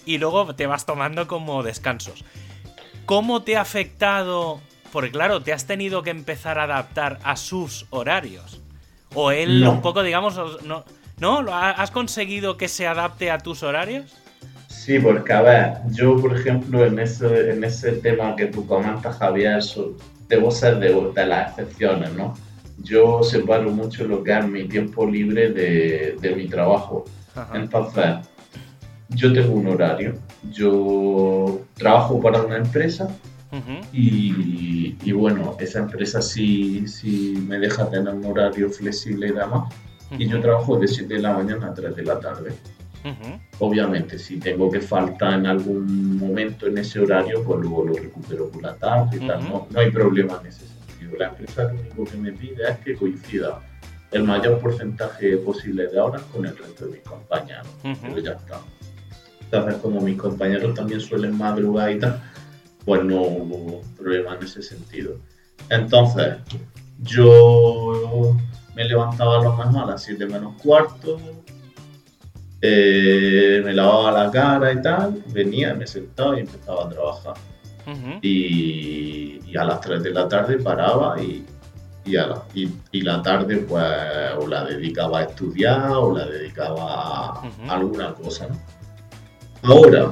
y 0.05 0.17
luego 0.17 0.55
te 0.55 0.65
vas 0.65 0.85
tomando 0.85 1.27
como 1.27 1.61
descansos. 1.61 2.23
¿Cómo 3.05 3.43
te 3.43 3.57
ha 3.57 3.61
afectado? 3.61 4.61
Porque 4.91 5.11
claro, 5.11 5.41
te 5.41 5.53
has 5.53 5.67
tenido 5.67 6.01
que 6.03 6.09
empezar 6.09 6.57
a 6.59 6.63
adaptar 6.63 7.19
a 7.23 7.35
sus 7.35 7.85
horarios. 7.91 8.61
O 9.13 9.31
él 9.31 9.61
No. 9.61 9.71
un 9.71 9.81
poco, 9.81 10.01
digamos, 10.03 10.37
os- 10.37 10.63
no, 10.63 10.85
¿no? 11.19 11.41
¿Lo 11.41 11.53
ha- 11.53 11.69
¿Has 11.71 11.91
conseguido 11.91 12.57
que 12.57 12.67
se 12.67 12.87
adapte 12.87 13.29
a 13.29 13.37
tus 13.37 13.61
horarios? 13.63 14.13
Sí, 14.83 14.99
porque 14.99 15.31
a 15.31 15.41
ver, 15.41 15.73
yo 15.91 16.17
por 16.17 16.35
ejemplo 16.35 16.83
en 16.85 16.97
ese, 16.97 17.51
en 17.51 17.63
ese 17.63 17.91
tema 17.93 18.35
que 18.35 18.47
tú 18.47 18.65
comentas, 18.65 19.17
Javier, 19.17 19.59
eso, 19.59 19.95
debo 20.27 20.49
ser 20.49 20.79
de, 20.79 20.89
de 21.13 21.25
las 21.27 21.49
excepciones, 21.49 22.11
¿no? 22.13 22.33
yo 22.83 23.23
separo 23.23 23.71
mucho 23.71 24.05
lo 24.05 24.23
que 24.23 24.37
es 24.37 24.47
mi 24.47 24.67
tiempo 24.67 25.05
libre 25.05 25.51
de, 25.51 26.17
de 26.19 26.35
mi 26.35 26.47
trabajo. 26.47 27.05
Ajá. 27.35 27.57
Entonces, 27.57 28.27
yo 29.09 29.33
tengo 29.33 29.53
un 29.53 29.67
horario. 29.67 30.15
Yo 30.51 31.61
trabajo 31.75 32.19
para 32.19 32.41
una 32.41 32.57
empresa 32.57 33.07
y, 33.91 34.95
y 35.03 35.11
bueno, 35.11 35.57
esa 35.59 35.79
empresa 35.79 36.21
sí, 36.21 36.87
sí 36.87 37.43
me 37.47 37.59
deja 37.59 37.89
tener 37.89 38.13
un 38.13 38.25
horario 38.25 38.69
flexible 38.69 39.27
y 39.27 39.31
demás. 39.31 39.73
Y 40.17 40.27
yo 40.27 40.41
trabajo 40.41 40.77
de 40.77 40.87
7 40.87 41.13
de 41.13 41.21
la 41.21 41.33
mañana 41.33 41.67
a 41.67 41.73
3 41.73 41.95
de 41.95 42.03
la 42.03 42.19
tarde. 42.19 42.51
Obviamente, 43.59 44.17
si 44.19 44.39
tengo 44.39 44.69
que 44.71 44.81
faltar 44.81 45.33
en 45.33 45.47
algún 45.47 46.17
momento 46.17 46.67
en 46.67 46.77
ese 46.77 46.99
horario, 46.99 47.43
pues 47.43 47.59
luego 47.59 47.85
lo 47.85 47.93
recupero 47.93 48.49
por 48.49 48.61
la 48.61 48.75
tarde 48.75 49.17
y 49.17 49.27
tal. 49.27 49.43
No, 49.49 49.67
no 49.69 49.79
hay 49.79 49.91
problema 49.91 50.39
en 50.41 50.47
ese 50.47 50.65
sentido. 50.67 51.17
La 51.17 51.29
empresa 51.29 51.63
lo 51.63 51.79
único 51.79 52.05
que 52.05 52.17
me 52.17 52.31
pide 52.31 52.69
es 52.69 52.77
que 52.79 52.95
coincida 52.95 53.59
el 54.11 54.23
mayor 54.23 54.59
porcentaje 54.59 55.37
posible 55.37 55.87
de 55.87 55.99
horas 55.99 56.21
con 56.33 56.45
el 56.45 56.57
resto 56.57 56.85
de 56.85 56.91
mis 56.91 57.01
compañeros. 57.01 57.67
Ujú. 57.83 57.97
Pero 58.01 58.19
ya 58.19 58.31
está. 58.31 58.61
Entonces, 59.41 59.75
como 59.81 60.01
mis 60.01 60.17
compañeros 60.17 60.73
también 60.75 61.01
suelen 61.01 61.37
madrugar 61.37 61.91
y 61.91 61.99
tal, 61.99 62.21
pues 62.85 63.03
no 63.03 63.21
hubo 63.21 63.81
problema 63.97 64.35
en 64.35 64.43
ese 64.43 64.61
sentido. 64.61 65.17
Entonces, 65.69 66.35
yo 67.03 68.35
me 68.75 68.85
levantaba 68.85 69.39
a 69.39 69.43
lo 69.43 69.55
mejor 69.55 69.83
a 69.83 69.85
las 69.85 70.03
7 70.03 70.25
menos 70.25 70.61
cuarto, 70.61 71.19
eh, 72.61 73.61
me 73.63 73.73
lavaba 73.73 74.23
la 74.23 74.31
cara 74.31 74.71
y 74.71 74.81
tal, 74.81 75.23
venía, 75.33 75.73
me 75.73 75.87
sentaba 75.87 76.37
y 76.37 76.41
empezaba 76.41 76.85
a 76.85 76.89
trabajar. 76.89 77.33
Ujú. 77.87 78.19
Y, 78.21 79.39
y 79.45 79.57
a 79.57 79.63
las 79.63 79.81
3 79.81 80.03
de 80.03 80.11
la 80.11 80.27
tarde 80.27 80.57
paraba 80.57 81.19
y, 81.21 81.43
y, 82.05 82.15
a 82.17 82.27
la, 82.27 82.43
y, 82.53 83.01
la 83.01 83.21
tarde 83.21 83.57
pues 83.57 83.83
o 84.37 84.47
la 84.47 84.65
dedicaba 84.65 85.19
a 85.19 85.23
estudiar 85.23 85.89
o 85.91 86.15
la 86.15 86.25
dedicaba 86.25 86.85
a 86.85 87.39
Ujú. 87.39 87.71
alguna 87.71 88.13
cosa. 88.13 88.47
¿no? 88.47 89.73
Ahora, 89.73 90.11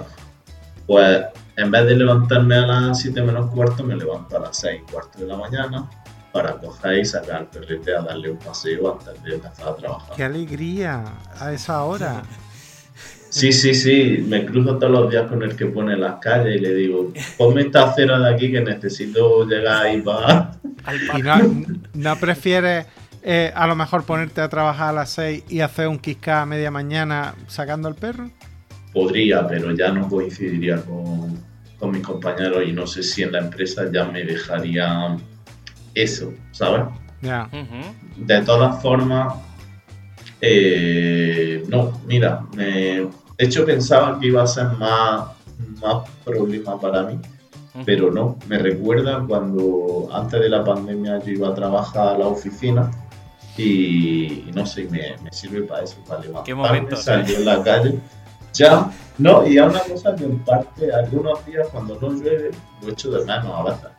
pues 0.88 1.26
en 1.58 1.72
vez 1.72 1.86
de 1.86 1.96
levantarme 1.96 2.56
a 2.56 2.66
las 2.66 3.00
7 3.02 3.22
menos 3.22 3.52
cuarto, 3.52 3.84
me 3.84 3.96
levanto 3.96 4.38
a 4.38 4.40
las 4.40 4.58
6 4.58 4.82
y 4.88 4.92
cuarto 4.92 5.20
de 5.20 5.28
la 5.28 5.38
mañana 5.38 5.90
para 6.32 6.54
coger 6.58 7.00
y 7.00 7.06
sacar 7.06 7.38
al 7.38 7.48
perrete 7.48 7.96
a 7.96 8.02
darle 8.02 8.32
un 8.32 8.38
paseo 8.38 8.94
antes 8.94 9.24
de 9.24 9.36
empezar 9.36 9.70
a 9.70 9.76
trabajar. 9.76 10.16
¡Qué 10.16 10.24
alegría! 10.24 11.04
A 11.40 11.52
esa 11.54 11.84
hora. 11.84 12.24
Sí, 13.30 13.52
sí, 13.52 13.76
sí, 13.76 14.26
me 14.28 14.46
cruzo 14.46 14.78
todos 14.78 14.92
los 14.92 15.12
días 15.12 15.28
con 15.28 15.44
el 15.44 15.56
que 15.56 15.68
pone 15.68 15.96
las 15.96 16.16
calles 16.16 16.56
y 16.56 16.60
le 16.60 16.74
digo, 16.74 17.14
ponme 17.38 17.62
esta 17.62 17.90
acera 17.90 18.20
de 18.20 18.34
aquí 18.34 18.52
que 18.52 18.62
necesito 18.62 19.46
llegar 19.46 19.86
ahí 19.86 20.02
para... 20.02 20.54
Al 20.84 20.98
¿Y 21.18 21.22
no, 21.22 21.66
no 21.94 22.16
prefieres 22.20 22.88
eh, 23.22 23.52
a 23.54 23.68
lo 23.68 23.76
mejor 23.76 24.04
ponerte 24.04 24.42
a 24.42 24.50
trabajar 24.50 24.90
a 24.90 24.94
las 24.94 25.12
6 25.12 25.44
y 25.50 25.60
hacer 25.60 25.88
un 25.88 26.00
quisca 26.00 26.42
a 26.42 26.46
media 26.46 26.72
mañana 26.72 27.36
sacando 27.48 27.88
al 27.88 27.96
perro? 27.96 28.32
Podría, 28.94 29.48
pero 29.48 29.72
ya 29.76 29.92
no 29.92 30.08
coincidiría 30.08 30.78
con, 30.78 31.38
con 31.78 31.92
mis 31.92 32.02
compañeros 32.02 32.64
y 32.66 32.72
no 32.72 32.88
sé 32.88 33.04
si 33.04 33.22
en 33.22 33.34
la 33.34 33.40
empresa 33.40 33.92
ya 33.92 34.06
me 34.06 34.24
dejarían 34.24 35.22
eso, 35.94 36.34
¿sabes? 36.52 36.82
De 38.18 38.42
todas 38.42 38.82
formas, 38.82 39.34
eh, 40.42 41.64
no, 41.68 42.00
mira, 42.06 42.42
me- 42.56 43.08
de 43.38 43.46
hecho 43.46 43.66
pensaba 43.66 44.20
que 44.20 44.28
iba 44.28 44.44
a 44.44 44.48
ser 44.48 44.68
más, 44.78 45.28
más 45.82 46.10
problema 46.24 46.80
para 46.80 47.04
mí, 47.04 47.20
pero 47.86 48.12
no, 48.12 48.38
me 48.48 48.58
recuerda 48.58 49.24
cuando 49.28 50.10
antes 50.12 50.40
de 50.42 50.50
la 50.50 50.64
pandemia 50.64 51.20
yo 51.24 51.32
iba 51.32 51.50
a 51.50 51.54
trabajar 51.54 52.16
a 52.16 52.18
la 52.18 52.28
oficina 52.28 52.90
y, 53.58 54.46
y 54.48 54.52
no 54.54 54.66
sé, 54.66 54.86
me, 54.86 55.16
me 55.24 55.32
sirve 55.32 55.62
para 55.64 55.84
eso, 55.84 55.98
para 56.08 56.22
levantarme, 56.22 56.46
salir 57.04 57.36
en 57.40 57.46
la 57.46 57.64
calle. 57.64 58.00
Ya, 58.54 58.90
no, 59.18 59.46
y 59.48 59.58
a 59.58 59.66
una 59.66 59.80
cosa 59.82 60.16
que 60.16 60.24
en 60.24 60.40
parte, 60.40 60.92
algunos 60.94 61.46
días 61.46 61.68
cuando 61.72 62.00
no 62.00 62.12
llueve, 62.12 62.52
lo 62.82 62.90
echo 62.90 63.12
de 63.12 63.20
menos 63.26 63.46
a 63.54 63.64
veces. 63.64 63.90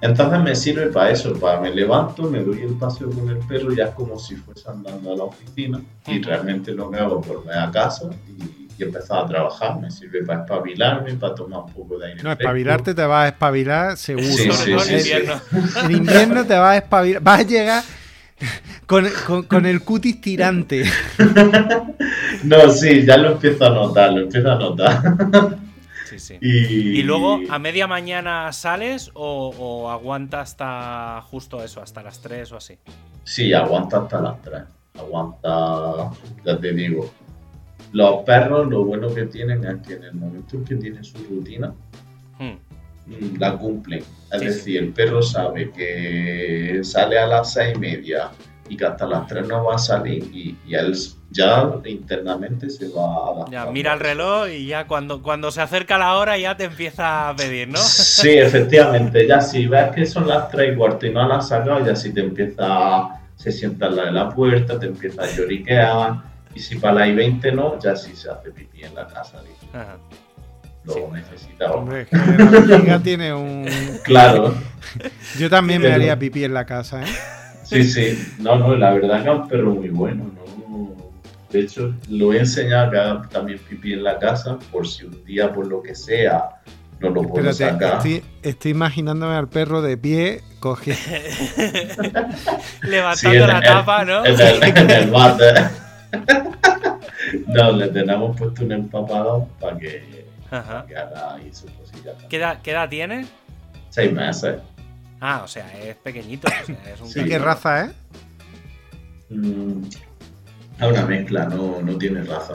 Entonces 0.00 0.40
me 0.40 0.54
sirve 0.54 0.86
para 0.86 1.10
eso, 1.10 1.32
para 1.34 1.60
me 1.60 1.70
levanto, 1.74 2.22
me 2.30 2.40
doy 2.44 2.62
el 2.62 2.74
paseo 2.74 3.10
con 3.10 3.28
el 3.28 3.38
perro, 3.38 3.72
ya 3.72 3.86
es 3.86 3.90
como 3.94 4.16
si 4.18 4.36
fuese 4.36 4.68
andando 4.70 5.12
a 5.12 5.16
la 5.16 5.24
oficina 5.24 5.80
y 6.06 6.22
realmente 6.22 6.72
lo 6.72 6.88
que 6.90 6.98
hago 6.98 7.20
es 7.20 7.26
volver 7.26 7.58
a 7.58 7.70
casa 7.70 8.08
y, 8.28 8.68
y 8.78 8.82
empezar 8.84 9.24
a 9.24 9.26
trabajar, 9.26 9.80
me 9.80 9.90
sirve 9.90 10.22
para 10.24 10.42
espabilarme, 10.44 11.14
para 11.14 11.34
tomar 11.34 11.64
un 11.64 11.72
poco 11.72 11.98
de 11.98 12.06
aire. 12.06 12.16
No, 12.22 12.30
fresco. 12.30 12.42
espabilarte 12.42 12.94
te 12.94 13.04
vas 13.04 13.24
a 13.24 13.28
espabilar 13.28 13.96
seguro. 13.96 14.26
Sí, 14.28 14.50
sí, 14.52 14.70
todo 14.70 14.80
sí, 14.80 14.94
en 14.94 15.00
sí. 15.00 15.10
invierno. 15.10 15.40
En 15.84 15.90
invierno 15.90 16.44
te 16.46 16.54
vas 16.54 16.70
a 16.70 16.76
espabilar. 16.76 17.22
Vas 17.22 17.40
a 17.40 17.42
llegar 17.42 17.82
con, 18.86 19.04
con- 19.26 19.42
con 19.42 19.66
el 19.66 19.82
cutis 19.82 20.20
tirante. 20.20 20.84
No, 22.44 22.70
sí, 22.70 23.04
ya 23.04 23.16
lo 23.16 23.32
empiezo 23.32 23.64
a 23.66 23.70
notar, 23.70 24.12
lo 24.12 24.20
empiezo 24.20 24.50
a 24.52 24.54
notar. 24.58 25.58
Sí, 26.08 26.18
sí. 26.18 26.38
Y, 26.40 26.98
¿Y 26.98 27.02
luego 27.02 27.40
a 27.50 27.58
media 27.58 27.86
mañana 27.86 28.52
sales 28.52 29.10
o, 29.14 29.48
o 29.58 29.90
aguanta 29.90 30.40
hasta 30.40 31.20
justo 31.22 31.62
eso, 31.62 31.82
hasta 31.82 32.02
las 32.02 32.20
3 32.20 32.52
o 32.52 32.56
así? 32.56 32.78
Sí, 33.24 33.52
aguanta 33.52 33.98
hasta 33.98 34.20
las 34.20 34.40
3. 34.42 34.62
Aguanta, 34.98 36.10
ya 36.44 36.58
te 36.58 36.72
digo. 36.72 37.10
Los 37.92 38.22
perros 38.24 38.68
lo 38.68 38.84
bueno 38.84 39.12
que 39.14 39.24
tienen 39.26 39.64
es 39.64 39.86
que 39.86 39.94
en 39.94 40.02
el 40.04 40.14
momento 40.14 40.56
en 40.56 40.64
que 40.64 40.76
tienen 40.76 41.04
su 41.04 41.18
rutina, 41.24 41.72
Hmm. 42.38 42.56
mm, 43.06 43.36
la 43.38 43.56
cumplen. 43.56 44.04
Es 44.32 44.40
Sí, 44.40 44.46
decir, 44.46 44.82
el 44.82 44.92
perro 44.92 45.22
sabe 45.22 45.70
que 45.72 46.80
sale 46.84 47.18
a 47.18 47.26
las 47.26 47.52
seis 47.52 47.74
y 47.74 47.78
media 47.78 48.30
y 48.68 48.76
que 48.76 48.86
hasta 48.86 49.06
las 49.06 49.26
3 49.26 49.46
no 49.48 49.64
va 49.64 49.74
a 49.76 49.78
salir 49.78 50.24
y, 50.32 50.56
y 50.66 50.74
él 50.74 50.96
ya 51.30 51.70
internamente 51.84 52.70
se 52.70 52.88
va 52.88 53.02
a 53.02 53.32
adaptar. 53.32 53.50
Ya, 53.52 53.66
mira 53.70 53.92
el 53.94 54.00
reloj 54.00 54.48
y 54.48 54.66
ya 54.66 54.86
cuando, 54.86 55.22
cuando 55.22 55.50
se 55.50 55.60
acerca 55.60 55.98
la 55.98 56.14
hora 56.16 56.38
ya 56.38 56.56
te 56.56 56.64
empieza 56.64 57.28
a 57.28 57.36
pedir, 57.36 57.68
¿no? 57.68 57.78
Sí, 57.82 58.30
efectivamente. 58.30 59.26
Ya 59.26 59.40
si 59.40 59.66
ves 59.66 59.90
que 59.94 60.06
son 60.06 60.26
las 60.28 60.48
3 60.50 60.72
y 60.72 60.76
cuarto 60.76 61.06
y 61.06 61.10
no 61.12 61.26
las 61.28 61.38
has 61.44 61.48
sacado, 61.48 61.84
ya 61.84 61.94
si 61.96 62.12
te 62.12 62.20
empieza, 62.20 63.20
se 63.36 63.52
sienta 63.52 63.86
al 63.86 63.96
lado 63.96 64.06
de 64.08 64.12
la 64.14 64.28
puerta, 64.30 64.78
te 64.78 64.86
empieza 64.86 65.22
a 65.22 65.26
lloriquear. 65.30 66.14
Y 66.54 66.60
si 66.60 66.76
para 66.76 66.94
las 67.00 67.08
y 67.08 67.12
20 67.14 67.52
no, 67.52 67.78
ya 67.78 67.94
sí 67.94 68.16
se 68.16 68.30
hace 68.30 68.50
pipí 68.50 68.82
en 68.82 68.94
la 68.94 69.06
casa. 69.06 69.40
dice, 69.42 69.66
Ajá. 69.76 69.96
Lo 70.84 70.94
Sí. 70.94 71.00
necesitaba. 71.12 71.74
Hombre, 71.76 72.02
es 72.02 72.08
que 72.08 72.78
la 72.88 72.98
tiene 73.00 73.34
un. 73.34 73.66
Claro, 74.04 74.54
Yo 75.38 75.50
también 75.50 75.82
me 75.82 75.92
haría 75.92 76.18
pipí 76.18 76.44
en 76.44 76.54
la 76.54 76.64
casa, 76.64 77.02
¿eh? 77.02 77.06
Sí, 77.68 77.84
sí. 77.84 78.34
No, 78.38 78.56
no, 78.56 78.74
la 78.76 78.92
verdad 78.92 79.22
que 79.22 79.28
es 79.30 79.34
un 79.36 79.48
perro 79.48 79.74
muy 79.74 79.88
bueno. 79.88 80.24
¿no? 80.24 80.94
De 81.50 81.60
hecho, 81.60 81.94
lo 82.10 82.32
he 82.32 82.38
enseñado 82.40 82.88
a 82.88 82.90
que 82.90 82.98
haga 82.98 83.28
también 83.30 83.58
pipí 83.68 83.92
en 83.94 84.02
la 84.04 84.18
casa, 84.18 84.58
por 84.70 84.86
si 84.86 85.04
un 85.04 85.24
día, 85.24 85.52
por 85.52 85.66
lo 85.66 85.82
que 85.82 85.94
sea, 85.94 86.48
no 87.00 87.08
lo 87.10 87.22
puedo 87.22 87.48
Espérate, 87.48 87.74
sacar. 87.86 87.96
estoy, 87.98 88.22
estoy 88.42 88.70
imaginándome 88.72 89.34
al 89.34 89.48
perro 89.48 89.80
de 89.80 89.96
pie, 89.96 90.42
coge. 90.60 90.94
Levantando 92.82 93.16
Sí, 93.16 93.46
la 93.46 93.58
el- 93.58 93.64
tapa, 93.64 94.04
¿no? 94.04 94.26
En 94.26 94.40
el, 94.40 94.62
en 94.62 94.90
el. 94.90 95.12
No, 97.46 97.72
le 97.72 97.88
tenemos 97.88 98.36
puesto 98.36 98.64
un 98.64 98.72
empapador 98.72 99.46
para 99.60 99.76
que, 99.78 100.24
Ajá. 100.50 100.84
que 100.86 100.96
haga 100.96 101.34
ahí 101.34 101.50
su 101.52 101.66
cosilla. 101.66 102.12
¿Qué 102.28 102.36
edad, 102.38 102.60
qué 102.62 102.70
edad 102.70 102.88
tiene? 102.88 103.26
Seis 103.90 104.10
meses. 104.12 104.56
Ah, 105.20 105.42
o 105.44 105.48
sea, 105.48 105.66
es 105.82 105.96
pequeñito. 105.96 106.48
o 106.48 106.66
sea, 106.66 106.92
es 106.94 107.00
un 107.00 107.08
Sí. 107.08 107.20
¿Y 107.20 107.24
qué 107.24 107.38
raza 107.38 107.84
es? 107.86 107.90
Mm, 109.30 109.82
Es 110.80 110.86
una 110.92 111.06
mezcla, 111.06 111.44
no, 111.46 111.82
no 111.82 111.98
tiene 111.98 112.22
raza. 112.22 112.54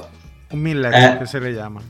Un 0.51 0.63
midlet, 0.63 0.93
Eh. 0.95 1.15
que 1.19 1.27
se 1.27 1.39
le 1.41 1.51
llama. 1.53 1.81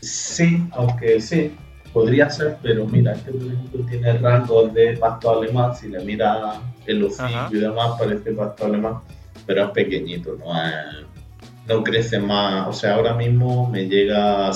Sí, 0.00 0.66
aunque 0.72 1.20
sí, 1.20 1.54
podría 1.92 2.30
ser, 2.30 2.56
pero 2.62 2.86
mira, 2.86 3.12
este 3.12 3.30
ejemplo 3.30 3.80
tiene 3.88 4.12
rasgos 4.18 4.72
de 4.72 4.96
pasto 4.96 5.38
alemán. 5.38 5.74
Si 5.76 5.88
le 5.88 6.02
mira 6.04 6.60
el 6.86 7.02
hocico 7.04 7.28
y 7.50 7.56
demás, 7.56 7.92
parece 7.98 8.32
pasto 8.32 8.66
alemán, 8.66 8.94
pero 9.46 9.64
es 9.64 9.70
pequeñito, 9.70 10.36
no 10.38 10.64
es- 10.64 11.06
no 11.66 11.82
crece 11.82 12.18
más. 12.18 12.68
O 12.68 12.72
sea, 12.72 12.94
ahora 12.94 13.14
mismo 13.14 13.68
me 13.70 13.86
llega, 13.88 14.50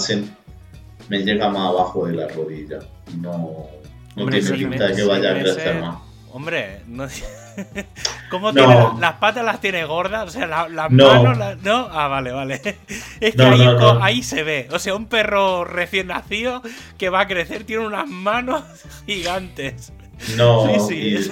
me 1.08 1.18
llega 1.22 1.48
más 1.48 1.68
abajo 1.70 2.06
de 2.06 2.14
la 2.14 2.28
rodilla. 2.28 2.78
No, 3.20 3.66
no 4.16 4.22
Hombre, 4.24 4.40
tiene 4.40 4.56
seis 4.56 4.68
pinta 4.68 4.86
de 4.88 4.94
que 4.96 5.04
vaya 5.04 5.30
a 5.30 5.34
crecer 5.40 5.80
más. 5.80 5.98
Hombre, 6.30 6.82
no. 6.86 7.06
¿Cómo 8.30 8.52
No. 8.52 8.54
tiene 8.54 8.74
las, 8.74 8.98
las 8.98 9.12
patas 9.14 9.44
las 9.44 9.60
tiene 9.60 9.84
gordas? 9.86 10.28
O 10.28 10.30
sea, 10.30 10.46
la- 10.46 10.68
las 10.68 10.90
No. 10.90 11.22
manos 11.24 11.56
no. 11.62 11.88
Ah, 11.90 12.06
vale, 12.08 12.32
vale. 12.32 12.54
Es 13.20 13.34
que 13.34 13.36
No, 13.36 13.46
ahí, 13.50 13.64
no, 13.64 13.76
co- 13.78 13.94
no. 13.94 14.04
ahí 14.04 14.22
se 14.22 14.42
ve. 14.42 14.68
O 14.70 14.78
sea, 14.78 14.94
un 14.94 15.06
perro 15.06 15.64
recién 15.64 16.08
nacido 16.08 16.62
que 16.98 17.08
va 17.08 17.20
a 17.20 17.26
crecer 17.28 17.64
tiene 17.64 17.86
unas 17.86 18.06
manos 18.08 18.62
gigantes. 19.06 19.92
No, 20.36 20.66
Sí, 20.86 21.16
sí, 21.20 21.30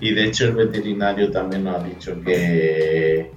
y 0.00 0.12
de 0.12 0.24
hecho 0.24 0.44
el 0.46 0.52
veterinario 0.56 1.30
también 1.30 1.64
nos 1.64 1.76
ha 1.80 1.84
dicho 1.84 2.20
que, 2.22 3.30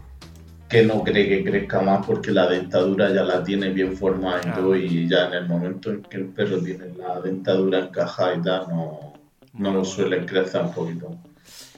que 0.69 0.83
no 0.83 1.03
cree 1.03 1.29
que 1.29 1.43
crezca 1.49 1.79
más 1.81 2.05
porque 2.05 2.31
la 2.31 2.47
dentadura 2.47 3.09
ya 3.13 3.23
la 3.23 3.43
tiene 3.43 3.69
bien 3.69 3.95
formada 3.95 4.41
y 4.45 4.51
todo, 4.51 4.75
y 4.75 5.07
ya 5.07 5.27
en 5.27 5.33
el 5.33 5.47
momento 5.47 5.91
en 5.91 6.01
que 6.03 6.17
el 6.17 6.25
perro 6.25 6.59
tiene 6.59 6.87
la 6.97 7.21
dentadura 7.21 7.79
encajada 7.79 8.35
y 8.35 8.41
tal, 8.41 8.67
no, 8.69 9.13
no 9.53 9.71
lo 9.73 9.85
suelen 9.85 10.25
crecer 10.25 10.61
un 10.61 10.73
poquito. 10.73 11.15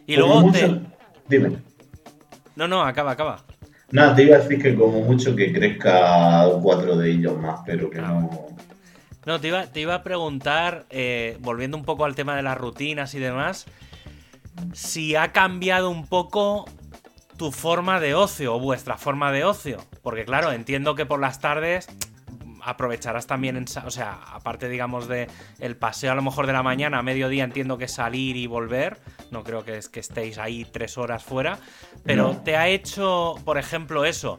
Y 0.08 0.16
Como 0.16 0.28
luego 0.28 0.42
mucho- 0.48 0.82
te... 1.28 1.38
Dime. 1.38 1.58
No, 2.56 2.68
no, 2.68 2.82
acaba, 2.82 3.12
acaba. 3.12 3.44
Nada, 3.92 4.16
te 4.16 4.24
iba 4.24 4.38
a 4.38 4.40
decir 4.40 4.62
que 4.62 4.76
como 4.76 5.02
mucho 5.02 5.36
que 5.36 5.54
crezca 5.54 6.46
cuatro 6.62 6.98
de 6.98 7.12
ellos 7.12 7.38
más, 7.40 7.60
pero 7.66 7.90
que 7.90 8.00
Ah. 8.00 8.08
no. 8.08 8.48
No, 9.26 9.40
te 9.40 9.50
iba, 9.50 9.68
te 9.68 9.82
iba 9.82 9.94
a 9.96 10.04
preguntar, 10.04 10.86
eh, 10.90 11.38
volviendo 11.42 11.78
un 11.78 11.84
poco 11.86 12.06
al 12.06 12.16
tema 12.16 12.36
de 12.36 12.42
las 12.42 12.58
rutinas 12.58 13.14
y 13.14 13.20
demás, 13.20 13.68
si 14.74 15.16
ha 15.16 15.32
cambiado 15.32 15.90
un 15.92 16.08
poco 16.08 16.66
tu 17.40 17.52
forma 17.52 18.00
de 18.00 18.14
ocio 18.14 18.54
o 18.56 18.60
vuestra 18.60 18.98
forma 18.98 19.32
de 19.32 19.44
ocio. 19.46 19.78
Porque 20.04 20.26
claro, 20.26 20.52
entiendo 20.52 20.94
que 20.94 21.08
por 21.08 21.20
las 21.20 21.40
tardes 21.40 21.88
aprovecharás 22.62 23.26
también, 23.26 23.56
en, 23.56 23.66
o 23.86 23.90
sea, 23.92 24.20
aparte 24.34 24.68
digamos 24.68 25.08
de 25.08 25.28
el 25.60 25.78
paseo 25.78 26.12
a 26.12 26.16
lo 26.16 26.22
mejor 26.22 26.46
de 26.46 26.54
la 26.54 26.62
mañana, 26.62 27.00
a 27.00 27.02
mediodía 27.02 27.46
entiendo 27.46 27.78
que 27.78 27.88
salir 27.88 28.36
y 28.36 28.48
volver, 28.48 29.00
no 29.32 29.44
creo 29.44 29.64
que 29.64 29.78
es 29.78 29.88
que 29.88 30.02
estéis 30.02 30.38
ahí 30.38 30.66
tres 30.66 30.98
horas 30.98 31.24
fuera, 31.24 31.58
pero 32.04 32.34
No. 32.34 32.38
te 32.42 32.58
ha 32.58 32.68
hecho, 32.68 33.36
por 33.46 33.58
ejemplo, 33.58 34.04
eso, 34.04 34.38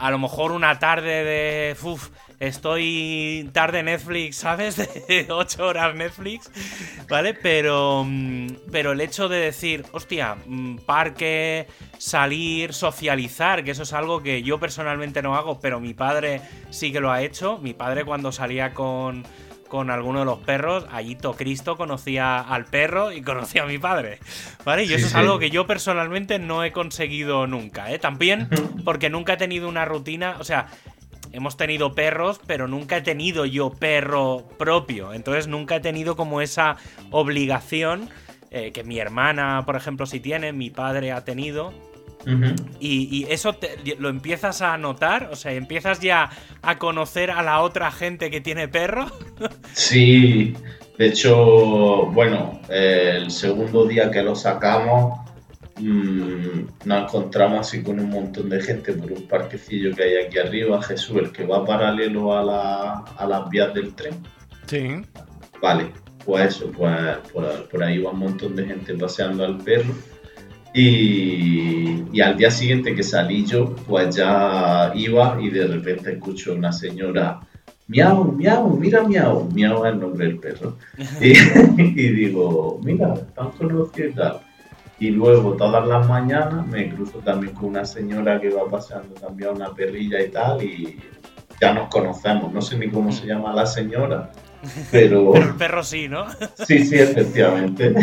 a 0.00 0.10
lo 0.10 0.18
mejor 0.18 0.52
una 0.52 0.78
tarde 0.78 1.24
de, 1.24 1.76
uf, 1.82 2.08
estoy 2.38 3.50
tarde 3.52 3.82
Netflix, 3.82 4.36
¿sabes? 4.36 4.76
De 5.08 5.26
ocho 5.28 5.66
horas 5.66 5.94
Netflix, 5.94 6.50
¿vale? 7.08 7.34
Pero, 7.34 8.04
mm, 8.06 8.46
pero 8.72 8.92
el 8.92 9.00
hecho 9.00 9.28
de 9.28 9.38
decir, 9.38 9.84
hostia, 9.92 10.36
mm, 10.46 10.78
parque, 10.78 11.66
salir, 11.98 12.72
socializar, 12.72 13.62
que 13.62 13.72
eso 13.72 13.82
es 13.82 13.92
algo 13.92 14.22
que 14.22 14.42
yo 14.42 14.58
personalmente 14.58 15.22
no 15.22 15.36
hago, 15.36 15.60
pero 15.60 15.80
mi 15.80 15.92
padre 15.92 16.40
sí 16.70 16.92
que 16.92 17.00
lo 17.00 17.12
ha 17.12 17.22
hecho. 17.22 17.58
Mi 17.58 17.74
padre 17.74 18.04
cuando 18.04 18.32
salía 18.32 18.72
con, 18.72 19.24
con 19.70 19.88
alguno 19.88 20.18
de 20.18 20.24
los 20.26 20.40
perros, 20.40 20.84
allí 20.92 21.14
to 21.14 21.32
Cristo 21.32 21.76
conocía 21.78 22.40
al 22.40 22.66
perro 22.66 23.12
y 23.12 23.22
conocía 23.22 23.62
a 23.62 23.66
mi 23.66 23.78
padre, 23.78 24.18
¿vale? 24.64 24.82
Y 24.82 24.88
Sí, 24.88 24.94
eso 24.94 25.06
es 25.06 25.12
sí. 25.12 25.18
algo 25.18 25.38
que 25.38 25.48
yo 25.48 25.66
personalmente 25.66 26.38
no 26.38 26.62
he 26.64 26.72
conseguido 26.72 27.46
nunca, 27.46 27.90
¿eh? 27.90 27.98
También 27.98 28.48
porque 28.84 29.08
nunca 29.08 29.34
he 29.34 29.36
tenido 29.38 29.68
una 29.68 29.84
rutina, 29.86 30.36
o 30.40 30.44
sea, 30.44 30.66
hemos 31.32 31.56
tenido 31.56 31.94
perros, 31.94 32.40
pero 32.46 32.66
nunca 32.66 32.96
he 32.96 33.02
tenido 33.02 33.46
yo 33.46 33.70
perro 33.70 34.44
propio. 34.58 35.14
Entonces 35.14 35.46
nunca 35.46 35.76
he 35.76 35.80
tenido 35.80 36.16
como 36.16 36.40
esa 36.40 36.76
obligación 37.12 38.10
eh, 38.50 38.72
que 38.72 38.82
mi 38.82 38.98
hermana, 38.98 39.62
por 39.64 39.76
ejemplo, 39.76 40.06
sí 40.06 40.18
tiene, 40.18 40.52
mi 40.52 40.70
padre 40.70 41.12
ha 41.12 41.24
tenido. 41.24 41.72
Y, 42.80 43.08
y 43.10 43.26
eso 43.32 43.54
te- 43.54 43.78
lo 43.98 44.08
empiezas 44.08 44.60
a 44.62 44.76
notar, 44.76 45.30
o 45.32 45.36
sea, 45.36 45.52
empiezas 45.52 46.00
ya 46.00 46.30
a 46.62 46.78
conocer 46.78 47.30
a 47.30 47.42
la 47.42 47.60
otra 47.60 47.90
gente 47.90 48.30
que 48.30 48.40
tiene 48.40 48.68
perro. 48.68 49.06
Sí, 49.72 50.54
de 50.98 51.06
hecho, 51.06 52.06
bueno, 52.06 52.60
eh, 52.68 53.14
el 53.16 53.30
segundo 53.30 53.86
día 53.86 54.10
que 54.10 54.22
lo 54.22 54.34
sacamos, 54.34 55.18
mm, 55.78 56.60
nos 56.84 57.02
encontramos 57.04 57.60
así 57.66 57.82
con 57.82 57.98
un 58.00 58.10
montón 58.10 58.50
de 58.50 58.60
gente 58.60 58.92
por 58.92 59.10
un 59.12 59.26
parquecillo 59.26 59.94
que 59.94 60.02
hay 60.02 60.26
aquí 60.26 60.38
arriba, 60.38 60.82
Jesús, 60.82 61.16
el 61.16 61.32
que 61.32 61.46
va 61.46 61.64
paralelo 61.64 62.36
a, 62.36 62.44
la- 62.44 63.04
a 63.16 63.26
las 63.26 63.48
vías 63.48 63.72
del 63.72 63.94
tren. 63.94 64.14
Sí. 64.66 65.00
Vale, 65.62 65.90
pues 66.24 66.54
eso, 66.56 66.70
pues, 66.70 66.94
pues 67.32 67.48
por 67.70 67.82
ahí 67.82 67.98
va 67.98 68.10
un 68.10 68.18
montón 68.20 68.54
de 68.56 68.66
gente 68.66 68.94
paseando 68.94 69.44
al 69.44 69.56
perro. 69.58 69.94
Y, 70.72 72.04
y 72.12 72.20
al 72.20 72.36
día 72.36 72.50
siguiente 72.50 72.94
que 72.94 73.02
salí 73.02 73.44
yo, 73.44 73.74
pues 73.86 74.14
ya 74.14 74.92
iba 74.94 75.36
y 75.40 75.50
de 75.50 75.66
repente 75.66 76.12
escucho 76.12 76.52
a 76.52 76.54
una 76.54 76.72
señora, 76.72 77.40
miau, 77.88 78.32
miau, 78.32 78.76
mira 78.76 79.02
miau, 79.02 79.48
miau 79.52 79.84
es 79.84 79.92
el 79.92 80.00
nombre 80.00 80.26
del 80.26 80.38
perro. 80.38 80.76
Y, 81.20 81.32
y 81.78 82.08
digo, 82.08 82.80
mira, 82.84 83.14
tan 83.34 83.50
conocido 83.52 84.40
y 85.00 85.10
luego 85.10 85.54
todas 85.54 85.86
las 85.86 86.06
mañanas 86.06 86.66
me 86.66 86.90
cruzo 86.90 87.18
también 87.20 87.54
con 87.54 87.70
una 87.70 87.86
señora 87.86 88.38
que 88.38 88.50
va 88.50 88.68
paseando 88.68 89.14
también 89.14 89.48
a 89.48 89.52
una 89.52 89.74
perrilla 89.74 90.22
y 90.22 90.28
tal, 90.28 90.62
y 90.62 91.00
ya 91.58 91.72
nos 91.72 91.88
conocemos. 91.88 92.52
No 92.52 92.60
sé 92.60 92.76
ni 92.76 92.90
cómo 92.90 93.10
se 93.10 93.26
llama 93.26 93.54
la 93.54 93.64
señora, 93.64 94.30
pero... 94.90 95.32
Pero 95.32 95.48
el 95.48 95.54
perro 95.54 95.82
sí, 95.82 96.06
¿no? 96.06 96.26
Sí, 96.66 96.84
sí, 96.84 96.96
efectivamente. 96.96 97.94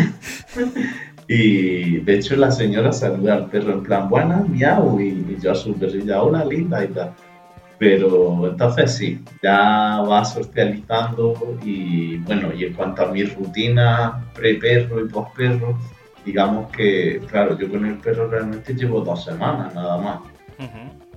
Y 1.28 1.98
de 1.98 2.14
hecho 2.14 2.36
la 2.36 2.50
señora 2.50 2.90
saluda 2.90 3.34
al 3.34 3.46
perro 3.50 3.74
en 3.74 3.82
plan, 3.82 4.08
buenas, 4.08 4.48
miau, 4.48 4.98
y, 4.98 5.08
y 5.08 5.38
yo 5.40 5.52
a 5.52 5.54
su 5.54 5.74
perrilla, 5.74 6.22
hola, 6.22 6.42
linda 6.42 6.82
y 6.82 6.88
tal. 6.88 7.12
Pero 7.78 8.48
entonces 8.48 8.96
sí, 8.96 9.22
ya 9.42 10.00
va 10.00 10.24
socializando 10.24 11.58
y 11.62 12.16
bueno, 12.16 12.52
y 12.54 12.64
en 12.64 12.72
cuanto 12.72 13.02
a 13.02 13.12
mi 13.12 13.24
rutina 13.24 14.24
pre-perro 14.34 15.04
y 15.04 15.08
post-perro, 15.08 15.78
digamos 16.24 16.70
que, 16.72 17.20
claro, 17.30 17.56
yo 17.58 17.70
con 17.70 17.84
el 17.84 17.98
perro 17.98 18.28
realmente 18.28 18.74
llevo 18.74 19.02
dos 19.02 19.24
semanas 19.24 19.74
nada 19.74 19.98
más. 19.98 20.20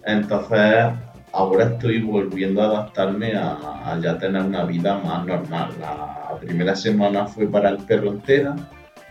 Entonces, 0.06 0.93
ahora 1.32 1.63
estoy 1.65 2.02
volviendo 2.02 2.62
a 2.62 2.65
adaptarme 2.65 3.34
a, 3.34 3.58
a 3.86 4.00
ya 4.00 4.17
tener 4.17 4.41
una 4.43 4.65
vida 4.65 5.00
más 5.04 5.26
normal. 5.26 5.69
La 5.80 6.38
primera 6.39 6.76
semana 6.76 7.26
fue 7.26 7.47
para 7.47 7.69
el 7.69 7.78
perro 7.78 8.12
entera. 8.12 8.56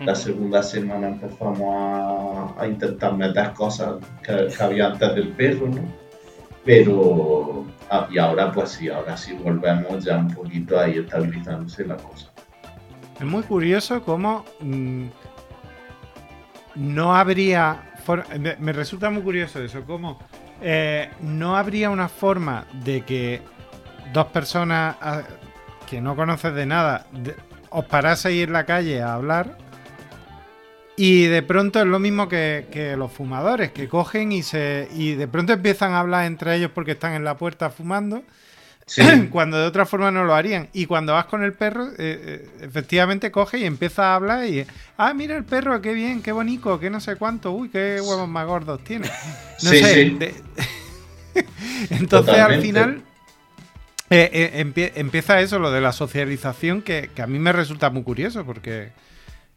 La 0.00 0.14
segunda 0.14 0.62
semana 0.62 1.08
empezamos 1.08 2.54
a, 2.58 2.66
intentar 2.66 3.14
meter 3.14 3.52
cosas 3.52 3.96
que, 4.22 4.48
había 4.62 4.86
antes 4.86 5.14
del 5.14 5.28
perro, 5.28 5.68
¿no? 5.68 5.82
Pero, 6.64 7.66
ah, 7.90 8.08
y 8.10 8.18
ahora 8.18 8.50
pues 8.50 8.70
sí, 8.70 8.88
ahora 8.88 9.16
sí 9.16 9.34
volvemos 9.34 10.04
ya 10.04 10.16
un 10.16 10.32
poquito 10.32 10.78
ahí 10.78 10.98
estabilizándose 10.98 11.86
la 11.86 11.96
cosa. 11.96 12.30
Es 13.18 13.26
muy 13.26 13.42
curioso 13.42 14.02
cómo 14.02 14.44
mm, 14.60 15.06
no 16.76 17.14
habría. 17.14 17.92
Me, 18.38 18.56
me 18.56 18.72
resulta 18.72 19.10
muy 19.10 19.22
curioso 19.22 19.62
eso, 19.62 19.84
cómo 19.84 20.18
eh, 20.62 21.10
no 21.20 21.56
habría 21.56 21.90
una 21.90 22.08
forma 22.08 22.66
de 22.84 23.02
que 23.02 23.40
dos 24.12 24.26
personas 24.26 24.96
ah, 25.00 25.22
que 25.88 26.00
no 26.00 26.14
conoces 26.14 26.54
de 26.54 26.66
nada 26.66 27.06
de- 27.12 27.34
os 27.70 27.84
paraseis 27.84 28.44
en 28.44 28.52
la 28.52 28.64
calle 28.64 29.00
a 29.00 29.14
hablar. 29.14 29.56
Y 31.02 31.28
de 31.28 31.42
pronto 31.42 31.80
es 31.80 31.86
lo 31.86 31.98
mismo 31.98 32.28
que, 32.28 32.66
que 32.70 32.94
los 32.94 33.10
fumadores, 33.10 33.72
que 33.72 33.88
cogen 33.88 34.32
y 34.32 34.42
se. 34.42 34.86
y 34.94 35.14
de 35.14 35.26
pronto 35.28 35.54
empiezan 35.54 35.92
a 35.92 36.00
hablar 36.00 36.26
entre 36.26 36.54
ellos 36.56 36.70
porque 36.74 36.90
están 36.92 37.14
en 37.14 37.24
la 37.24 37.38
puerta 37.38 37.70
fumando. 37.70 38.22
Sí, 38.84 39.00
cuando 39.30 39.56
de 39.58 39.66
otra 39.66 39.86
forma 39.86 40.10
no 40.10 40.24
lo 40.24 40.34
harían. 40.34 40.68
Y 40.74 40.84
cuando 40.84 41.14
vas 41.14 41.24
con 41.24 41.42
el 41.42 41.54
perro, 41.54 41.86
eh, 41.92 41.94
eh, 41.98 42.48
efectivamente 42.60 43.30
coge 43.30 43.56
y 43.60 43.64
empieza 43.64 44.12
a 44.12 44.16
hablar 44.16 44.44
y, 44.46 44.66
ah, 44.98 45.14
mira 45.14 45.36
el 45.38 45.44
perro, 45.44 45.80
qué 45.80 45.94
bien, 45.94 46.20
qué 46.22 46.32
bonito, 46.32 46.78
qué 46.78 46.90
no 46.90 47.00
sé 47.00 47.16
cuánto, 47.16 47.52
uy, 47.52 47.70
qué 47.70 47.98
huevos 48.02 48.28
más 48.28 48.46
gordos 48.46 48.84
tiene. 48.84 49.08
No 49.62 49.70
Sí, 49.70 49.78
sé. 49.78 49.94
sí. 49.94 50.10
de- 50.18 50.34
Entonces 51.90 52.34
al 52.34 52.60
final 52.60 53.02
eh, 54.10 54.28
eh, 54.32 54.64
empie- 54.66 54.92
empieza 54.96 55.40
eso, 55.40 55.58
lo 55.58 55.70
de 55.70 55.80
la 55.80 55.92
socialización, 55.92 56.82
que, 56.82 57.08
que 57.14 57.22
a 57.22 57.26
mí 57.26 57.38
me 57.38 57.52
resulta 57.52 57.88
muy 57.88 58.02
curioso 58.02 58.44
porque... 58.44 58.90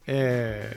eh, 0.08 0.72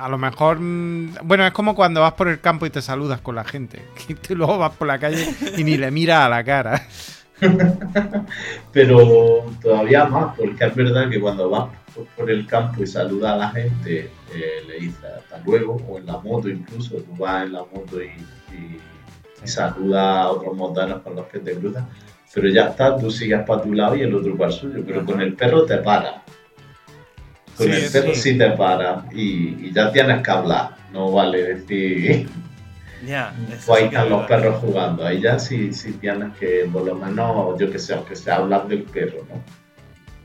a 0.00 0.08
lo 0.08 0.16
mejor, 0.16 0.58
mm, 0.58 1.16
bueno, 1.24 1.46
es 1.46 1.52
como 1.52 1.74
cuando 1.74 2.00
vas 2.00 2.14
por 2.14 2.28
el 2.28 2.40
campo 2.40 2.64
y 2.64 2.70
te 2.70 2.80
saludas 2.80 3.20
con 3.20 3.34
la 3.34 3.44
gente. 3.44 3.82
Y 4.08 4.14
tú 4.14 4.34
luego 4.34 4.58
vas 4.58 4.72
por 4.72 4.88
la 4.88 4.98
calle 4.98 5.26
y 5.56 5.64
ni 5.64 5.76
le 5.76 5.90
miras 5.90 6.24
a 6.24 6.28
la 6.28 6.42
cara. 6.42 6.82
pero 8.72 9.44
todavía 9.62 10.04
más, 10.06 10.36
porque 10.36 10.64
es 10.64 10.74
verdad 10.74 11.08
que 11.08 11.20
cuando 11.20 11.48
vas 11.48 11.68
por, 12.16 12.30
el 12.30 12.46
campo 12.46 12.82
y 12.82 12.86
saludas 12.86 13.32
a 13.32 13.36
la 13.36 13.50
gente, 13.50 14.10
eh, 14.34 14.64
le 14.66 14.80
dices 14.80 15.04
hasta 15.04 15.38
luego, 15.44 15.76
o 15.88 15.98
en 15.98 16.06
la 16.06 16.18
moto 16.18 16.48
incluso, 16.48 16.96
tú 16.96 17.16
vas 17.18 17.44
en 17.44 17.52
la 17.52 17.60
moto 17.60 18.02
y, 18.02 18.08
y, 18.54 18.80
y 19.42 19.48
saludas 19.48 20.02
a 20.02 20.30
otros 20.30 20.54
motanos 20.54 21.00
con 21.02 21.16
los 21.16 21.26
que 21.26 21.38
te 21.38 21.54
cruzas, 21.54 21.84
pero 22.34 22.48
ya 22.48 22.68
está, 22.68 22.96
tú 22.96 23.10
sigues 23.10 23.40
para 23.46 23.62
tu 23.62 23.72
lado 23.72 23.96
y 23.96 24.02
el 24.02 24.14
otro 24.14 24.36
para 24.36 24.50
el 24.50 24.56
suyo, 24.56 24.82
pero 24.86 25.04
con 25.04 25.20
el 25.20 25.34
perro 25.34 25.64
te 25.64 25.78
para. 25.78 26.22
Con 27.60 27.72
Sí, 27.72 27.72
el 27.72 27.90
perro 27.90 28.14
sí. 28.14 28.20
sí 28.32 28.38
te 28.38 28.50
para 28.52 29.04
y, 29.12 29.66
y 29.68 29.72
ya 29.72 29.92
tienes 29.92 30.22
que 30.22 30.30
hablar, 30.30 30.76
no 30.92 31.12
vale 31.12 31.42
decir... 31.54 32.28
Ya, 33.06 33.34
Pues 33.66 33.82
ahí 33.82 33.84
están 33.86 34.04
es 34.04 34.10
los 34.10 34.26
perros 34.26 34.56
jugando. 34.60 35.04
Ahí 35.06 35.20
ya 35.20 35.38
sí, 35.38 35.72
sí 35.72 35.92
tienes 35.94 36.36
que, 36.38 36.68
por 36.72 36.84
lo 36.84 36.94
menos, 36.94 37.58
yo 37.58 37.70
que 37.70 37.78
sé, 37.78 37.94
aunque 37.94 38.16
sea 38.16 38.36
hablar 38.36 38.68
del 38.68 38.84
perro, 38.84 39.26
¿no? 39.28 39.44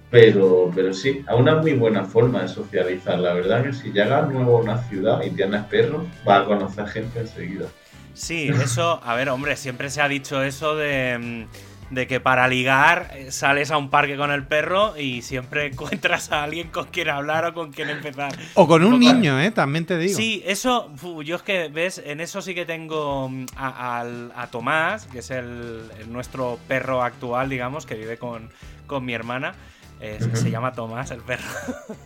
Pero, 0.09 0.71
pero 0.73 0.93
sí, 0.93 1.23
es 1.27 1.35
una 1.35 1.55
muy 1.57 1.73
buena 1.73 2.05
forma 2.05 2.41
de 2.43 2.47
socializar. 2.47 3.19
La 3.19 3.33
verdad 3.33 3.63
que 3.63 3.73
si 3.73 3.91
llegas 3.91 4.29
nuevo 4.29 4.57
a 4.57 4.61
una 4.61 4.77
ciudad 4.83 5.21
y 5.23 5.31
tienes 5.31 5.63
perros, 5.65 6.07
vas 6.23 6.43
a 6.43 6.45
conocer 6.45 6.87
gente 6.87 7.19
enseguida. 7.19 7.73
Sí, 8.13 8.55
eso, 8.61 9.01
a 9.03 9.15
ver, 9.15 9.29
hombre, 9.29 9.57
siempre 9.57 9.89
se 9.89 10.01
ha 10.01 10.07
dicho 10.07 10.41
eso 10.43 10.75
de, 10.75 11.17
mm, 11.19 11.47
de 11.91 12.07
que 12.07 12.19
para 12.19 12.47
ligar 12.47 13.11
eh, 13.13 13.31
sales 13.31 13.69
a 13.69 13.77
un 13.77 13.89
parque 13.91 14.17
con 14.17 14.31
el 14.31 14.43
perro 14.43 14.97
y 14.97 15.21
siempre 15.21 15.65
encuentras 15.71 16.31
a 16.31 16.43
alguien 16.43 16.69
con 16.69 16.85
quien 16.87 17.09
hablar 17.09 17.45
o 17.45 17.53
con 17.53 17.71
quien 17.71 17.89
empezar. 17.89 18.35
O 18.55 18.67
con 18.67 18.83
un 18.83 18.99
niño, 18.99 19.39
¿eh? 19.39 19.51
También 19.51 19.85
te 19.85 19.97
digo. 19.97 20.15
Sí, 20.17 20.41
eso, 20.45 20.91
yo 21.23 21.35
es 21.35 21.41
que, 21.43 21.67
¿ves? 21.69 22.01
En 22.03 22.21
eso 22.21 22.41
sí 22.41 22.55
que 22.55 22.65
tengo 22.65 23.29
mm, 23.29 23.45
a, 23.55 23.99
al- 23.99 24.31
a 24.35 24.47
Tomás, 24.47 25.05
que 25.07 25.19
es 25.19 25.29
el, 25.31 25.89
el 25.99 26.11
nuestro 26.11 26.59
perro 26.67 27.03
actual, 27.03 27.49
digamos, 27.49 27.85
que 27.85 27.95
vive 27.95 28.17
con, 28.17 28.49
con 28.87 29.05
mi 29.05 29.13
hermana. 29.13 29.53
Eh. 30.01 30.19
Se 30.33 30.49
llama 30.51 30.73
Tomás, 30.73 31.11
el 31.11 31.21
perro. 31.21 31.43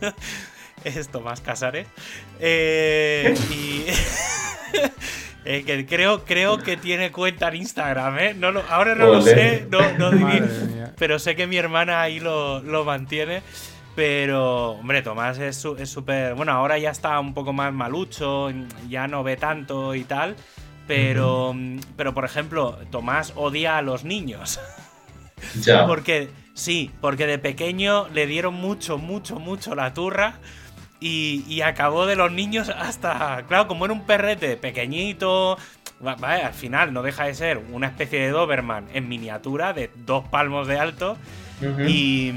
es 0.84 1.08
Tomás 1.08 1.40
Casares. 1.40 1.86
Eh, 2.38 3.34
y. 3.50 3.86
Eh, 5.44 5.64
que 5.64 5.86
creo, 5.86 6.24
creo 6.24 6.58
que 6.58 6.76
tiene 6.76 7.10
cuenta 7.10 7.48
en 7.48 7.56
Instagram, 7.56 8.18
¿eh? 8.18 8.34
No 8.34 8.52
ahora 8.68 8.94
no 8.94 9.06
lo 9.06 9.22
sé, 9.22 9.66
no, 9.70 9.80
no 9.92 10.10
pero 10.98 11.18
sé 11.18 11.34
que 11.34 11.46
mi 11.46 11.56
hermana 11.56 12.02
ahí 12.02 12.20
lo, 12.20 12.60
lo 12.60 12.84
mantiene. 12.84 13.42
Pero, 13.96 14.72
hombre, 14.72 15.02
Tomás 15.02 15.38
es 15.38 15.56
súper. 15.56 16.34
Bueno, 16.34 16.52
ahora 16.52 16.78
ya 16.78 16.90
está 16.90 17.18
un 17.18 17.34
poco 17.34 17.52
más 17.52 17.72
malucho, 17.72 18.50
ya 18.88 19.08
no 19.08 19.22
ve 19.22 19.36
tanto 19.36 19.94
y 19.94 20.04
tal. 20.04 20.36
Pero, 20.86 21.54
pero 21.96 22.14
por 22.14 22.24
ejemplo, 22.24 22.78
Tomás 22.90 23.32
odia 23.36 23.78
a 23.78 23.82
los 23.82 24.04
niños. 24.04 24.60
Ya. 25.60 25.86
Porque, 25.86 26.30
sí, 26.54 26.90
porque 27.00 27.26
de 27.26 27.38
pequeño 27.38 28.08
le 28.08 28.26
dieron 28.26 28.54
mucho, 28.54 28.98
mucho, 28.98 29.38
mucho 29.38 29.74
la 29.74 29.94
turra. 29.94 30.34
Y, 31.00 31.62
acabó 31.62 32.06
de 32.06 32.14
los 32.14 32.30
niños 32.30 32.68
hasta. 32.68 33.44
Claro, 33.48 33.66
como 33.66 33.86
era 33.86 33.94
un 33.94 34.04
perrete 34.04 34.56
pequeñito. 34.56 35.56
al 36.04 36.54
final 36.54 36.92
no 36.92 37.02
deja 37.02 37.24
de 37.24 37.34
ser 37.34 37.58
una 37.72 37.86
especie 37.86 38.20
de 38.20 38.30
Doberman 38.30 38.88
en 38.92 39.08
miniatura 39.08 39.72
de 39.72 39.90
dos 39.96 40.28
palmos 40.28 40.66
de 40.68 40.78
alto. 40.78 41.16
Y. 41.86 42.32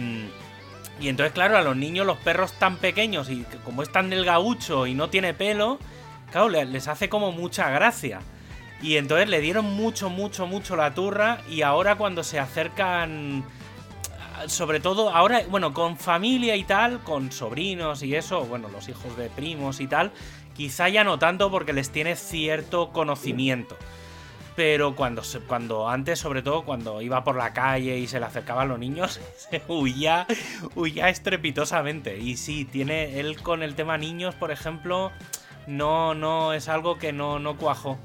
Y 1.00 1.10
entonces, 1.10 1.34
claro, 1.34 1.58
a 1.58 1.62
los 1.62 1.76
niños, 1.76 2.06
los 2.06 2.18
perros 2.20 2.54
tan 2.54 2.78
pequeños 2.78 3.30
y 3.30 3.46
como 3.66 3.84
es 3.84 3.92
tan 3.92 4.10
del 4.10 4.24
gaucho 4.24 4.88
y 4.88 4.94
no 4.94 5.10
tiene 5.10 5.34
pelo, 5.34 5.80
claro, 6.32 6.50
les 6.50 6.88
hace 6.88 7.10
como 7.10 7.32
mucha 7.34 7.70
gracia. 7.72 8.22
Y 8.82 8.98
entonces 8.98 9.30
le 9.30 9.40
dieron 9.40 9.66
mucho, 9.66 10.10
mucho, 10.10 10.46
mucho 10.46 10.76
la 10.76 10.94
turra. 10.94 11.40
Y 11.50 11.62
ahora 11.62 11.96
cuando 11.96 12.24
se 12.24 12.40
acercan. 12.40 13.44
Sobre 14.48 14.80
todo, 14.80 15.10
ahora, 15.10 15.42
bueno, 15.50 15.74
con 15.74 15.98
familia 15.98 16.56
y 16.56 16.64
tal, 16.64 17.00
con 17.02 17.32
sobrinos 17.32 18.04
y 18.04 18.16
eso, 18.16 18.46
bueno, 18.46 18.70
los 18.70 18.90
hijos 18.90 19.16
de 19.18 19.30
primos 19.30 19.80
y 19.80 19.88
tal, 19.88 20.12
quizá 20.56 20.90
ya 20.90 21.04
no 21.04 21.20
tanto 21.20 21.50
porque 21.52 21.74
les 21.74 21.90
tiene 21.92 22.16
cierto 22.16 22.92
conocimiento. 22.92 23.78
Pero 24.56 24.96
cuando, 24.96 25.24
cuando 25.48 25.90
antes, 25.90 26.20
sobre 26.20 26.44
todo, 26.44 26.64
cuando 26.64 27.02
iba 27.02 27.24
por 27.24 27.36
la 27.36 27.54
calle 27.54 27.98
y 27.98 28.08
se 28.08 28.20
le 28.20 28.26
acercaban 28.26 28.68
los 28.68 28.78
niños, 28.78 29.20
se 29.50 29.64
huía, 29.68 30.28
huía 30.76 31.10
estrepitosamente. 31.10 32.20
Y 32.20 32.38
sí, 32.38 32.66
tiene 32.66 33.20
él 33.20 33.42
con 33.42 33.64
el 33.64 33.76
tema 33.76 33.98
niños, 33.98 34.36
por 34.36 34.52
ejemplo, 34.52 35.12
no, 35.66 36.14
no, 36.14 36.54
es 36.54 36.70
algo 36.70 36.98
que 36.98 37.14
no, 37.14 37.40
no 37.40 37.58
cuajó. 37.58 37.98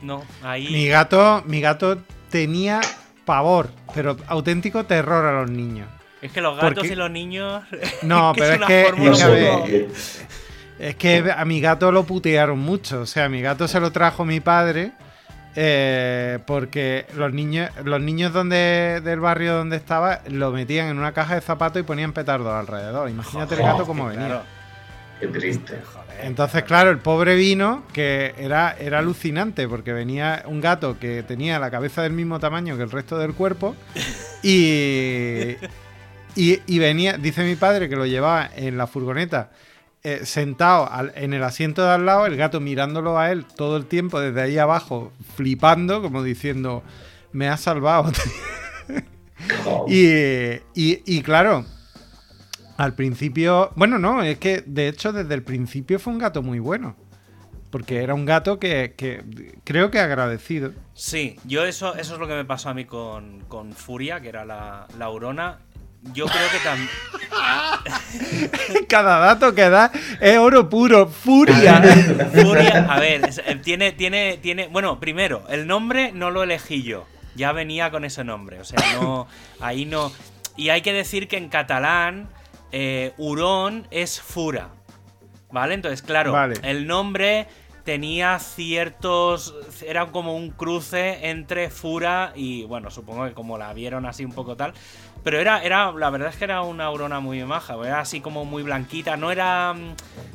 No. 0.00 0.24
Mi 0.42 0.88
gato, 0.88 1.44
mi 1.46 1.60
gato 1.60 1.98
tenía 2.28 2.80
pavor, 3.24 3.70
pero 3.94 4.16
auténtico 4.26 4.84
terror 4.84 5.24
a 5.24 5.40
los 5.40 5.50
niños. 5.50 5.88
Es 6.20 6.30
que 6.30 6.40
los 6.40 6.56
gatos 6.56 6.84
y 6.86 6.94
los 6.94 7.10
niños. 7.10 7.64
No, 8.02 8.32
pero 8.36 8.54
es, 8.54 8.66
que. 8.66 9.88
Es, 10.78 10.96
que 10.96 11.32
a 11.36 11.44
mi 11.44 11.60
gato 11.60 11.90
lo 11.92 12.04
putearon 12.04 12.58
mucho. 12.58 13.02
O 13.02 13.06
sea, 13.06 13.24
a 13.24 13.28
mi 13.28 13.42
gato 13.42 13.66
se 13.68 13.80
lo 13.80 13.90
trajo 13.90 14.24
mi 14.24 14.40
padre. 14.40 14.92
Eh, 15.54 16.38
porque 16.46 17.04
los 17.14 17.32
niños, 17.32 17.70
los 17.84 18.00
niños 18.00 18.32
donde, 18.32 19.02
del 19.04 19.20
barrio 19.20 19.54
donde 19.54 19.76
estaba 19.76 20.22
lo 20.28 20.50
metían 20.50 20.88
en 20.88 20.98
una 20.98 21.12
caja 21.12 21.34
de 21.34 21.42
zapatos 21.42 21.80
y 21.80 21.82
ponían 21.82 22.12
petardos 22.12 22.54
alrededor. 22.54 23.10
Imagínate 23.10 23.56
el 23.56 23.62
gato 23.62 23.84
como 23.84 24.06
venía. 24.06 24.42
Qué 25.20 25.26
triste. 25.26 25.78
Entonces, 26.22 26.62
claro, 26.62 26.90
el 26.90 26.98
pobre 26.98 27.34
vino, 27.34 27.82
que 27.92 28.34
era, 28.38 28.76
era 28.78 29.00
alucinante, 29.00 29.66
porque 29.66 29.92
venía 29.92 30.44
un 30.46 30.60
gato 30.60 30.98
que 30.98 31.24
tenía 31.24 31.58
la 31.58 31.70
cabeza 31.70 32.02
del 32.02 32.12
mismo 32.12 32.38
tamaño 32.38 32.76
que 32.76 32.84
el 32.84 32.90
resto 32.90 33.18
del 33.18 33.34
cuerpo, 33.34 33.74
y, 34.42 35.56
y, 36.36 36.78
venía, 36.78 37.18
dice 37.18 37.44
mi 37.44 37.56
padre 37.56 37.88
que 37.88 37.96
lo 37.96 38.06
llevaba 38.06 38.48
en 38.54 38.78
la 38.78 38.86
furgoneta, 38.86 39.50
eh, 40.04 40.20
sentado 40.24 40.88
en 41.14 41.32
el 41.32 41.42
asiento 41.42 41.82
de 41.82 41.90
al 41.90 42.06
lado, 42.06 42.26
el 42.26 42.36
gato 42.36 42.60
mirándolo 42.60 43.18
a 43.18 43.32
él 43.32 43.44
todo 43.44 43.76
el 43.76 43.86
tiempo 43.86 44.20
desde 44.20 44.42
ahí 44.42 44.58
abajo, 44.58 45.12
flipando, 45.34 46.02
como 46.02 46.22
diciendo, 46.22 46.84
me 47.32 47.48
ha 47.48 47.56
salvado. 47.56 48.12
y, 49.88 50.60
y 50.74 51.22
claro, 51.22 51.64
al 52.82 52.96
principio, 52.96 53.70
bueno, 53.76 53.96
no, 54.00 54.24
es 54.24 54.38
que 54.38 54.64
de 54.66 54.88
hecho 54.88 55.12
desde 55.12 55.34
el 55.34 55.44
principio 55.44 56.00
fue 56.00 56.12
un 56.12 56.18
gato 56.18 56.42
muy 56.42 56.58
bueno. 56.58 56.96
Porque 57.70 58.02
era 58.02 58.12
un 58.12 58.26
gato 58.26 58.58
que, 58.58 58.96
creo 59.62 59.92
que 59.92 60.00
agradecido. 60.00 60.72
Sí, 60.92 61.36
yo 61.44 61.64
eso, 61.64 61.94
eso 61.94 62.14
es 62.14 62.20
lo 62.20 62.26
que 62.26 62.34
me 62.34 62.44
pasó 62.44 62.70
a 62.70 62.74
mí 62.74 62.84
con, 62.84 63.44
Furia, 63.76 64.20
que 64.20 64.30
era 64.30 64.44
la, 64.44 64.88
la 64.98 65.04
Aurona. 65.04 65.60
Yo 66.12 66.26
creo 66.26 66.48
que 66.50 66.58
también. 66.58 66.90
Cada 68.88 69.20
dato 69.20 69.54
que 69.54 69.70
da 69.70 69.92
es 70.20 70.36
oro 70.38 70.68
puro. 70.68 71.06
Furia. 71.06 71.80
Furia, 72.34 72.88
a 72.90 72.98
ver, 72.98 73.30
eh, 73.46 73.60
tiene, 73.62 73.92
tiene, 73.92 74.38
tiene. 74.42 74.66
Bueno, 74.66 74.98
primero, 74.98 75.44
el 75.48 75.68
nombre 75.68 76.10
no 76.10 76.32
lo 76.32 76.42
elegí 76.42 76.82
yo. 76.82 77.06
Ya 77.36 77.52
venía 77.52 77.92
con 77.92 78.04
ese 78.04 78.24
nombre. 78.24 78.58
O 78.58 78.64
sea, 78.64 78.80
no. 78.94 79.28
Ahí 79.60 79.84
no. 79.84 80.10
Y 80.56 80.70
hay 80.70 80.82
que 80.82 80.92
decir 80.92 81.28
que 81.28 81.36
en 81.36 81.48
catalán 81.48 82.28
eh, 82.72 83.12
Hurón 83.18 83.86
es 83.90 84.20
Fura. 84.20 84.70
¿Vale? 85.50 85.74
Entonces, 85.74 86.00
claro, 86.00 86.34
el 86.62 86.86
nombre 86.86 87.46
tenía 87.84 88.38
ciertos. 88.38 89.54
Era 89.86 90.06
como 90.06 90.34
un 90.34 90.50
cruce 90.50 91.28
entre 91.28 91.70
Fura 91.70 92.32
y. 92.34 92.64
Bueno, 92.64 92.90
supongo 92.90 93.26
que 93.26 93.32
como 93.32 93.58
la 93.58 93.72
vieron 93.74 94.06
así 94.06 94.24
un 94.24 94.32
poco 94.32 94.56
tal. 94.56 94.72
Pero 95.22 95.38
era, 95.38 95.62
era. 95.62 95.92
La 95.92 96.10
verdad 96.10 96.30
es 96.30 96.36
que 96.36 96.44
era 96.44 96.62
una 96.62 96.86
aurona 96.86 97.20
muy 97.20 97.44
maja. 97.44 97.76
Era 97.84 98.00
así 98.00 98.20
como 98.20 98.44
muy 98.44 98.62
blanquita. 98.62 99.16
No 99.16 99.30
era. 99.30 99.74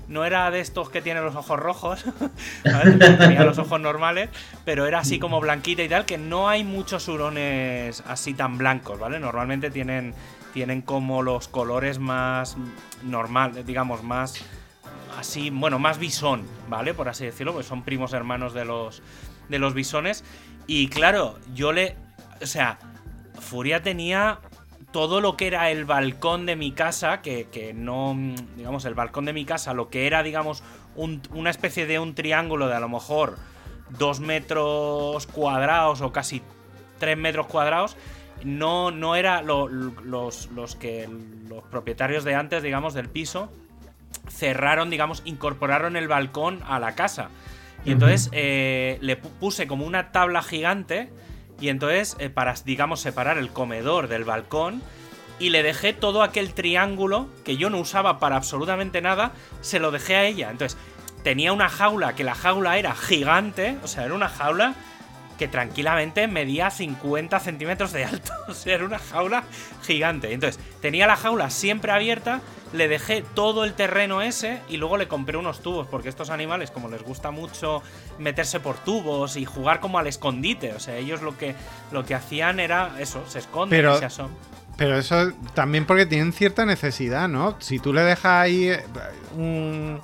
No 0.08 0.23
era 0.23 0.50
de 0.52 0.60
estos 0.60 0.89
que 0.89 1.02
tienen 1.02 1.26
los 1.26 1.36
ojos 1.36 1.60
rojos. 1.60 2.06
Tenía 2.63 3.43
los 3.43 3.58
ojos 3.58 3.82
normales. 3.82 4.30
Pero 4.63 4.86
era 4.86 5.00
así 5.00 5.17
como 5.19 5.39
blanquita 5.41 5.84
y 5.84 5.89
tal. 5.89 6.06
Que 6.06 6.17
no 6.17 6.47
hay 6.47 6.63
muchos 6.63 7.08
hurones 7.08 8.04
así 8.08 8.34
tan 8.34 8.58
blancos, 8.58 9.00
¿vale? 9.00 9.19
Normalmente 9.19 9.71
tienen 9.71 10.13
tienen 10.53 10.81
como 10.81 11.21
los 11.21 11.47
colores 11.47 11.99
más 11.99 12.57
normal, 13.03 13.65
digamos, 13.65 14.03
más 14.03 14.43
así, 15.17 15.49
bueno, 15.49 15.79
más 15.79 15.99
bisón, 15.99 16.43
¿vale? 16.69 16.93
Por 16.93 17.10
así 17.10 17.25
decirlo, 17.25 17.53
pues 17.53 17.65
son 17.65 17.83
primos 17.83 18.13
hermanos 18.13 18.53
de 18.53 18.65
los 18.65 19.01
de 19.49 19.60
los 19.60 19.73
bisones 19.73 20.23
y 20.67 20.89
claro, 20.89 21.39
yo 21.53 21.71
le, 21.71 21.95
o 22.41 22.45
sea, 22.45 22.77
Furia 23.39 23.81
tenía 23.81 24.39
todo 24.91 25.21
lo 25.21 25.38
que 25.38 25.47
era 25.47 25.71
el 25.71 25.86
balcón 25.86 26.45
de 26.45 26.55
mi 26.55 26.71
casa, 26.71 27.21
que, 27.21 27.73
no, 27.75 28.15
digamos, 28.55 28.86
el 28.86 28.93
balcón 28.93 29.25
de 29.25 29.33
mi 29.33 29.45
casa, 29.45 29.73
lo 29.73 29.89
que 29.89 30.07
era, 30.07 30.23
digamos, 30.23 30.63
una 30.95 31.49
especie 31.49 31.86
de 31.86 31.99
un 31.99 32.15
triángulo 32.15 32.67
de 32.67 32.75
a 32.75 32.79
lo 32.79 32.89
mejor 32.89 33.38
dos 33.97 34.19
metros 34.19 35.27
cuadrados 35.27 36.01
o 36.01 36.12
casi 36.12 36.41
tres 36.99 37.17
metros 37.17 37.47
cuadrados, 37.47 37.95
no, 38.43 38.91
no 38.91 39.15
era 39.15 39.41
los, 39.41 39.71
los 39.71 40.76
que 40.76 41.10
los 41.50 41.63
propietarios 41.65 42.23
de 42.23 42.36
antes, 42.36 42.63
digamos, 42.63 42.93
del 42.93 43.10
piso, 43.10 43.52
cerraron, 44.30 44.89
digamos, 44.89 45.21
incorporaron 45.26 45.95
el 45.95 46.08
balcón 46.08 46.62
a 46.67 46.80
la 46.80 46.95
casa. 46.95 47.30
Y 47.86 47.91
entonces 47.91 48.30
eh, 48.34 48.97
le 49.02 49.15
puse 49.15 49.67
como 49.67 49.86
una 49.86 50.12
tabla 50.12 50.41
gigante 50.41 51.10
y 51.62 51.69
entonces 51.69 52.17
eh, 52.19 52.30
para, 52.30 52.54
digamos, 52.65 53.00
separar 53.00 53.38
el 53.38 53.50
comedor 53.50 54.10
del 54.10 54.26
balcón 54.26 54.82
y 55.39 55.50
le 55.50 55.63
dejé 55.63 55.93
todo 55.93 56.23
aquel 56.23 56.54
triángulo 56.54 57.28
que 57.45 57.56
yo 57.56 57.69
no 57.69 57.78
usaba 57.80 58.19
para 58.19 58.36
absolutamente 58.36 59.02
nada, 59.02 59.32
se 59.62 59.80
lo 59.80 59.91
dejé 59.91 60.15
a 60.15 60.26
ella. 60.26 60.50
Entonces 60.52 60.78
tenía 61.23 61.54
una 61.54 61.69
jaula 61.69 62.13
que 62.13 62.23
la 62.23 62.36
jaula 62.36 62.78
era 62.78 62.93
gigante, 62.93 63.78
o 63.84 63.88
sea, 63.88 64.04
era 64.04 64.13
una 64.13 64.30
jaula 64.30 64.76
que 65.38 65.47
tranquilamente 65.47 66.28
medía 66.28 66.69
50 66.69 67.39
centímetros 67.39 67.91
de 67.93 68.06
alto. 68.06 68.34
O 68.47 68.54
sea, 68.54 68.76
era 68.76 68.86
una 68.86 68.97
jaula 68.97 69.43
gigante. 69.86 70.32
Entonces, 70.32 70.62
tenía 70.82 71.05
la 71.05 71.18
jaula 71.18 71.49
siempre 71.49 71.91
abierta, 71.91 72.39
le 72.72 72.88
dejé 72.88 73.24
todo 73.34 73.66
el 73.66 73.74
terreno 73.74 74.22
ese 74.22 74.61
y 74.70 74.78
luego 74.78 74.97
le 74.97 75.09
compré 75.09 75.38
unos 75.38 75.61
tubos, 75.61 75.86
porque 75.88 76.07
estos 76.07 76.30
animales, 76.30 76.72
como 76.72 76.88
les 76.88 77.03
gusta 77.03 77.30
mucho 77.30 77.84
meterse 78.20 78.61
por 78.61 78.78
tubos 78.78 79.36
y 79.36 79.43
jugar 79.43 79.82
como 79.82 79.99
al 79.99 80.07
escondite, 80.07 80.74
o 80.74 80.80
sea, 80.80 80.95
ellos 80.95 81.22
lo 81.22 81.38
que, 81.38 81.55
lo 81.91 82.05
que 82.05 82.16
hacían 82.16 82.59
era 82.61 82.95
eso, 82.99 83.24
se 83.28 83.39
esconden 83.39 83.78
pero, 83.78 83.99
se 83.99 84.05
asoman. 84.05 84.32
Pero 84.78 84.97
eso 84.97 85.34
también 85.53 85.86
porque 85.86 86.05
tienen 86.05 86.32
cierta 86.32 86.66
necesidad, 86.66 87.28
¿no? 87.28 87.57
Si 87.59 87.80
tú 87.80 87.93
le 87.93 88.01
dejas 88.01 88.43
ahí 88.43 88.70
eh, 88.70 88.84
un 89.36 89.99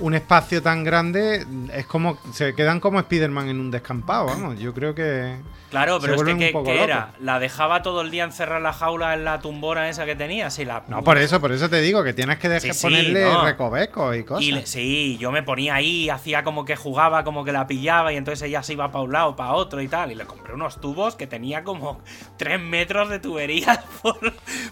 un 0.00 0.14
espacio 0.14 0.62
tan 0.62 0.82
grande 0.84 1.46
es 1.74 1.86
como 1.86 2.18
se 2.32 2.54
quedan 2.54 2.80
como 2.80 2.98
Spider-Man 3.00 3.48
en 3.48 3.60
un 3.60 3.70
descampado, 3.70 4.26
vamos. 4.26 4.58
Yo 4.58 4.72
creo 4.74 4.94
que 4.94 5.36
Claro, 5.70 5.98
pero 6.00 6.14
es 6.16 6.22
que 6.24 6.52
¿qué, 6.64 6.82
era? 6.82 7.12
¿La 7.20 7.38
dejaba 7.38 7.82
todo 7.82 8.00
el 8.00 8.10
día 8.10 8.24
encerrada 8.24 8.56
en 8.56 8.64
la 8.64 8.72
jaula 8.72 9.14
en 9.14 9.24
la 9.24 9.38
tumbona 9.38 9.88
esa 9.88 10.04
que 10.04 10.16
tenía? 10.16 10.48
La... 10.66 10.82
No, 10.88 11.04
por 11.04 11.16
eso, 11.16 11.40
por 11.40 11.52
eso 11.52 11.70
te 11.70 11.80
digo 11.80 12.02
que 12.02 12.12
tienes 12.12 12.38
que 12.38 12.48
dejar 12.48 12.72
Sí, 12.74 12.78
sí, 12.80 12.82
ponerle 12.86 13.22
no. 13.32 13.44
recovecos 13.44 14.16
y 14.16 14.24
cosas. 14.24 14.42
Y 14.44 14.50
le- 14.50 14.66
sí, 14.66 15.16
yo 15.20 15.30
me 15.30 15.44
ponía 15.44 15.76
ahí, 15.76 16.10
hacía 16.10 16.42
como 16.42 16.64
que 16.64 16.74
jugaba, 16.74 17.22
como 17.22 17.44
que 17.44 17.52
la 17.52 17.68
pillaba 17.68 18.12
y 18.12 18.16
entonces 18.16 18.48
ella 18.48 18.64
se 18.64 18.72
iba 18.72 18.90
para 18.90 19.04
un 19.04 19.12
lado, 19.12 19.36
para 19.36 19.52
otro 19.52 19.80
y 19.80 19.86
tal. 19.86 20.10
Y 20.10 20.16
le 20.16 20.24
compré 20.24 20.54
unos 20.54 20.80
tubos 20.80 21.14
que 21.14 21.28
tenía 21.28 21.62
como 21.62 22.00
3 22.36 22.60
metros 22.60 23.08
de 23.08 23.20
tuberías 23.20 23.78
por, 24.02 24.18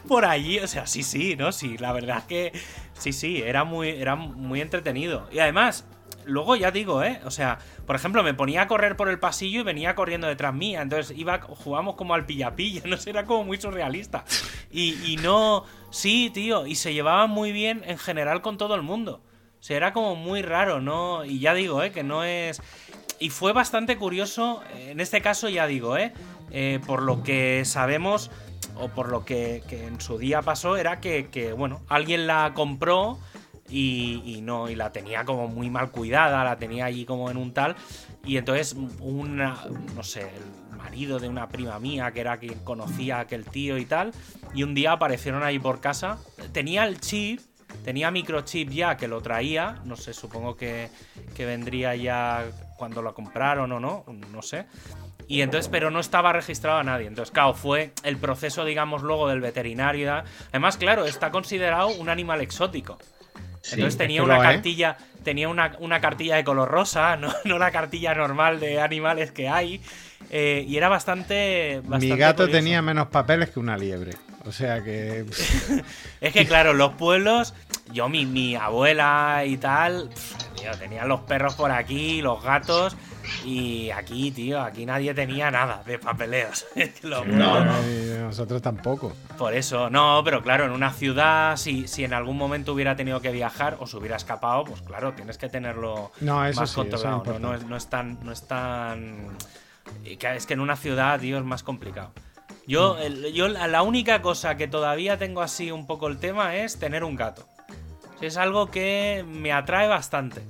por 0.08 0.24
allí. 0.24 0.58
O 0.58 0.66
sea, 0.66 0.88
sí, 0.88 1.04
sí, 1.04 1.36
¿no? 1.36 1.52
Sí, 1.52 1.78
la 1.78 1.92
verdad 1.92 2.18
es 2.18 2.24
que 2.24 2.52
sí, 2.98 3.12
sí, 3.12 3.42
era 3.42 3.64
muy, 3.64 3.88
era 3.88 4.16
muy 4.16 4.60
entretenido. 4.60 5.28
Y 5.32 5.38
además, 5.38 5.86
luego 6.24 6.56
ya 6.56 6.70
digo, 6.70 7.02
¿eh? 7.02 7.20
O 7.24 7.30
sea, 7.30 7.58
por 7.86 7.96
ejemplo, 7.96 8.22
me 8.22 8.34
ponía 8.34 8.62
a 8.62 8.68
correr 8.68 8.96
por 8.96 9.08
el 9.08 9.18
pasillo 9.18 9.60
y 9.60 9.64
venía 9.64 9.94
corriendo 9.94 10.26
detrás 10.26 10.54
mía. 10.54 10.82
Entonces 10.82 11.16
iba, 11.16 11.40
jugamos 11.40 11.96
como 11.96 12.14
al 12.14 12.26
pilla-pilla, 12.26 12.82
no 12.86 12.96
sé, 12.96 13.10
era 13.10 13.24
como 13.24 13.44
muy 13.44 13.60
surrealista. 13.60 14.24
Y, 14.70 14.94
y 15.12 15.16
no, 15.16 15.64
sí, 15.90 16.30
tío, 16.32 16.66
y 16.66 16.74
se 16.74 16.92
llevaban 16.92 17.30
muy 17.30 17.52
bien 17.52 17.82
en 17.86 17.98
general 17.98 18.42
con 18.42 18.58
todo 18.58 18.74
el 18.74 18.82
mundo. 18.82 19.22
O 19.60 19.62
sea, 19.62 19.76
era 19.76 19.92
como 19.92 20.14
muy 20.14 20.42
raro, 20.42 20.80
¿no? 20.80 21.24
Y 21.24 21.40
ya 21.40 21.54
digo, 21.54 21.82
¿eh? 21.82 21.90
Que 21.90 22.04
no 22.04 22.24
es... 22.24 22.62
Y 23.20 23.30
fue 23.30 23.52
bastante 23.52 23.96
curioso, 23.96 24.62
en 24.76 25.00
este 25.00 25.20
caso 25.20 25.48
ya 25.48 25.66
digo, 25.66 25.96
¿eh? 25.96 26.12
Eh, 26.52 26.78
por 26.86 27.02
lo 27.02 27.24
que 27.24 27.64
sabemos, 27.64 28.30
o 28.76 28.88
por 28.88 29.10
lo 29.10 29.24
que, 29.24 29.62
que 29.68 29.86
en 29.86 30.00
su 30.00 30.18
día 30.18 30.42
pasó, 30.42 30.76
era 30.76 31.00
que, 31.00 31.28
que, 31.30 31.52
bueno, 31.52 31.80
alguien 31.88 32.26
la 32.26 32.52
compró 32.54 33.18
y, 33.68 34.22
y 34.24 34.40
no, 34.40 34.68
y 34.68 34.74
la 34.74 34.92
tenía 34.92 35.24
como 35.24 35.48
muy 35.48 35.70
mal 35.70 35.90
cuidada, 35.90 36.44
la 36.44 36.56
tenía 36.56 36.86
allí 36.86 37.04
como 37.04 37.30
en 37.30 37.36
un 37.36 37.52
tal. 37.52 37.76
Y 38.24 38.36
entonces 38.36 38.76
una, 39.00 39.58
no 39.94 40.02
sé, 40.02 40.22
el 40.22 40.76
marido 40.76 41.18
de 41.18 41.28
una 41.28 41.48
prima 41.48 41.78
mía, 41.78 42.12
que 42.12 42.20
era 42.20 42.38
quien 42.38 42.58
conocía 42.60 43.18
a 43.18 43.20
aquel 43.20 43.44
tío 43.44 43.78
y 43.78 43.84
tal, 43.84 44.12
y 44.54 44.62
un 44.62 44.74
día 44.74 44.92
aparecieron 44.92 45.42
ahí 45.42 45.58
por 45.58 45.80
casa. 45.80 46.18
Tenía 46.52 46.84
el 46.84 47.00
chip, 47.00 47.40
tenía 47.84 48.10
microchip 48.10 48.70
ya 48.70 48.96
que 48.96 49.08
lo 49.08 49.20
traía, 49.20 49.80
no 49.84 49.96
sé, 49.96 50.12
supongo 50.14 50.56
que, 50.56 50.90
que 51.34 51.46
vendría 51.46 51.94
ya 51.94 52.44
cuando 52.76 53.02
lo 53.02 53.12
compraron 53.12 53.72
o 53.72 53.80
no, 53.80 54.04
no 54.32 54.42
sé. 54.42 54.66
Y 55.28 55.42
entonces, 55.42 55.68
pero 55.68 55.90
no 55.90 56.00
estaba 56.00 56.32
registrado 56.32 56.78
a 56.78 56.84
nadie. 56.84 57.06
Entonces, 57.06 57.30
claro, 57.30 57.52
fue 57.54 57.92
el 58.02 58.16
proceso, 58.16 58.64
digamos, 58.64 59.02
luego 59.02 59.28
del 59.28 59.40
veterinario. 59.40 60.06
y. 60.06 60.24
Además, 60.50 60.76
claro, 60.78 61.04
está 61.04 61.30
considerado 61.30 61.88
un 61.88 62.08
animal 62.08 62.40
exótico. 62.40 62.98
Sí, 63.60 63.74
Entonces 63.74 63.98
tenía 63.98 64.22
una 64.22 64.38
cartilla, 64.40 64.96
tenía 65.24 65.48
una, 65.50 65.76
una 65.80 66.00
cartilla 66.00 66.36
de 66.36 66.44
color 66.44 66.68
rosa, 66.70 67.16
no, 67.20 67.32
no 67.44 67.58
la 67.58 67.70
cartilla 67.70 68.14
normal 68.14 68.58
de 68.60 68.80
animales 68.80 69.30
que 69.30 69.48
hay. 69.48 69.82
eh, 70.30 70.64
y 70.66 70.76
era 70.78 70.88
bastante. 70.88 71.82
Mi 71.86 72.08
gato 72.16 72.44
curioso. 72.44 72.58
tenía 72.58 72.80
menos 72.80 73.08
papeles 73.08 73.50
que 73.50 73.60
una 73.60 73.76
liebre. 73.76 74.12
O 74.46 74.52
sea 74.52 74.82
que. 74.82 75.26
Es 76.22 76.32
que, 76.32 76.46
claro, 76.46 76.72
los 76.72 76.94
pueblos, 76.94 77.52
yo, 77.92 78.08
mi, 78.08 78.24
mi 78.24 78.56
abuela 78.56 79.42
y 79.46 79.56
tal, 79.58 80.08
pf, 80.08 80.36
tío, 80.56 80.70
tenían 80.78 81.06
los 81.08 81.20
perros 81.20 81.54
por 81.54 81.70
aquí, 81.70 82.22
los 82.22 82.42
gatos, 82.42 82.96
y 83.44 83.90
aquí, 83.90 84.30
tío, 84.30 84.60
aquí 84.60 84.84
nadie 84.86 85.14
tenía 85.14 85.50
nada 85.50 85.82
de 85.84 85.98
papeleos. 85.98 86.66
No, 87.02 87.24
nosotros 87.24 88.60
tampoco. 88.62 89.12
Por 89.38 89.54
eso, 89.54 89.88
no, 89.90 90.20
pero 90.24 90.42
claro, 90.42 90.64
en 90.66 90.72
una 90.72 90.92
ciudad, 90.92 91.56
si, 91.56 91.86
si 91.88 92.04
en 92.04 92.12
algún 92.14 92.36
momento 92.36 92.72
hubiera 92.72 92.96
tenido 92.96 93.20
que 93.20 93.30
viajar 93.32 93.76
o 93.80 93.86
se 93.86 93.96
hubiera 93.96 94.16
escapado, 94.16 94.64
pues 94.64 94.82
claro, 94.82 95.12
tienes 95.14 95.38
que 95.38 95.48
tenerlo 95.48 96.12
No, 96.20 96.44
eso 96.44 96.60
más 96.60 96.70
sí, 96.70 96.80
eso 96.80 96.96
es 96.96 97.02
controlado. 97.02 97.38
¿no? 97.38 97.54
Es, 97.54 97.64
no 97.64 97.76
es 97.76 97.86
tan. 97.88 98.18
No 98.24 98.32
es 98.32 98.46
tan. 98.46 99.36
y 100.04 100.16
que- 100.16 100.36
Es 100.36 100.46
que 100.46 100.54
en 100.54 100.60
una 100.60 100.76
ciudad, 100.76 101.18
tío, 101.20 101.38
es 101.38 101.44
más 101.44 101.62
complicado. 101.62 102.12
Yo, 102.66 102.94
Mm. 102.94 103.02
el- 103.02 103.32
yo 103.32 103.48
la 103.48 103.82
única 103.82 104.20
cosa 104.20 104.56
que 104.56 104.68
todavía 104.68 105.16
tengo 105.18 105.40
así 105.40 105.70
un 105.70 105.86
poco 105.86 106.08
el 106.08 106.18
tema 106.18 106.56
es 106.56 106.78
tener 106.78 107.04
un 107.04 107.16
gato. 107.16 107.46
Es 108.20 108.36
algo 108.36 108.70
que 108.70 109.24
me 109.26 109.52
atrae 109.52 109.86
bastante. 109.88 110.42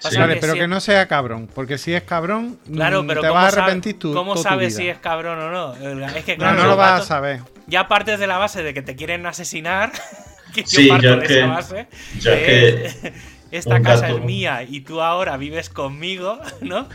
Sí. 0.00 0.16
Vale, 0.16 0.36
pero 0.36 0.52
si- 0.52 0.58
que 0.60 0.68
no 0.68 0.80
sea 0.80 1.06
cabrón. 1.08 1.48
Porque 1.52 1.76
si 1.78 1.92
es 1.92 2.02
cabrón, 2.02 2.58
Claro, 2.72 3.02
mm, 3.02 3.06
pero 3.08 3.20
te 3.20 3.28
¿cómo, 3.28 3.40
vas 3.40 3.48
a 3.48 3.50
sabe- 3.50 3.62
arrepentir 3.62 3.98
tú. 3.98 4.14
¿cómo 4.14 4.36
sabes 4.36 4.76
si 4.76 4.88
es 4.88 4.98
cabrón 4.98 5.38
o 5.40 5.50
no? 5.50 5.74
Es 6.08 6.24
que, 6.24 6.32
No, 6.36 6.38
claro, 6.44 6.56
no 6.56 6.62
los 6.62 6.70
lo 6.72 6.76
vas 6.76 7.00
a 7.02 7.04
saber. 7.04 7.40
Ya 7.66 7.88
partes 7.88 8.18
de 8.20 8.26
la 8.26 8.38
base 8.38 8.62
de 8.62 8.72
que 8.74 8.82
te 8.82 8.94
quieren 8.96 9.26
asesinar. 9.26 9.92
Que 10.54 10.66
Sí, 10.66 10.86
yo 10.86 10.94
parto 10.94 11.06
yo 11.08 11.16
de 11.18 11.26
que- 11.26 11.38
esa 11.40 11.46
base. 11.46 11.88
yo 12.20 12.32
es 12.32 12.94
que 12.94 13.12
esta 13.50 13.82
casa 13.82 14.06
gato- 14.06 14.18
es 14.18 14.24
mía 14.24 14.62
y 14.62 14.80
tú 14.80 15.02
ahora 15.02 15.36
vives 15.36 15.68
conmigo, 15.68 16.38
¿no? 16.62 16.88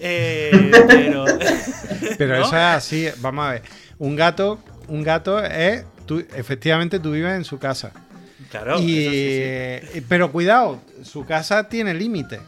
Eh, 0.00 0.70
pero. 0.88 1.24
Pero 2.16 2.36
¿no? 2.38 2.42
eso 2.46 2.56
es 2.56 2.62
así. 2.62 3.08
Vamos 3.18 3.46
a 3.46 3.50
ver. 3.52 3.62
Un 3.98 4.16
gato, 4.16 4.58
un 4.88 5.02
gato 5.02 5.44
es. 5.44 5.84
Tú, 6.06 6.24
efectivamente, 6.34 6.98
tú 7.00 7.12
vives 7.12 7.34
en 7.34 7.44
su 7.44 7.58
casa. 7.58 7.92
Claro, 8.50 8.80
y, 8.80 9.02
eso 9.02 9.10
sí, 9.10 9.16
sí. 9.16 9.98
eh, 9.98 10.02
Pero 10.08 10.32
cuidado, 10.32 10.80
su 11.04 11.24
casa 11.24 11.68
tiene 11.68 11.94
límite. 11.94 12.40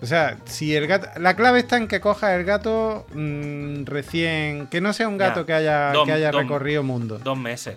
O 0.00 0.06
sea, 0.06 0.38
si 0.44 0.76
el 0.76 0.86
gato. 0.86 1.08
La 1.18 1.34
clave 1.34 1.58
está 1.58 1.76
en 1.76 1.88
que 1.88 2.00
coja 2.00 2.34
el 2.36 2.44
gato 2.44 3.04
mm, 3.12 3.84
recién. 3.84 4.68
Que 4.68 4.80
no 4.80 4.92
sea 4.92 5.08
un 5.08 5.18
gato 5.18 5.40
Ya. 5.40 5.46
que 5.46 5.52
haya, 5.54 5.92
Dom- 5.92 6.04
que 6.06 6.12
haya 6.12 6.30
dom- 6.30 6.42
recorrido 6.42 6.82
mundo. 6.84 7.18
Dos 7.18 7.36
meses. 7.36 7.76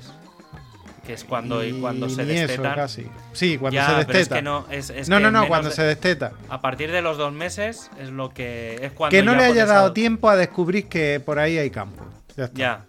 Que 1.07 1.13
es 1.13 1.23
cuando, 1.23 1.65
y 1.65 1.73
cuando 1.81 2.07
se 2.09 2.23
ni 2.25 2.37
eso, 2.37 2.61
casi. 2.61 3.07
Sí, 3.33 3.57
cuando 3.57 3.73
Ya, 3.73 3.87
se 3.87 3.91
pero 3.91 4.01
es 4.01 4.07
desteta. 4.29 4.35
que 4.35 4.41
no, 4.43 4.67
es- 4.69 4.91
es 4.91 5.09
no, 5.09 5.17
que 5.17 5.31
no, 5.31 5.47
cuando 5.47 5.69
de- 5.69 5.75
se 5.75 5.81
desteta. 5.81 6.33
A 6.47 6.61
partir 6.61 6.91
de 6.91 7.01
los 7.01 7.17
dos 7.17 7.33
meses 7.33 7.89
es 7.99 8.11
lo 8.11 8.29
que. 8.29 8.75
Es 8.83 8.91
cuando 8.91 9.09
Que 9.17 9.23
no 9.23 9.33
le 9.33 9.43
haya 9.43 9.65
dado 9.65 9.93
tiempo 9.93 10.29
a 10.29 10.35
descubrir 10.35 10.87
que 10.87 11.19
por 11.19 11.39
ahí 11.39 11.57
hay 11.57 11.71
campo. 11.71 12.05
Ya 12.37 12.43
está. 12.45 12.57
Ya, 12.59 12.85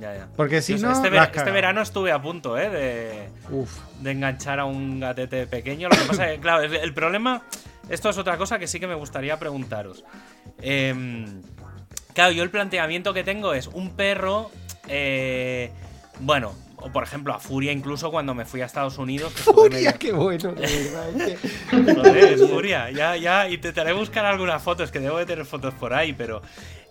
ya, 0.00 0.14
ya. 0.14 0.28
Porque 0.36 0.62
si 0.62 0.78
sé, 0.78 0.84
no. 0.86 0.92
este, 0.92 1.10
ver- 1.10 1.30
este 1.34 1.50
verano 1.50 1.80
estuve 1.82 2.12
a 2.12 2.20
punto, 2.20 2.56
¿eh? 2.58 2.70
De, 2.70 3.28
Uf. 3.50 3.78
de 4.00 4.10
enganchar 4.12 4.60
a 4.60 4.64
un 4.64 5.00
gatete 5.00 5.46
pequeño. 5.46 5.88
Lo 5.88 5.96
que 5.96 6.02
pasa 6.04 6.26
es 6.30 6.36
que, 6.36 6.40
claro, 6.40 6.62
el, 6.62 6.74
el 6.76 6.94
problema. 6.94 7.42
Esto 7.88 8.10
es 8.10 8.18
otra 8.18 8.36
cosa 8.36 8.58
que 8.58 8.66
sí 8.66 8.78
que 8.78 8.86
me 8.86 8.94
gustaría 8.94 9.38
preguntaros. 9.38 10.04
Em, 10.60 11.42
claro, 12.14 12.32
yo 12.32 12.42
el 12.42 12.50
planteamiento 12.50 13.14
que 13.14 13.24
tengo 13.24 13.54
es 13.54 13.66
un 13.68 13.90
perro. 13.96 14.50
eh, 14.88 15.70
bueno, 16.20 16.52
o 16.76 16.90
por 16.92 17.02
ejemplo, 17.02 17.32
a 17.32 17.38
Furia, 17.40 17.72
incluso 17.72 18.10
cuando 18.10 18.34
me 18.34 18.44
fui 18.44 18.60
a 18.60 18.66
Estados 18.66 18.98
Unidos. 18.98 19.32
que 19.32 19.42
Furia, 19.42 19.68
medio- 19.92 19.98
qué 19.98 20.12
bueno, 20.12 20.52
de 20.52 20.60
verdad. 20.66 21.08
es 21.28 21.40
que- 21.40 21.94
Joder, 21.94 22.16
es 22.34 22.46
Furia. 22.50 22.90
Ya, 22.90 23.16
ya, 23.16 23.48
y 23.48 23.56
te 23.58 23.68
haré 23.80 23.92
buscar 23.94 24.26
algunas 24.26 24.62
fotos, 24.62 24.90
que 24.90 25.00
debo 25.00 25.16
de 25.18 25.26
tener 25.26 25.44
fotos 25.46 25.72
por 25.74 25.94
ahí, 25.94 26.12
pero. 26.12 26.42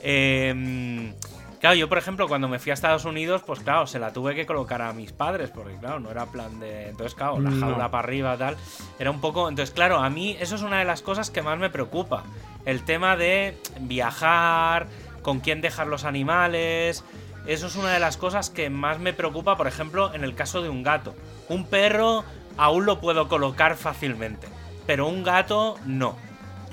eh, 0.02 1.14
claro, 1.60 1.76
yo, 1.76 1.90
por 1.90 1.98
ejemplo, 1.98 2.28
cuando 2.28 2.48
me 2.48 2.60
fui 2.60 2.72
a 2.72 2.74
Estados 2.74 3.06
Unidos, 3.06 3.42
pues 3.46 3.60
claro, 3.60 3.88
se 3.88 4.00
la 4.00 4.12
tuve 4.14 4.36
que 4.36 4.46
colocar 4.46 4.82
a 4.82 4.94
mis 4.94 5.12
padres, 5.12 5.50
porque 5.50 5.76
claro, 5.78 6.00
no 6.00 6.12
era 6.12 6.26
plan 6.28 6.60
de. 6.60 6.90
Entonces, 6.90 7.16
claro, 7.16 7.40
la 7.40 7.50
No. 7.50 7.60
jaula 7.60 7.92
para 7.92 8.04
arriba, 8.04 8.38
tal. 8.38 8.58
Era 9.00 9.12
un 9.12 9.22
poco. 9.22 9.50
Entonces, 9.50 9.74
claro, 9.74 9.98
a 10.00 10.10
mí 10.10 10.36
eso 10.40 10.56
es 10.56 10.62
una 10.62 10.80
de 10.80 10.86
las 10.86 11.02
cosas 11.02 11.30
que 11.32 11.42
más 11.42 11.58
me 11.60 11.70
preocupa. 11.70 12.24
El 12.66 12.84
tema 12.84 13.16
de 13.18 13.58
viajar, 13.80 14.88
con 15.22 15.40
quién 15.40 15.62
dejar 15.62 15.88
los 15.88 16.06
animales. 16.06 17.04
Eso 17.48 17.68
es 17.68 17.76
una 17.76 17.92
de 17.92 18.00
las 18.00 18.18
cosas 18.18 18.50
que 18.50 18.70
más 18.70 19.00
me 19.00 19.14
preocupa, 19.14 19.56
por 19.56 19.68
ejemplo, 19.68 20.14
en 20.14 20.24
el 20.24 20.36
caso 20.36 20.62
de 20.62 20.70
un 20.70 20.84
gato. 20.84 21.16
Un 21.50 21.66
perro 21.66 22.24
aún 22.58 22.86
lo 22.86 23.00
puedo 23.00 23.28
colocar 23.28 23.76
fácilmente, 23.78 24.48
pero 24.86 25.08
un 25.08 25.24
gato 25.24 25.76
no. 25.86 26.18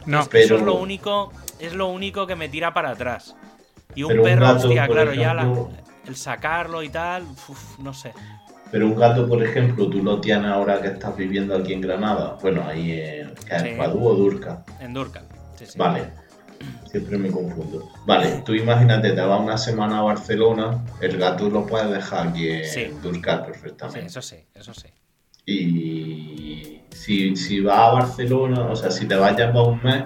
No, 0.07 0.21
Eso 0.21 0.57
es 0.57 0.63
lo 0.63 0.75
único, 0.75 1.33
es 1.61 1.75
lo 1.75 1.87
único 1.87 2.27
que 2.27 2.37
me 2.37 2.49
tira 2.49 2.75
para 2.75 2.91
atrás. 2.91 3.35
Y 3.95 4.03
un 4.03 4.09
Pero 4.09 4.23
un 4.23 4.29
perro, 4.29 4.41
gato, 4.47 4.67
hostia, 4.69 4.89
claro, 4.89 5.15
ya 5.15 5.35
la- 5.35 5.43
ejemplo- 5.43 5.71
el 6.07 6.17
sacarlo 6.17 6.83
y 6.83 6.89
tal, 6.89 7.23
uf, 7.49 7.79
no 7.79 7.93
sé. 7.95 8.13
Pero 8.71 8.87
un 8.89 8.97
gato, 8.97 9.29
por 9.29 9.43
ejemplo, 9.43 9.89
tú 9.89 10.03
lo 10.03 10.21
tienes 10.21 10.51
ahora 10.51 10.81
que 10.83 10.89
estás 10.89 11.17
viviendo 11.17 11.55
aquí 11.57 11.73
en 11.75 11.81
Granada. 11.81 12.37
Bueno, 12.43 12.65
ahí 12.67 12.93
en 12.93 13.35
Sí. 13.37 13.75
Padú 13.79 14.05
o 14.07 14.15
Durca. 14.15 14.65
En 14.81 14.93
Durkan. 14.95 15.25
Sí, 15.57 15.67
sí. 15.67 15.79
Vale. 15.79 16.11
Siempre 16.91 17.19
me 17.19 17.31
confundo. 17.31 17.89
Vale, 18.07 18.43
tú 18.45 18.55
imagínate, 18.55 19.13
te 19.13 19.21
vas 19.21 19.41
una 19.41 19.59
semana 19.59 19.99
a 19.99 20.03
Barcelona, 20.03 20.83
el 21.01 21.17
gato 21.19 21.49
lo 21.51 21.67
puedes 21.67 21.91
dejar 21.91 22.29
aquí 22.29 22.49
en 22.49 22.65
Sí. 22.65 22.87
Durca 23.03 23.39
Sí, 23.39 23.43
perfectamente. 23.47 24.07
eso 24.07 24.23
sí, 24.23 24.37
eso 24.55 24.73
sí. 24.75 24.89
Y 25.47 26.81
si, 26.91 27.37
si 27.37 27.61
vas 27.61 27.79
a 27.79 27.91
Barcelona, 27.93 28.61
o 28.67 28.77
sea, 28.77 28.91
si 28.91 29.07
te 29.07 29.15
vayas 29.15 29.53
para 29.53 29.63
un 29.63 29.83
mes, 29.83 30.05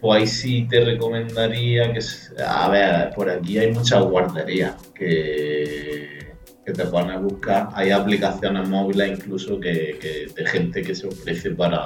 pues 0.00 0.20
ahí 0.20 0.26
sí 0.26 0.66
te 0.68 0.84
recomendaría 0.84 1.92
que, 1.92 2.00
a 2.46 2.68
ver, 2.68 3.10
por 3.14 3.30
aquí 3.30 3.58
hay 3.58 3.72
muchas 3.72 4.02
guarderías 4.04 4.74
que, 4.94 6.34
que 6.64 6.72
te 6.72 6.82
van 6.84 7.10
a 7.10 7.18
buscar. 7.18 7.68
Hay 7.74 7.90
aplicaciones 7.90 8.68
móviles 8.68 9.18
incluso 9.18 9.58
que, 9.60 9.98
que- 10.00 10.26
de 10.34 10.46
gente 10.48 10.82
que 10.82 10.94
se 10.94 11.06
ofrece 11.06 11.50
para, 11.52 11.80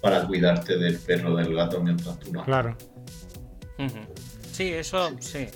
para 0.00 0.26
cuidarte 0.26 0.76
del 0.78 0.98
perro 0.98 1.32
o 1.34 1.36
del 1.36 1.54
gato 1.54 1.80
mientras 1.82 2.18
tú 2.20 2.32
no. 2.32 2.44
Claro. 2.44 2.76
Sí, 4.52 4.72
eso 4.72 5.10
sí. 5.20 5.46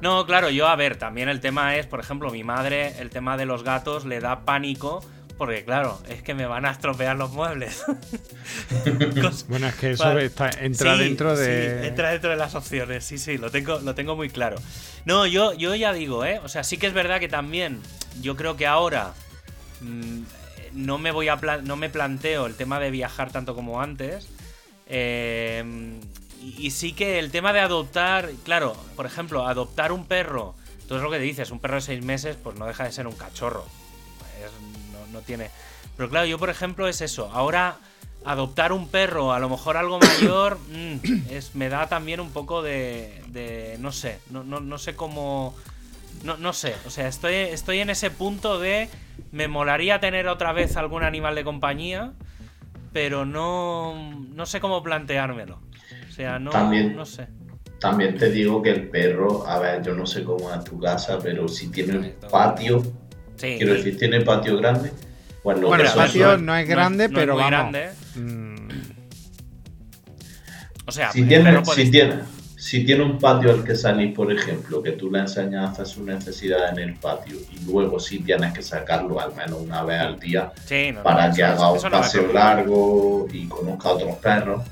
No, 0.00 0.24
claro, 0.26 0.50
yo 0.50 0.66
a 0.66 0.76
ver, 0.76 0.96
también 0.96 1.28
el 1.28 1.40
tema 1.40 1.76
es, 1.76 1.86
por 1.86 2.00
ejemplo, 2.00 2.30
mi 2.30 2.42
madre, 2.44 2.94
el 3.00 3.10
tema 3.10 3.36
de 3.36 3.44
los 3.46 3.64
gatos 3.64 4.04
le 4.06 4.20
da 4.20 4.44
pánico 4.44 5.00
porque 5.40 5.64
claro, 5.64 5.98
es 6.10 6.22
que 6.22 6.34
me 6.34 6.44
van 6.44 6.66
a 6.66 6.70
estropear 6.70 7.16
los 7.16 7.30
muebles. 7.30 7.82
bueno, 9.48 9.68
es 9.68 9.74
que 9.76 9.92
eso 9.92 10.18
entra 10.18 10.98
dentro 10.98 11.34
de. 11.34 11.80
Sí, 11.80 11.86
entra 11.88 12.10
dentro 12.10 12.28
de 12.28 12.36
las 12.36 12.54
opciones, 12.54 13.04
sí, 13.04 13.16
sí, 13.16 13.38
lo 13.38 13.50
tengo, 13.50 13.78
lo 13.78 13.94
tengo 13.94 14.16
muy 14.16 14.28
claro. 14.28 14.58
No, 15.06 15.24
yo, 15.24 15.54
yo 15.54 15.74
ya 15.74 15.94
digo, 15.94 16.26
¿eh? 16.26 16.42
O 16.44 16.48
sea, 16.48 16.62
sí 16.62 16.76
que 16.76 16.88
es 16.88 16.92
verdad 16.92 17.20
que 17.20 17.28
también, 17.28 17.80
yo 18.20 18.36
creo 18.36 18.58
que 18.58 18.66
ahora. 18.66 19.14
Mm, 19.80 20.24
no 20.72 20.98
me 20.98 21.10
voy 21.10 21.28
a 21.28 21.36
no 21.36 21.76
me 21.76 21.88
planteo 21.88 22.44
el 22.44 22.54
tema 22.54 22.78
de 22.78 22.90
viajar 22.90 23.32
tanto 23.32 23.54
como 23.54 23.80
antes. 23.80 24.28
Eh, 24.88 25.64
y, 26.42 26.70
sí 26.70 26.92
que 26.92 27.18
el 27.18 27.30
tema 27.30 27.54
de 27.54 27.60
adoptar, 27.60 28.28
claro, 28.44 28.76
por 28.94 29.06
ejemplo, 29.06 29.48
adoptar 29.48 29.90
un 29.90 30.04
perro, 30.04 30.54
tú 30.86 30.96
es 30.96 31.02
lo 31.02 31.10
que 31.10 31.18
dices, 31.18 31.50
un 31.50 31.60
perro 31.60 31.76
de 31.76 31.80
seis 31.80 32.04
meses, 32.04 32.36
pues 32.36 32.58
no 32.58 32.66
deja 32.66 32.84
de 32.84 32.92
ser 32.92 33.06
un 33.06 33.14
cachorro. 33.14 33.64
No, 35.10 35.20
tiene. 35.20 35.50
Pero 35.96 36.08
claro, 36.08 36.26
yo 36.26 36.38
por 36.38 36.50
ejemplo 36.50 36.88
es 36.88 37.00
eso. 37.00 37.30
Ahora 37.32 37.76
adoptar 38.24 38.72
un 38.72 38.88
perro, 38.88 39.32
a 39.32 39.38
lo 39.38 39.48
mejor 39.48 39.76
algo 39.76 39.98
mayor, 40.20 40.58
mm, 40.58 41.30
es, 41.30 41.54
me 41.54 41.68
da 41.68 41.88
también 41.88 42.20
un 42.20 42.30
poco 42.30 42.62
de, 42.62 43.22
de 43.28 43.76
no 43.80 43.92
sé, 43.92 44.18
no, 44.30 44.44
no, 44.44 44.60
no 44.60 44.78
sé 44.78 44.94
cómo, 44.94 45.54
no, 46.24 46.36
no, 46.36 46.52
sé, 46.52 46.74
o 46.86 46.90
sea, 46.90 47.08
estoy, 47.08 47.34
estoy 47.34 47.80
en 47.80 47.90
ese 47.90 48.10
punto 48.10 48.58
de 48.58 48.88
me 49.32 49.48
molaría 49.48 50.00
tener 50.00 50.28
otra 50.28 50.52
vez 50.52 50.76
algún 50.76 51.02
animal 51.02 51.34
de 51.34 51.44
compañía, 51.44 52.12
pero 52.92 53.24
no, 53.24 54.12
no 54.34 54.46
sé 54.46 54.60
cómo 54.60 54.82
planteármelo. 54.82 55.60
O 56.08 56.12
sea, 56.12 56.38
no, 56.38 56.50
también, 56.50 56.96
no 56.96 57.06
sé. 57.06 57.28
También 57.78 58.18
te 58.18 58.30
digo 58.30 58.60
que 58.60 58.70
el 58.70 58.88
perro, 58.88 59.46
a 59.46 59.58
ver, 59.58 59.82
yo 59.82 59.94
no 59.94 60.04
sé 60.06 60.22
cómo 60.22 60.52
es 60.52 60.64
tu 60.64 60.78
casa, 60.78 61.18
pero 61.22 61.48
si 61.48 61.68
tiene 61.68 62.14
patio, 62.30 62.82
quiero 63.40 63.74
decir, 63.74 63.98
tiene 63.98 64.20
patio 64.20 64.56
grande. 64.56 64.90
Bueno, 65.42 65.74
el 65.74 65.86
patio 65.88 66.36
no 66.38 66.54
es 66.54 66.68
grande, 66.68 67.08
pero 67.08 67.36
vamos. 67.36 67.50
Grande. 67.50 67.90
Mm. 68.14 68.68
O 70.86 70.92
sea, 70.92 71.12
si 71.12 71.22
tiene, 71.22 71.64
si 71.64 71.90
tiene, 71.90 72.14
si 72.56 72.84
tiene 72.84 73.02
un 73.04 73.18
patio 73.18 73.52
al 73.52 73.64
que 73.64 73.74
salir, 73.74 74.12
por 74.12 74.30
ejemplo, 74.30 74.82
que 74.82 74.92
tú 74.92 75.10
le 75.10 75.20
enseñas 75.20 75.64
a 75.64 75.72
hacer 75.72 75.86
su 75.86 76.04
necesidad 76.04 76.76
en 76.76 76.90
el 76.90 76.94
patio 76.94 77.36
y 77.52 77.64
luego 77.64 77.98
sí 77.98 78.18
tienes 78.18 78.52
que 78.52 78.62
sacarlo 78.62 79.18
al 79.18 79.34
menos 79.34 79.60
una 79.60 79.82
vez 79.82 80.00
al 80.00 80.20
día 80.20 80.52
para 81.02 81.32
que 81.32 81.42
haga 81.42 81.72
un 81.72 81.80
paseo 81.80 82.32
largo 82.32 83.26
y 83.32 83.46
conozca 83.46 83.88
a 83.88 83.92
otros 83.92 84.16
perros, 84.16 84.62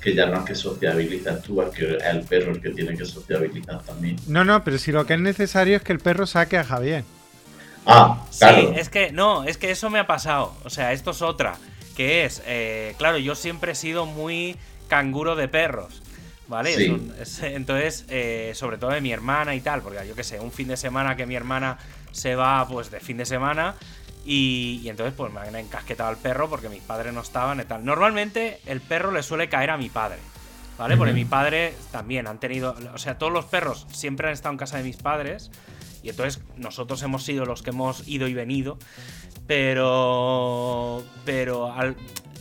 que 0.00 0.14
ya 0.14 0.26
no 0.26 0.40
es 0.40 0.44
que 0.44 0.54
sociabilizas 0.54 1.42
tú, 1.42 1.62
es 1.62 1.70
que 1.70 1.96
es 1.96 2.04
el 2.04 2.20
perro 2.20 2.52
el 2.52 2.60
que 2.60 2.70
tiene 2.70 2.96
que 2.96 3.06
sociabilizar 3.06 3.82
también. 3.82 4.16
No, 4.26 4.44
no, 4.44 4.62
pero 4.62 4.76
si 4.76 4.92
lo 4.92 5.06
que 5.06 5.14
es 5.14 5.20
necesario 5.20 5.76
es 5.76 5.82
que 5.82 5.92
el 5.92 6.00
perro 6.00 6.26
saque 6.26 6.58
a 6.58 6.64
Javier. 6.64 7.04
Ah, 7.88 8.22
claro. 8.38 8.60
Sí, 8.60 8.68
es 8.76 8.90
que 8.90 9.12
no, 9.12 9.44
es 9.44 9.56
que 9.56 9.70
eso 9.70 9.88
me 9.88 9.98
ha 9.98 10.06
pasado. 10.06 10.54
O 10.64 10.70
sea, 10.70 10.92
esto 10.92 11.12
es 11.12 11.22
otra. 11.22 11.56
Que 11.96 12.24
es, 12.24 12.42
eh, 12.46 12.94
claro, 12.98 13.16
yo 13.18 13.34
siempre 13.34 13.72
he 13.72 13.74
sido 13.74 14.04
muy 14.06 14.56
canguro 14.88 15.34
de 15.34 15.48
perros. 15.48 16.02
¿Vale? 16.48 16.74
entonces, 17.42 18.06
eh, 18.08 18.52
sobre 18.54 18.78
todo 18.78 18.90
de 18.90 19.02
mi 19.02 19.12
hermana 19.12 19.54
y 19.54 19.60
tal, 19.60 19.82
porque 19.82 20.06
yo 20.08 20.14
qué 20.14 20.24
sé, 20.24 20.40
un 20.40 20.50
fin 20.50 20.68
de 20.68 20.78
semana 20.78 21.14
que 21.14 21.26
mi 21.26 21.34
hermana 21.34 21.76
se 22.10 22.36
va 22.36 22.66
pues 22.66 22.90
de 22.90 23.00
fin 23.00 23.18
de 23.18 23.26
semana 23.26 23.74
y, 24.24 24.82
entonces 24.86 25.12
pues 25.14 25.30
me 25.30 25.40
han 25.40 25.54
encasquetado 25.56 26.08
al 26.08 26.16
perro 26.16 26.48
porque 26.48 26.70
mis 26.70 26.82
padres 26.82 27.12
no 27.12 27.20
estaban 27.20 27.60
y 27.60 27.64
tal. 27.64 27.84
Normalmente 27.84 28.60
el 28.64 28.80
perro 28.80 29.10
le 29.10 29.22
suele 29.22 29.50
caer 29.50 29.68
a 29.68 29.76
mi 29.76 29.90
padre, 29.90 30.16
¿vale? 30.78 30.96
Porque 30.96 31.12
mi 31.12 31.26
padre 31.26 31.74
también 31.90 32.26
han 32.26 32.38
tenido, 32.38 32.74
o 32.94 32.98
sea, 32.98 33.18
todos 33.18 33.32
los 33.32 33.44
perros 33.44 33.86
siempre 33.92 34.28
han 34.28 34.32
estado 34.32 34.54
en 34.54 34.58
casa 34.58 34.78
de 34.78 34.84
mis 34.84 34.96
padres 34.96 35.50
y 36.02 36.10
entonces 36.10 36.42
nosotros 36.56 37.02
hemos 37.02 37.24
sido 37.24 37.44
los 37.44 37.62
que 37.62 37.70
hemos 37.70 38.06
ido 38.08 38.28
y 38.28 38.34
venido, 38.34 38.78
pero 39.46 41.04
pero 41.24 41.72
al, 41.72 41.96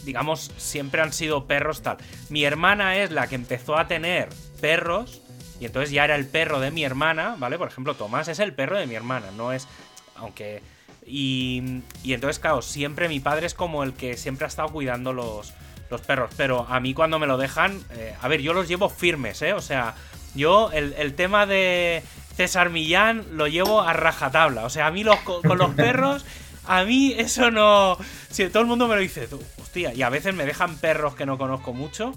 digamos, 0.07 0.51
siempre 0.57 1.01
han 1.01 1.13
sido 1.13 1.45
perros 1.45 1.81
tal. 1.81 1.97
Mi 2.29 2.43
hermana 2.45 2.97
es 2.97 3.11
la 3.11 3.27
que 3.27 3.35
empezó 3.35 3.77
a 3.77 3.87
tener 3.87 4.29
perros 4.61 5.21
y 5.59 5.65
entonces 5.65 5.91
ya 5.91 6.05
era 6.05 6.15
el 6.15 6.27
perro 6.27 6.59
de 6.59 6.71
mi 6.71 6.83
hermana, 6.83 7.35
¿vale? 7.37 7.57
Por 7.57 7.67
ejemplo, 7.67 7.95
Tomás 7.95 8.27
es 8.27 8.39
el 8.39 8.53
perro 8.53 8.77
de 8.77 8.87
mi 8.87 8.95
hermana, 8.95 9.31
no 9.35 9.51
es... 9.51 9.67
Aunque... 10.15 10.61
Y, 11.09 11.81
y 12.03 12.13
entonces, 12.13 12.37
claro, 12.37 12.61
siempre 12.61 13.07
mi 13.07 13.21
padre 13.21 13.47
es 13.47 13.53
como 13.53 13.83
el 13.83 13.93
que 13.93 14.17
siempre 14.17 14.43
ha 14.43 14.49
estado 14.49 14.69
cuidando 14.69 15.13
los, 15.13 15.53
los 15.89 16.01
perros. 16.01 16.31
Pero 16.35 16.65
a 16.69 16.81
mí 16.81 16.93
cuando 16.93 17.17
me 17.17 17.27
lo 17.27 17.37
dejan, 17.37 17.81
eh, 17.91 18.13
a 18.21 18.27
ver, 18.27 18.41
yo 18.41 18.53
los 18.53 18.67
llevo 18.67 18.89
firmes, 18.89 19.41
¿eh? 19.41 19.53
O 19.53 19.61
sea, 19.61 19.95
yo 20.35 20.69
el, 20.73 20.93
el, 20.97 21.15
tema 21.15 21.45
de 21.45 22.03
César 22.37 22.69
Millán 22.69 23.25
lo 23.33 23.47
llevo 23.47 23.81
a 23.81 23.93
rajatabla. 23.93 24.63
O 24.63 24.69
sea, 24.69 24.87
a 24.87 24.91
mí 24.91 25.03
los, 25.03 25.19
con 25.19 25.57
los 25.57 25.71
perros, 25.73 26.25
a 26.65 26.83
mí 26.83 27.13
eso 27.17 27.51
no... 27.51 27.97
Si 28.29 28.47
todo 28.47 28.61
el 28.61 28.67
mundo 28.67 28.87
me 28.87 28.95
lo 28.95 29.01
dice, 29.01 29.27
tú, 29.27 29.41
y 29.77 30.01
a 30.01 30.09
veces 30.09 30.33
me 30.33 30.45
dejan 30.45 30.77
perros 30.77 31.15
que 31.15 31.25
no 31.25 31.37
conozco 31.37 31.73
mucho 31.73 32.13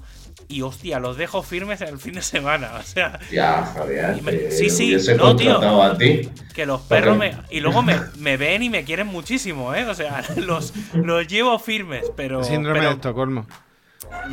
y 0.49 0.63
hostia, 0.63 0.99
los 0.99 1.17
dejo 1.17 1.43
firmes 1.43 1.81
el 1.81 1.99
fin 1.99 2.15
de 2.15 2.23
semana. 2.23 2.73
O 2.79 2.83
sea. 2.83 3.19
Ya, 3.31 3.65
Javier. 3.65 4.51
sí, 4.51 4.71
sí, 4.71 4.97
no, 5.17 5.37
tío. 5.37 5.61
Que 6.55 6.67
los 6.67 6.81
perros 6.83 7.17
me. 7.17 7.37
Y 7.51 7.61
luego 7.61 7.83
me, 7.83 8.37
ven 8.37 8.63
y 8.63 8.71
me 8.71 8.85
quieren 8.85 9.07
muchísimo, 9.07 9.75
¿eh? 9.75 9.85
O 9.87 9.95
sea, 9.95 10.25
los, 10.37 10.73
los 10.95 11.27
llevo 11.29 11.59
firmes, 11.59 12.11
pero. 12.17 12.43
Síndrome 12.43 12.81
de 12.81 12.91
Estocolmo. 12.91 13.47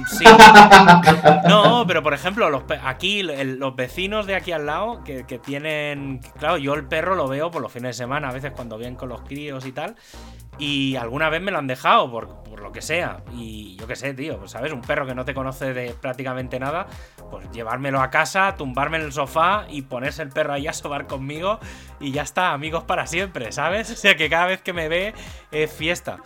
Sí. 0.09 0.25
No, 1.47 1.85
pero 1.87 2.03
por 2.03 2.13
ejemplo, 2.13 2.49
los, 2.49 2.63
aquí 2.83 3.23
los 3.23 3.75
vecinos 3.75 4.25
de 4.25 4.35
aquí 4.35 4.51
al 4.51 4.65
lado 4.65 5.03
que, 5.03 5.25
que, 5.25 5.39
tienen. 5.39 6.19
Claro, 6.39 6.57
yo 6.57 6.73
el 6.73 6.85
perro 6.85 7.15
lo 7.15 7.27
veo 7.27 7.51
por 7.51 7.61
los 7.61 7.71
fines 7.71 7.89
de 7.89 8.03
semana, 8.03 8.29
a 8.29 8.33
veces 8.33 8.51
cuando 8.51 8.77
vienen 8.77 8.95
con 8.95 9.09
los 9.09 9.21
críos 9.21 9.65
y 9.65 9.71
tal. 9.71 9.95
Y 10.59 10.95
alguna 10.95 11.29
vez 11.29 11.41
me 11.41 11.51
lo 11.51 11.59
han 11.59 11.67
dejado, 11.67 12.09
por, 12.09 12.47
lo 12.59 12.71
que 12.71 12.81
sea. 12.81 13.21
Y 13.33 13.75
yo 13.75 13.87
qué 13.87 13.95
sé, 13.95 14.13
tío, 14.13 14.39
pues, 14.39 14.51
¿sabes? 14.51 14.73
Un 14.73 14.81
perro 14.81 15.05
que 15.05 15.13
no 15.13 15.23
te 15.23 15.35
conoce 15.35 15.73
de 15.73 15.93
prácticamente 15.93 16.59
nada, 16.59 16.87
pues 17.29 17.49
llevármelo 17.51 18.01
a 18.01 18.09
casa, 18.09 18.55
tumbarme 18.57 18.97
en 18.97 19.03
el 19.03 19.13
sofá 19.13 19.65
y 19.69 19.83
ponerse 19.83 20.23
el 20.23 20.29
perro 20.29 20.53
ahí 20.53 20.67
a 20.67 20.73
sobar 20.73 21.05
conmigo 21.05 21.59
y 21.99 22.11
ya 22.11 22.23
está, 22.23 22.53
amigos 22.53 22.83
para 22.83 23.05
siempre, 23.05 23.51
¿sabes? 23.51 23.91
O 23.91 23.95
sea 23.95 24.15
que 24.15 24.29
cada 24.29 24.47
vez 24.47 24.61
que 24.61 24.73
me 24.73 24.89
ve 24.89 25.13
es 25.51 25.71
fiesta. 25.71 26.17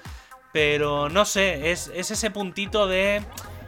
Pero 0.54 1.10
no 1.10 1.26
sé, 1.26 1.72
es, 1.72 1.91
ese 1.95 2.32
puntito 2.32 2.88
de 2.88 3.22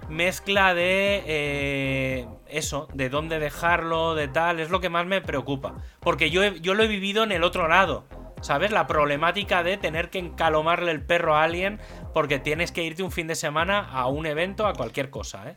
mezcla 0.09 0.73
de 0.73 1.23
eh, 1.25 2.27
eso, 2.47 2.87
de 2.93 3.09
dónde 3.09 3.39
dejarlo, 3.39 4.15
de 4.15 4.27
tal, 4.27 4.59
es 4.59 4.69
lo 4.69 4.81
que 4.81 4.89
más 4.89 5.05
me 5.05 5.21
preocupa. 5.21 5.75
Porque 5.99 6.29
yo, 6.29 6.43
yo 6.55 6.73
lo 6.73 6.83
he 6.83 6.87
vivido 6.87 7.23
en 7.23 7.31
el 7.31 7.43
otro 7.43 7.67
lado. 7.67 8.05
¿Sabes? 8.41 8.71
La 8.71 8.87
problemática 8.87 9.63
de 9.63 9.77
tener 9.77 10.09
que 10.09 10.19
encalomarle 10.19 10.91
el 10.91 11.01
perro 11.01 11.37
a 11.37 11.43
alguien 11.43 11.79
porque 12.13 12.39
tienes 12.39 12.73
que 12.73 12.83
irte 12.83 13.01
un 13.01 13.11
fin 13.11 13.25
de 13.25 13.35
semana 13.35 13.87
a 13.89 14.07
un 14.07 14.25
evento, 14.25 14.67
a 14.67 14.73
cualquier 14.73 15.09
cosa, 15.09 15.49
¿eh? 15.49 15.55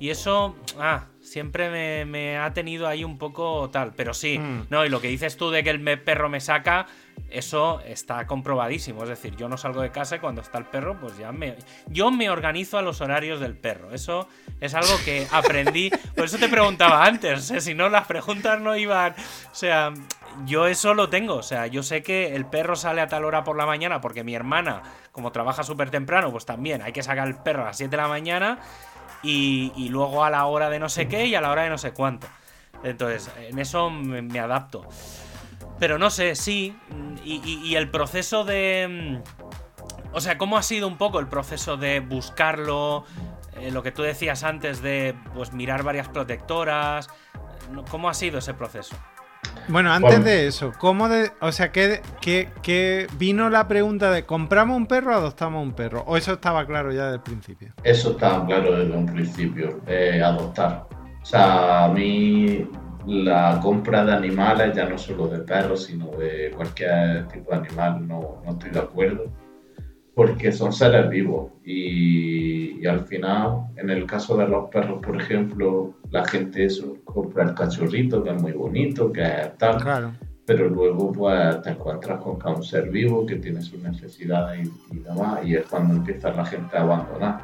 Y 0.00 0.08
eso, 0.08 0.56
ah, 0.78 1.08
siempre 1.20 2.06
me, 2.06 2.38
ha 2.38 2.54
tenido 2.54 2.88
ahí 2.88 3.04
un 3.04 3.18
poco 3.18 3.68
tal. 3.70 3.92
Pero 3.94 4.14
sí, 4.14 4.38
mm. 4.38 4.68
no, 4.70 4.84
y 4.86 4.88
lo 4.88 5.00
que 5.02 5.08
dices 5.08 5.36
tú 5.36 5.50
de 5.50 5.62
que 5.62 5.68
el 5.68 6.00
perro 6.00 6.30
me 6.30 6.40
saca, 6.40 6.86
eso 7.30 7.80
está 7.80 8.26
comprobadísimo. 8.26 9.02
Es 9.02 9.08
decir, 9.08 9.36
yo 9.36 9.48
no 9.48 9.56
salgo 9.56 9.82
de 9.82 9.90
casa 9.90 10.16
y 10.16 10.18
cuando 10.18 10.40
está 10.40 10.58
el 10.58 10.64
perro, 10.64 10.98
pues 11.00 11.18
ya 11.18 11.32
me. 11.32 11.56
Yo 11.86 12.10
me 12.10 12.30
organizo 12.30 12.78
a 12.78 12.82
los 12.82 13.00
horarios 13.00 13.40
del 13.40 13.56
perro. 13.56 13.92
Eso 13.92 14.28
es 14.60 14.74
algo 14.74 14.92
que 15.04 15.26
aprendí. 15.32 15.90
Por 16.14 16.24
eso 16.24 16.38
te 16.38 16.48
preguntaba 16.48 17.04
antes. 17.04 17.52
si 17.58 17.74
no, 17.74 17.88
las 17.88 18.06
preguntas 18.06 18.60
no 18.60 18.76
iban. 18.76 19.14
O 19.50 19.54
sea, 19.54 19.92
yo 20.44 20.66
eso 20.66 20.94
lo 20.94 21.08
tengo. 21.08 21.36
O 21.36 21.42
sea, 21.42 21.66
yo 21.66 21.82
sé 21.82 22.02
que 22.02 22.34
el 22.34 22.46
perro 22.46 22.76
sale 22.76 23.00
a 23.00 23.08
tal 23.08 23.24
hora 23.24 23.44
por 23.44 23.56
la 23.56 23.66
mañana 23.66 24.00
porque 24.00 24.24
mi 24.24 24.34
hermana, 24.34 24.82
como 25.12 25.32
trabaja 25.32 25.62
súper 25.62 25.90
temprano, 25.90 26.30
pues 26.30 26.46
también 26.46 26.82
hay 26.82 26.92
que 26.92 27.02
sacar 27.02 27.28
el 27.28 27.36
perro 27.36 27.62
a 27.62 27.66
las 27.66 27.76
7 27.76 27.90
de 27.90 27.96
la 27.96 28.08
mañana 28.08 28.58
y, 29.22 29.88
luego 29.90 30.24
a 30.24 30.30
la 30.30 30.46
hora 30.46 30.70
de 30.70 30.78
no 30.78 30.88
sé 30.88 31.08
qué 31.08 31.26
y 31.26 31.34
a 31.34 31.40
la 31.40 31.50
hora 31.50 31.64
de 31.64 31.70
no 31.70 31.78
sé 31.78 31.92
cuánto. 31.92 32.26
Entonces, 32.82 33.30
en 33.38 33.58
eso 33.58 33.90
me, 33.90 34.40
adapto. 34.40 34.86
Pero 35.80 35.98
no 35.98 36.10
sé, 36.10 36.36
sí. 36.36 36.76
Y, 37.24 37.74
el 37.74 37.90
proceso 37.90 38.44
de... 38.44 39.20
O 40.12 40.20
sea, 40.20 40.38
¿cómo 40.38 40.58
ha 40.58 40.62
sido 40.62 40.86
un 40.86 40.98
poco 40.98 41.18
el 41.18 41.26
proceso 41.26 41.76
de 41.76 42.00
buscarlo? 42.00 43.04
Eh, 43.58 43.70
lo 43.70 43.82
que 43.82 43.90
tú 43.90 44.02
decías 44.02 44.44
antes 44.44 44.82
de 44.82 45.14
pues 45.34 45.52
mirar 45.52 45.82
varias 45.82 46.08
protectoras. 46.08 47.08
¿Cómo 47.90 48.08
ha 48.08 48.14
sido 48.14 48.38
ese 48.38 48.52
proceso? 48.54 48.94
Bueno, 49.68 49.92
antes 49.92 50.24
de 50.24 50.48
eso, 50.48 50.72
¿cómo 50.78 51.08
de, 51.08 51.30
o 51.40 51.52
sea, 51.52 51.70
¿qué, 51.70 53.08
vino 53.16 53.48
la 53.48 53.68
pregunta 53.68 54.10
de 54.10 54.26
¿compramos 54.26 54.76
un 54.76 54.86
perro 54.86 55.12
o 55.12 55.16
adoptamos 55.16 55.62
un 55.62 55.72
perro? 55.72 56.02
¿O 56.06 56.16
eso 56.16 56.32
estaba 56.32 56.66
claro 56.66 56.92
ya 56.92 57.04
desde 57.04 57.16
el 57.16 57.22
principio? 57.22 57.72
Eso 57.84 58.10
estaba 58.10 58.44
claro 58.46 58.76
desde 58.76 58.92
un 58.96 59.06
principio, 59.06 59.80
adoptar. 60.24 60.86
O 61.22 61.24
sea, 61.24 61.84
a 61.84 61.88
mí 61.88 62.68
la 63.06 63.58
compra 63.62 64.04
de 64.04 64.12
animales, 64.12 64.74
ya 64.74 64.88
no 64.88 64.98
solo 64.98 65.28
de 65.28 65.38
perros, 65.40 65.84
sino 65.84 66.06
de 66.12 66.52
cualquier 66.54 67.26
tipo 67.28 67.50
de 67.50 67.56
animal, 67.58 68.06
no, 68.06 68.42
no 68.44 68.50
estoy 68.52 68.70
de 68.70 68.78
acuerdo 68.80 69.30
porque 70.20 70.52
son 70.52 70.70
seres 70.70 71.08
vivos 71.08 71.50
y, 71.64 72.86
al 72.86 73.00
final, 73.06 73.68
en 73.76 73.88
el 73.88 74.04
caso 74.04 74.36
de 74.36 74.46
los 74.46 74.68
perros, 74.68 75.00
por 75.02 75.20
ejemplo, 75.20 75.94
la 76.10 76.24
gente 76.26 76.64
eso, 76.64 76.96
compra 77.04 77.44
el 77.44 77.54
cachorrito, 77.54 78.22
que 78.22 78.28
es 78.28 78.42
muy 78.42 78.52
bonito, 78.52 79.10
que 79.12 79.22
es 79.22 79.56
tal, 79.56 80.18
pero 80.44 80.68
luego 80.68 81.10
pues 81.10 81.62
te 81.62 81.70
encuentras 81.70 82.20
con 82.20 82.38
cada 82.38 82.56
un 82.56 82.62
ser 82.62 82.90
vivo 82.90 83.24
que 83.24 83.36
tiene 83.36 83.62
sus 83.62 83.80
necesidades 83.80 84.68
y, 84.68 84.96
y 84.96 84.98
demás, 84.98 85.40
y 85.42 85.54
es 85.54 85.64
cuando 85.66 85.94
empieza 85.94 86.30
la 86.32 86.44
gente 86.44 86.76
a 86.76 86.82
abandonar. 86.82 87.40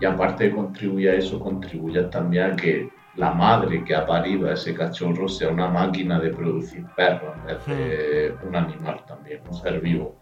Y 0.00 0.04
aparte 0.04 0.44
de 0.44 0.52
contribuir 0.52 1.10
a 1.10 1.14
eso, 1.14 1.40
contribuye 1.40 2.02
también 2.04 2.52
a 2.52 2.56
que 2.56 2.88
la 3.16 3.32
madre 3.32 3.84
que 3.84 3.94
ha 3.94 4.06
parido 4.06 4.48
a 4.48 4.54
ese 4.54 4.74
cachorro 4.74 5.28
sea 5.28 5.50
una 5.50 5.68
máquina 5.68 6.18
de 6.18 6.30
producir 6.30 6.86
perros 6.96 7.34
en 7.36 7.46
vez 7.46 7.66
de 7.66 8.34
un 8.46 8.56
animal 8.56 9.04
también, 9.06 9.42
un 9.48 9.54
ser 9.54 9.80
vivo. 9.80 10.16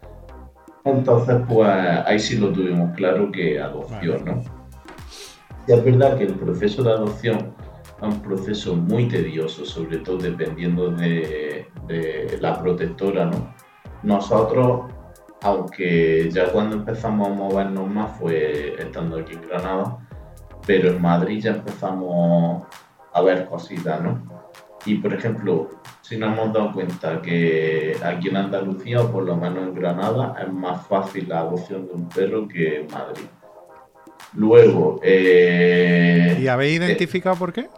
Entonces, 0.83 1.37
pues 1.47 1.69
ahí 1.69 2.19
sí 2.19 2.37
lo 2.37 2.51
tuvimos 2.51 2.95
claro 2.95 3.31
que 3.31 3.59
adopción, 3.59 4.25
¿no? 4.25 4.43
Y 5.67 5.73
es 5.73 5.85
verdad 5.85 6.17
que 6.17 6.23
el 6.23 6.33
proceso 6.33 6.83
de 6.83 6.91
adopción 6.91 7.53
es 8.01 8.07
un 8.07 8.21
proceso 8.21 8.75
muy 8.75 9.07
tedioso, 9.07 9.63
sobre 9.63 9.97
todo 9.99 10.17
dependiendo 10.17 10.89
de, 10.89 11.67
de 11.87 12.37
la 12.41 12.59
protectora, 12.59 13.25
¿no? 13.25 13.53
Nosotros, 14.03 14.91
aunque 15.43 16.29
ya 16.31 16.51
cuando 16.51 16.77
empezamos 16.77 17.27
a 17.27 17.31
movernos 17.31 17.87
más 17.87 18.17
fue 18.17 18.75
estando 18.79 19.19
aquí 19.19 19.33
en 19.33 19.41
Granada, 19.47 19.99
pero 20.65 20.89
en 20.89 21.01
Madrid 21.01 21.41
ya 21.41 21.51
empezamos 21.51 22.63
a 23.13 23.21
ver 23.21 23.45
cositas, 23.45 24.01
¿no? 24.01 24.21
Y 24.85 24.95
por 24.95 25.13
ejemplo, 25.13 25.69
si 26.01 26.17
nos 26.17 26.33
hemos 26.33 26.53
dado 26.53 26.71
cuenta 26.71 27.21
que 27.21 27.95
aquí 28.03 28.29
en 28.29 28.37
Andalucía, 28.37 29.01
o 29.01 29.11
por 29.11 29.23
lo 29.23 29.35
menos 29.35 29.67
en 29.67 29.75
Granada, 29.75 30.35
es 30.41 30.51
más 30.51 30.87
fácil 30.87 31.29
la 31.29 31.39
adopción 31.39 31.87
de 31.87 31.93
un 31.93 32.09
perro 32.09 32.47
que 32.47 32.81
en 32.81 32.87
Madrid. 32.87 33.25
Luego. 34.33 34.99
Eh, 35.03 36.37
¿Y 36.41 36.47
habéis 36.47 36.79
identificado 36.79 37.35
por 37.35 37.53
qué? 37.53 37.69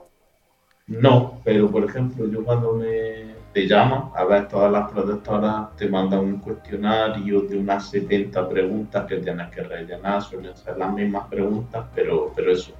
No, 0.87 1.41
pero 1.43 1.69
por 1.69 1.83
ejemplo, 1.83 2.27
yo 2.27 2.43
cuando 2.43 2.73
me 2.73 3.33
te 3.53 3.67
llaman, 3.67 4.09
a 4.15 4.23
ver, 4.25 4.47
todas 4.47 4.71
las 4.71 4.91
protectoras 4.91 5.75
te 5.77 5.87
mandan 5.87 6.21
un 6.21 6.39
cuestionario 6.39 7.41
de 7.41 7.57
unas 7.57 7.87
70 7.89 8.49
preguntas 8.49 9.05
que 9.05 9.17
tienes 9.17 9.49
que 9.51 9.61
rellenar, 9.61 10.23
suelen 10.23 10.57
ser 10.57 10.77
las 10.77 10.91
mismas 10.91 11.27
preguntas, 11.27 11.85
pero, 11.93 12.31
pero 12.35 12.51
eso. 12.51 12.73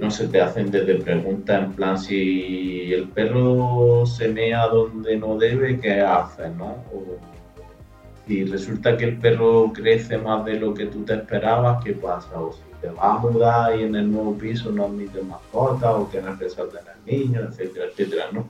No 0.00 0.10
sé, 0.10 0.28
te 0.28 0.40
hacen 0.40 0.70
desde 0.70 0.96
preguntas 0.96 1.64
en 1.64 1.72
plan 1.72 1.98
si 1.98 2.92
el 2.92 3.08
perro 3.08 4.04
se 4.06 4.28
mea 4.28 4.66
donde 4.68 5.16
no 5.16 5.38
debe, 5.38 5.80
¿qué 5.80 6.00
hace? 6.00 6.50
¿no? 6.50 6.84
O, 6.92 7.18
y 8.26 8.44
resulta 8.44 8.96
que 8.96 9.04
el 9.04 9.18
perro 9.18 9.72
crece 9.72 10.16
más 10.18 10.44
de 10.44 10.58
lo 10.58 10.72
que 10.72 10.86
tú 10.86 11.04
te 11.04 11.14
esperabas, 11.14 11.84
¿qué 11.84 11.92
pasa? 11.92 12.40
O 12.40 12.52
si 12.52 12.60
te 12.80 12.88
vas 12.88 13.16
a 13.16 13.18
mudar 13.18 13.78
y 13.78 13.82
en 13.84 13.94
el 13.96 14.10
nuevo 14.10 14.36
piso 14.36 14.70
no 14.70 14.86
admite 14.86 15.20
mascotas, 15.22 15.94
o 15.94 16.08
tienes 16.10 16.38
que 16.38 16.46
tener 16.46 16.96
niños, 17.06 17.50
etcétera, 17.50 17.86
etcétera, 17.86 18.24
¿no? 18.32 18.48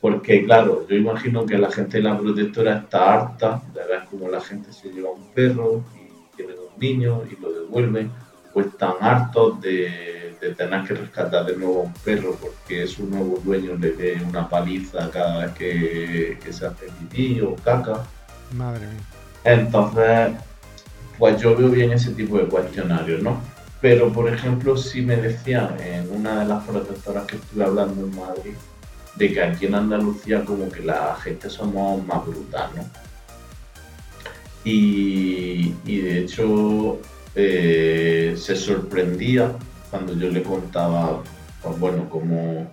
Porque, 0.00 0.44
claro, 0.44 0.86
yo 0.88 0.96
imagino 0.96 1.44
que 1.44 1.58
la 1.58 1.70
gente 1.70 1.98
de 1.98 2.04
la 2.04 2.18
protectora 2.18 2.78
está 2.78 3.14
harta 3.14 3.62
de 3.74 3.80
ver 3.80 4.04
cómo 4.10 4.28
la 4.28 4.40
gente 4.40 4.72
se 4.72 4.90
lleva 4.90 5.10
un 5.10 5.32
perro 5.32 5.82
y 5.94 6.36
tiene 6.36 6.52
dos 6.52 6.76
niños 6.78 7.22
y 7.30 7.40
lo 7.40 7.52
devuelve, 7.52 8.08
o 8.56 8.60
están 8.62 8.94
hartos 9.02 9.60
de, 9.60 10.34
de 10.40 10.54
tener 10.54 10.82
que 10.84 10.94
rescatar 10.94 11.44
de 11.44 11.56
nuevo 11.56 11.80
a 11.80 11.84
un 11.84 11.92
perro 11.92 12.34
porque 12.40 12.86
su 12.86 13.06
nuevo 13.06 13.38
dueño 13.44 13.74
le 13.78 13.92
dé 13.92 14.22
una 14.26 14.48
paliza 14.48 15.10
cada 15.10 15.44
vez 15.44 15.52
que, 15.52 16.38
que 16.42 16.52
se 16.54 16.66
hace 16.66 16.86
pipí 16.86 17.42
o 17.42 17.54
caca. 17.56 18.02
Madre 18.54 18.86
mía. 18.86 19.02
Entonces, 19.44 20.32
pues 21.18 21.38
yo 21.38 21.54
veo 21.54 21.68
bien 21.68 21.92
ese 21.92 22.12
tipo 22.12 22.38
de 22.38 22.46
cuestionarios, 22.46 23.22
¿no? 23.22 23.38
Pero, 23.82 24.10
por 24.10 24.26
ejemplo, 24.32 24.74
si 24.74 25.02
me 25.02 25.16
decían 25.16 25.76
en 25.78 26.10
una 26.10 26.40
de 26.40 26.46
las 26.46 26.64
protectoras 26.64 27.26
que 27.26 27.36
estuve 27.36 27.62
hablando 27.62 28.06
en 28.06 28.16
Madrid, 28.16 28.54
de 29.16 29.32
que 29.34 29.42
aquí 29.42 29.66
en 29.66 29.74
Andalucía 29.74 30.46
como 30.46 30.70
que 30.70 30.80
la 30.80 31.14
gente 31.16 31.50
somos 31.50 32.02
más 32.06 32.24
brutal, 32.24 32.70
¿no? 32.74 32.84
Y, 34.64 35.74
y 35.84 36.00
de 36.00 36.20
hecho 36.20 36.98
eh, 37.36 38.34
se 38.36 38.56
sorprendía 38.56 39.52
cuando 39.90 40.14
yo 40.14 40.30
le 40.30 40.42
contaba, 40.42 41.22
pues 41.62 41.78
bueno, 41.78 42.08
como, 42.08 42.66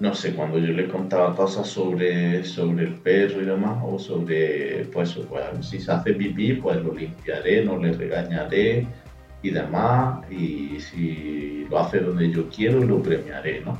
no 0.00 0.14
sé, 0.14 0.34
cuando 0.34 0.58
yo 0.58 0.72
le 0.72 0.88
contaba 0.88 1.36
cosas 1.36 1.68
sobre, 1.68 2.44
sobre 2.44 2.84
el 2.84 2.94
perro 2.94 3.42
y 3.42 3.44
demás, 3.44 3.78
o 3.84 3.98
sobre, 3.98 4.86
pues, 4.86 5.14
pues 5.28 5.44
si 5.60 5.80
se 5.80 5.92
hace 5.92 6.14
pipí, 6.14 6.54
pues 6.54 6.82
lo 6.82 6.94
limpiaré, 6.94 7.64
no 7.64 7.76
le 7.78 7.92
regañaré 7.92 8.86
y 9.42 9.50
demás, 9.50 10.30
y 10.30 10.80
si 10.80 11.66
lo 11.70 11.78
hace 11.78 12.00
donde 12.00 12.30
yo 12.30 12.48
quiero, 12.48 12.82
lo 12.82 13.02
premiaré, 13.02 13.60
¿no? 13.60 13.78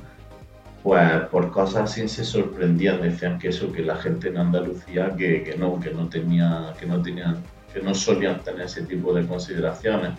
Pues 0.83 1.11
por 1.31 1.51
cosas 1.51 1.91
así 1.91 2.07
se 2.09 2.25
sorprendían, 2.25 3.03
decían 3.03 3.39
que 3.39 3.49
eso, 3.49 3.73
que 3.73 3.83
la 3.83 3.97
gente 3.97 4.29
en 4.29 4.37
Andalucía, 4.37 5.15
que, 5.17 5.43
que 5.43 5.57
no, 5.57 5.81
que 5.81 5.91
no 5.91 6.09
tenía, 6.09 6.75
que 6.79 6.87
no 6.87 7.03
tenían, 7.03 7.43
que 7.73 7.81
no 7.81 7.95
solían 7.95 8.41
tener 8.41 8.63
ese 8.63 8.83
tipo 8.83 9.13
de 9.13 9.27
consideraciones. 9.27 10.13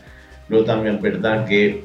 Luego 0.48 0.66
también 0.66 0.96
es 0.96 1.02
verdad 1.02 1.46
que 1.46 1.84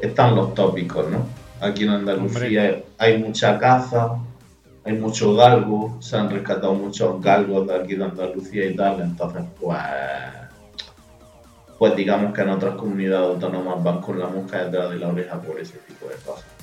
están 0.00 0.34
los 0.34 0.54
tópicos, 0.54 1.08
¿no? 1.10 1.26
Aquí 1.60 1.84
en 1.84 1.90
Andalucía 1.90 2.62
Hombre. 2.62 2.84
hay 2.98 3.18
mucha 3.18 3.58
caza, 3.58 4.16
hay 4.84 4.94
mucho 4.94 5.34
galgo, 5.34 5.98
se 6.00 6.16
han 6.16 6.30
rescatado 6.30 6.74
muchos 6.74 7.20
galgos 7.22 7.66
de 7.66 7.76
aquí 7.76 7.94
de 7.94 8.04
Andalucía 8.04 8.66
y 8.66 8.76
tal, 8.76 9.00
entonces 9.00 9.42
pues 9.60 9.78
pues 11.78 11.96
digamos 11.96 12.34
que 12.34 12.42
en 12.42 12.50
otras 12.50 12.74
comunidades 12.74 13.26
autónomas 13.26 13.82
van 13.82 14.02
con 14.02 14.18
la 14.18 14.26
mosca 14.26 14.64
detrás 14.64 14.90
de 14.90 14.96
la 14.98 15.08
oreja 15.08 15.40
por 15.40 15.58
ese 15.58 15.78
tipo 15.78 16.06
de 16.08 16.14
cosas. 16.16 16.59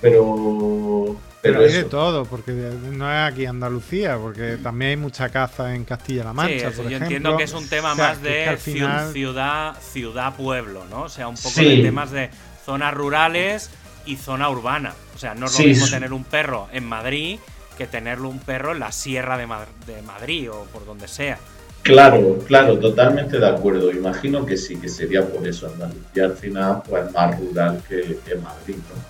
Pero 0.00 1.16
pero, 1.42 1.54
Pero 1.58 1.66
hay 1.66 1.72
de 1.72 1.84
todo, 1.84 2.26
porque 2.26 2.52
no 2.52 3.10
es 3.10 3.32
aquí 3.32 3.46
Andalucía, 3.46 4.18
porque 4.18 4.58
también 4.62 4.90
hay 4.90 4.96
mucha 4.98 5.30
caza 5.30 5.74
en 5.74 5.84
Castilla-La 5.86 6.34
Mancha, 6.34 6.70
sí, 6.70 6.76
por 6.76 6.84
yo 6.84 6.96
ejemplo. 6.96 7.06
entiendo 7.06 7.36
que 7.38 7.44
es 7.44 7.52
un 7.54 7.66
tema 7.66 7.92
O 7.92 7.96
sea, 7.96 8.08
más 8.08 8.22
de 8.22 8.56
final- 8.58 9.12
ciudad, 9.12 9.76
ciudad, 9.80 10.34
pueblo, 10.36 10.84
¿no? 10.90 11.02
O 11.04 11.08
sea, 11.08 11.28
un 11.28 11.36
poco 11.36 11.48
Sí. 11.48 11.76
de 11.78 11.82
temas 11.82 12.10
de 12.10 12.28
zonas 12.66 12.92
rurales 12.92 13.70
y 14.04 14.16
zona 14.16 14.50
urbana. 14.50 14.92
O 15.14 15.18
sea, 15.18 15.34
no 15.34 15.46
es 15.46 15.52
lo 15.52 15.58
Sí, 15.58 15.66
mismo 15.68 15.88
tener 15.88 16.12
un 16.12 16.24
perro 16.24 16.68
en 16.72 16.84
Madrid 16.84 17.38
que 17.78 17.86
tenerlo 17.86 18.28
un 18.28 18.40
perro 18.40 18.72
en 18.72 18.80
la 18.80 18.92
sierra 18.92 19.38
de, 19.38 19.46
de 19.86 20.02
Madrid 20.02 20.50
o 20.50 20.64
por 20.66 20.84
donde 20.84 21.08
sea. 21.08 21.38
Claro, 21.80 22.38
claro, 22.46 22.78
totalmente 22.78 23.38
de 23.38 23.48
acuerdo. 23.48 23.90
Imagino 23.90 24.44
que 24.44 24.58
sí, 24.58 24.76
que 24.76 24.90
sería 24.90 25.26
por 25.26 25.48
eso 25.48 25.68
Andalucía 25.68 26.24
al 26.26 26.36
final 26.36 26.82
pues 26.86 27.10
más 27.12 27.38
rural 27.40 27.82
que, 27.88 28.18
que 28.26 28.34
Madrid, 28.34 28.76
¿no? 28.76 29.09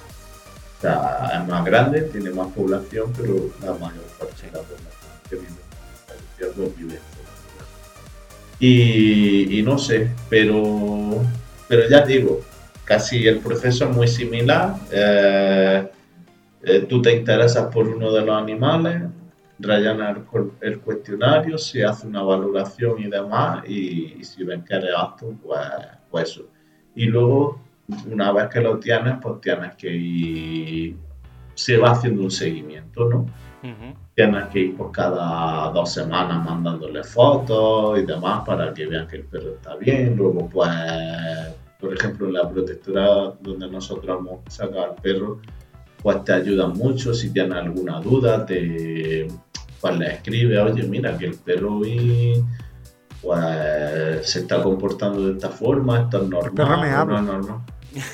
O 0.81 0.83
sea, 0.83 1.31
es 1.35 1.47
más 1.47 1.63
grande, 1.63 2.01
tiene 2.03 2.31
más 2.31 2.49
población, 2.55 3.13
pero 3.15 3.51
la 3.63 3.75
mayor 3.75 4.03
parte 4.19 4.47
de 4.47 4.53
la 4.53 4.61
población 4.61 5.13
que 5.29 5.37
vive 5.37 5.71
en 6.41 6.77
vive. 6.77 6.99
Y, 8.59 9.59
y 9.59 9.63
no 9.63 9.77
sé, 9.77 10.11
pero, 10.31 11.23
pero 11.69 11.87
ya 11.87 12.01
digo, 12.07 12.41
casi 12.85 13.27
el 13.27 13.41
proceso 13.41 13.91
es 13.91 13.95
muy 13.95 14.09
similar. 14.09 14.77
Eh, 14.91 15.87
eh, 16.63 16.87
tú 16.89 17.03
te 17.03 17.15
interesas 17.15 17.67
por 17.67 17.87
uno 17.87 18.11
de 18.11 18.25
los 18.25 18.37
animales, 18.41 19.03
rellenas 19.59 20.17
el, 20.33 20.51
el 20.63 20.81
cuestionario, 20.81 21.59
se 21.59 21.85
hace 21.85 22.07
una 22.07 22.23
valoración 22.23 23.01
y 23.01 23.11
demás, 23.11 23.65
y, 23.69 24.15
y 24.19 24.25
si 24.25 24.45
ven 24.45 24.65
que 24.65 24.77
eres 24.77 24.95
apto, 24.97 25.35
pues, 25.43 25.61
pues 26.11 26.31
eso. 26.31 26.47
Y 26.95 27.05
luego, 27.05 27.61
una 28.11 28.33
vez 28.33 28.49
que 28.49 28.61
lo 28.61 28.79
tienes, 28.79 29.15
pues 29.21 29.41
tienes 29.41 29.75
que 29.77 29.91
ir, 29.93 30.97
se 31.55 31.77
va 31.77 31.91
haciendo 31.91 32.23
un 32.23 32.31
seguimiento, 32.31 33.09
¿no? 33.09 33.27
Tienes 34.15 34.47
que 34.47 34.59
ir 34.61 34.77
por 34.77 34.91
cada 34.91 35.71
dos 35.71 35.93
semanas 35.93 36.45
mandándole 36.45 37.05
fotos 37.05 37.99
y 37.99 38.07
demás 38.07 38.43
para 38.47 38.73
que 38.73 38.87
vean 38.87 39.07
que 39.07 39.17
el 39.17 39.25
perro 39.25 39.55
está 39.55 39.77
bien. 39.77 40.17
Luego, 40.17 40.49
pues, 40.49 40.71
por 41.79 41.95
ejemplo, 41.95 42.27
en 42.27 42.35
la 42.35 42.49
protectora 42.49 43.35
donde 43.41 43.69
nosotros 43.71 44.19
hemos 44.19 44.41
sacado 44.49 44.85
al 44.85 44.95
perro, 44.97 45.41
pues 46.03 46.25
te 46.25 46.33
ayudan 46.33 46.73
mucho. 46.73 47.13
Si 47.13 47.33
tienes 47.33 47.57
alguna 47.57 48.01
duda, 48.01 48.45
te 48.47 49.29
pues 49.81 49.99
le 49.99 50.13
escribe, 50.13 50.61
oye, 50.61 50.83
mira, 50.83 51.17
que 51.17 51.27
el 51.27 51.35
perro 51.35 51.79
hoy 51.79 52.45
pues 53.23 54.31
se 54.31 54.41
está 54.41 54.63
comportando 54.63 55.27
de 55.27 55.33
esta 55.33 55.49
forma, 55.49 56.01
esto 56.01 56.23
es 56.23 56.29
normal. 56.29 56.55
perro 56.55 56.81
me 56.81 56.93
o 56.93 56.97
habla. 56.97 57.21
No, 57.23 57.39
no, 57.39 57.49
no. 57.49 57.65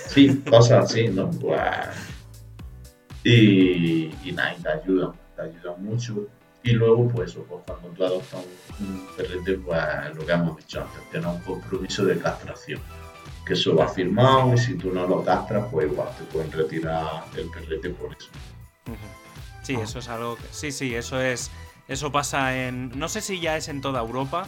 Sí, 0.09 0.43
cosas 0.49 0.85
así, 0.85 1.09
¿no? 1.09 1.31
Pues, 1.31 1.61
y, 3.25 4.15
y 4.25 4.33
nada, 4.33 4.55
te 4.63 4.69
ayudan, 4.69 5.13
te 5.35 5.43
ayudan 5.43 5.85
mucho. 5.85 6.29
Y 6.63 6.73
luego, 6.73 7.09
pues, 7.09 7.35
pues, 7.35 7.63
cuando 7.67 7.89
tú 7.91 8.05
adoptas 8.05 8.41
un, 8.81 8.87
un 8.87 9.07
perrete, 9.17 9.55
pues 9.59 9.79
lo 10.15 10.27
que 10.27 10.33
hemos 10.33 10.57
dicho 10.57 10.81
antes, 10.81 11.11
tienes 11.11 11.29
un 11.29 11.41
compromiso 11.41 12.05
de 12.05 12.19
castración. 12.19 12.81
Que 13.45 13.53
eso 13.53 13.77
va 13.77 13.87
firmado 13.87 14.55
y 14.55 14.59
si 14.59 14.75
tú 14.75 14.91
no 14.93 15.07
lo 15.07 15.25
castras, 15.25 15.67
pues 15.71 15.91
igual 15.91 16.09
te 16.19 16.25
pueden 16.25 16.51
retirar 16.51 17.25
el 17.37 17.49
perrete 17.49 17.91
por 17.91 18.17
eso. 18.17 18.29
Sí, 19.63 19.75
eso 19.75 20.01
es 20.01 20.09
algo 20.09 20.37
que. 20.37 20.43
Sí, 20.51 20.73
sí, 20.73 20.95
eso 20.95 21.21
es. 21.21 21.51
Eso 21.87 22.11
pasa 22.11 22.57
en. 22.57 22.99
No 22.99 23.09
sé 23.09 23.21
si 23.21 23.41
ya 23.41 23.57
es 23.57 23.69
en 23.69 23.81
toda 23.81 24.01
Europa, 24.01 24.47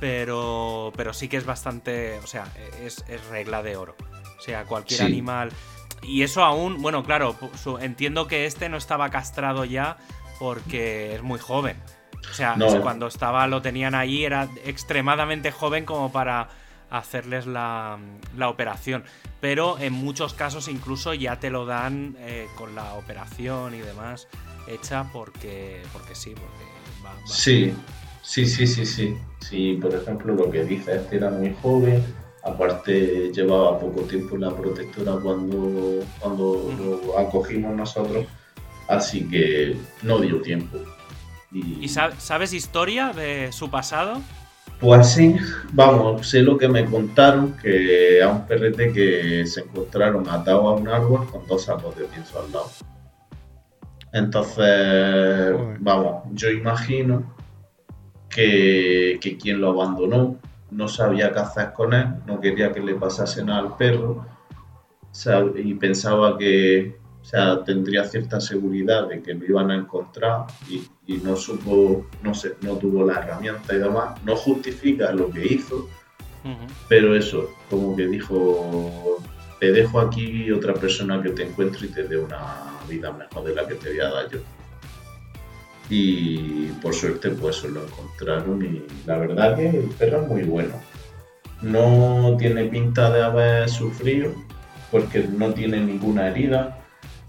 pero. 0.00 0.92
Pero 0.96 1.12
sí 1.14 1.28
que 1.28 1.36
es 1.36 1.46
bastante. 1.46 2.18
O 2.18 2.26
sea, 2.26 2.46
es, 2.80 3.04
es 3.08 3.24
regla 3.26 3.62
de 3.62 3.76
oro. 3.76 3.94
O 4.42 4.44
sea, 4.44 4.64
cualquier 4.64 4.98
Sí. 4.98 5.06
animal. 5.06 5.50
y 6.04 6.22
eso 6.24 6.42
aún, 6.42 6.82
bueno, 6.82 7.04
claro, 7.04 7.36
entiendo 7.80 8.26
que 8.26 8.44
este 8.44 8.68
no 8.68 8.76
estaba 8.76 9.08
castrado 9.10 9.64
ya 9.64 9.98
porque 10.40 11.14
es 11.14 11.22
muy 11.22 11.38
joven. 11.38 11.76
O 12.28 12.34
sea, 12.34 12.56
cuando 12.82 13.06
estaba 13.06 13.46
lo 13.46 13.62
tenían 13.62 13.94
ahí 13.94 14.24
era 14.24 14.48
extremadamente 14.64 15.52
joven 15.52 15.84
como 15.84 16.10
para 16.10 16.48
hacerles 16.90 17.46
la, 17.46 17.98
operación. 18.44 19.04
Pero 19.40 19.78
en 19.78 19.92
muchos 19.92 20.34
casos 20.34 20.66
incluso 20.66 21.14
ya 21.14 21.38
te 21.38 21.50
lo 21.50 21.66
dan 21.66 22.16
eh, 22.18 22.48
con 22.56 22.74
la 22.74 22.94
operación 22.94 23.76
y 23.76 23.78
demás 23.78 24.26
hecha 24.66 25.04
porque, 25.12 25.82
porque 25.92 26.16
sí, 26.16 26.30
porque 26.34 27.04
va, 27.04 27.14
Sí, 27.26 27.72
sí, 28.22 28.44
sí, 28.46 28.66
sí, 28.66 28.84
sí. 28.86 29.16
Sí, 29.38 29.78
por 29.80 29.94
ejemplo, 29.94 30.34
lo 30.34 30.50
que 30.50 30.64
dice 30.64 30.96
este 30.96 31.16
era 31.18 31.30
muy 31.30 31.54
joven, 31.62 32.04
aparte 32.44 33.30
llevaba 33.32 33.78
poco 33.78 34.02
tiempo 34.02 34.34
en 34.34 34.42
la 34.42 34.50
protectora 34.50 35.12
cuando, 35.22 36.04
cuando 36.20 36.72
lo 36.78 37.18
acogimos 37.18 37.74
nosotros, 37.76 38.26
así 38.88 39.28
que 39.28 39.76
no 40.02 40.18
dio 40.18 40.40
tiempo. 40.40 40.78
¿Y, 41.52 41.86
sabes 41.88 42.52
historia 42.52 43.12
de 43.12 43.52
su 43.52 43.70
pasado? 43.70 44.20
Pues 44.80 45.12
sí, 45.12 45.36
vamos, 45.72 46.26
sé 46.26 46.42
lo 46.42 46.58
que 46.58 46.66
me 46.66 46.84
contaron, 46.86 47.56
que 47.58 48.20
a 48.22 48.28
un 48.28 48.46
perrete 48.46 48.92
que 48.92 49.46
se 49.46 49.60
encontraron 49.60 50.28
atado 50.28 50.68
a 50.68 50.74
un 50.74 50.88
árbol 50.88 51.28
con 51.30 51.46
dos 51.46 51.64
sacos 51.64 51.96
de 51.96 52.04
pienso 52.06 52.40
al 52.40 52.50
lado. 52.50 52.70
Entonces, 54.12 55.54
vamos, 55.78 56.24
yo 56.32 56.50
imagino 56.50 57.34
que, 58.28 59.18
que, 59.20 59.36
quien 59.36 59.60
lo 59.60 59.70
abandonó 59.70 60.38
no 60.72 60.88
sabía 60.88 61.32
qué 61.32 61.38
hacer 61.38 61.72
con 61.72 61.92
él, 61.92 62.06
no 62.26 62.40
quería 62.40 62.72
que 62.72 62.80
le 62.80 62.94
pasasen 62.94 63.50
al 63.50 63.76
perro 63.76 64.26
y 65.56 65.74
pensaba 65.74 66.38
que, 66.38 66.96
o 67.20 67.24
sea, 67.24 67.62
tendría 67.64 68.04
cierta 68.04 68.40
seguridad 68.40 69.08
de 69.08 69.22
que 69.22 69.34
lo 69.34 69.44
iban 69.44 69.70
a 69.70 69.76
encontrar 69.76 70.46
y, 70.68 70.88
no 71.18 71.36
supo, 71.36 72.06
no 72.22 72.34
sé, 72.34 72.54
no 72.62 72.76
tuvo 72.76 73.04
la 73.04 73.18
herramienta 73.18 73.74
y 73.74 73.78
demás. 73.78 74.22
No 74.24 74.34
justifica 74.34 75.12
lo 75.12 75.30
que 75.30 75.46
hizo, 75.46 75.88
pero 76.88 77.14
eso, 77.14 77.50
como 77.68 77.94
que 77.94 78.06
dijo, 78.06 79.18
te 79.60 79.70
dejo 79.70 80.00
aquí 80.00 80.50
otra 80.50 80.72
persona 80.74 81.22
que 81.22 81.30
te 81.30 81.44
encuentre 81.44 81.86
y 81.86 81.90
te 81.90 82.04
dé 82.04 82.16
una 82.16 82.64
vida 82.88 83.12
mejor 83.12 83.44
de 83.44 83.54
la 83.54 83.68
que 83.68 83.74
te 83.74 83.90
voy 83.90 84.00
a 84.00 84.10
dar 84.10 84.30
yo. 84.30 84.38
Y 85.88 86.66
por 86.80 86.94
suerte, 86.94 87.30
pues 87.30 87.64
lo 87.64 87.84
encontraron 87.84 88.64
y 88.64 88.86
la 89.06 89.18
verdad 89.18 89.56
que 89.56 89.68
el 89.68 89.88
perro 89.98 90.22
es 90.22 90.28
muy 90.28 90.42
bueno. 90.44 90.74
No 91.60 92.36
tiene 92.38 92.64
pinta 92.64 93.10
de 93.12 93.22
haber 93.22 93.68
sufrido 93.68 94.32
porque 94.90 95.26
no 95.28 95.52
tiene 95.52 95.80
ninguna 95.80 96.28
herida 96.28 96.82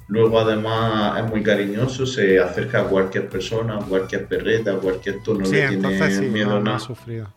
Luego 0.08 0.40
además 0.40 1.20
es 1.20 1.30
muy 1.30 1.42
cariñoso, 1.42 2.06
se 2.06 2.40
acerca 2.40 2.82
a 2.82 2.84
cualquier 2.84 3.30
persona, 3.30 3.80
cualquier 3.88 4.28
perreta, 4.28 4.76
cualquier 4.78 5.24
tono, 5.24 5.40
no 5.40 5.50
le 5.50 5.68
tiene 5.68 6.30
miedo 6.30 6.58
a 6.58 6.60
nada. 6.60 6.80
Sufrido. 6.80 7.34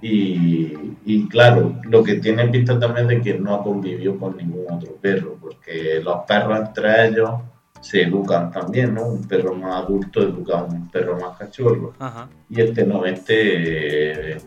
Y, 0.00 1.28
claro, 1.28 1.76
lo 1.84 2.02
que 2.02 2.16
tiene 2.16 2.46
pinta 2.48 2.78
también 2.78 3.06
de 3.06 3.22
que 3.22 3.38
no 3.38 3.54
ha 3.54 3.62
convivido 3.62 4.18
con 4.18 4.36
ningún 4.36 4.66
otro 4.70 4.96
perro, 5.00 5.38
porque 5.40 6.00
los 6.02 6.18
perros 6.26 6.58
entre 6.66 7.08
ellos 7.08 7.30
se 7.84 8.00
educan 8.00 8.50
también, 8.50 8.94
¿no? 8.94 9.04
Un 9.04 9.28
perro 9.28 9.54
más 9.54 9.84
adulto 9.84 10.22
educa 10.22 10.60
a 10.60 10.64
un 10.64 10.90
perro 10.90 11.20
más 11.20 11.36
cachorro. 11.36 11.92
Y 12.48 12.62
este 12.62 12.86
no, 12.86 13.04
este 13.04 14.38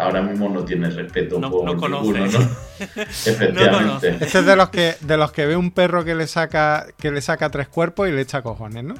ahora 0.00 0.20
mismo 0.20 0.48
no 0.48 0.64
tiene 0.64 0.90
respeto 0.90 1.40
por 1.40 1.64
ninguno, 1.64 2.26
¿no? 2.26 2.38
Efectivamente. 2.98 4.16
este 4.20 4.38
es 4.40 4.46
de 4.46 4.56
los 4.56 4.70
que 4.70 4.96
de 5.00 5.16
los 5.16 5.30
que 5.30 5.46
ve 5.46 5.56
un 5.56 5.70
perro 5.70 6.04
que 6.04 6.16
le 6.16 6.26
saca 6.26 6.86
que 6.98 7.12
le 7.12 7.20
saca 7.20 7.50
tres 7.50 7.68
cuerpos 7.68 8.08
y 8.08 8.12
le 8.12 8.22
echa 8.22 8.42
cojones, 8.42 8.82
¿no? 8.82 8.94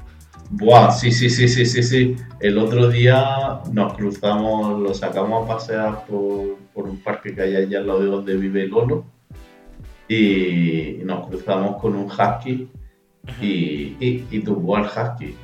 Buah, 0.51 0.93
sí, 0.93 1.11
sí, 1.11 1.29
sí, 1.29 1.49
sí, 1.49 1.67
sí, 1.67 1.83
sí. 1.83 2.17
El 2.39 2.59
otro 2.59 2.89
día 2.89 3.63
nos 3.73 3.95
cruzamos, 3.95 4.81
lo 4.81 4.95
sacamos 4.95 5.45
a 5.45 5.55
pasear 5.55 6.05
por, 6.07 6.57
un 6.77 7.03
parque 7.03 7.35
que 7.35 7.43
hay 7.43 7.57
allá 7.57 7.79
al 7.79 7.87
lado 7.89 8.01
de 8.01 8.07
donde 8.07 8.37
vive 8.37 8.69
Lolo 8.69 9.05
y 10.07 11.01
nos 11.05 11.27
cruzamos 11.27 11.81
con 11.81 11.97
un 11.97 12.05
husky 12.05 12.69
y, 13.41 13.97
y, 14.01 14.27
y 14.31 14.41
tumbó 14.41 14.77
al 14.77 14.85
husky. 14.85 15.35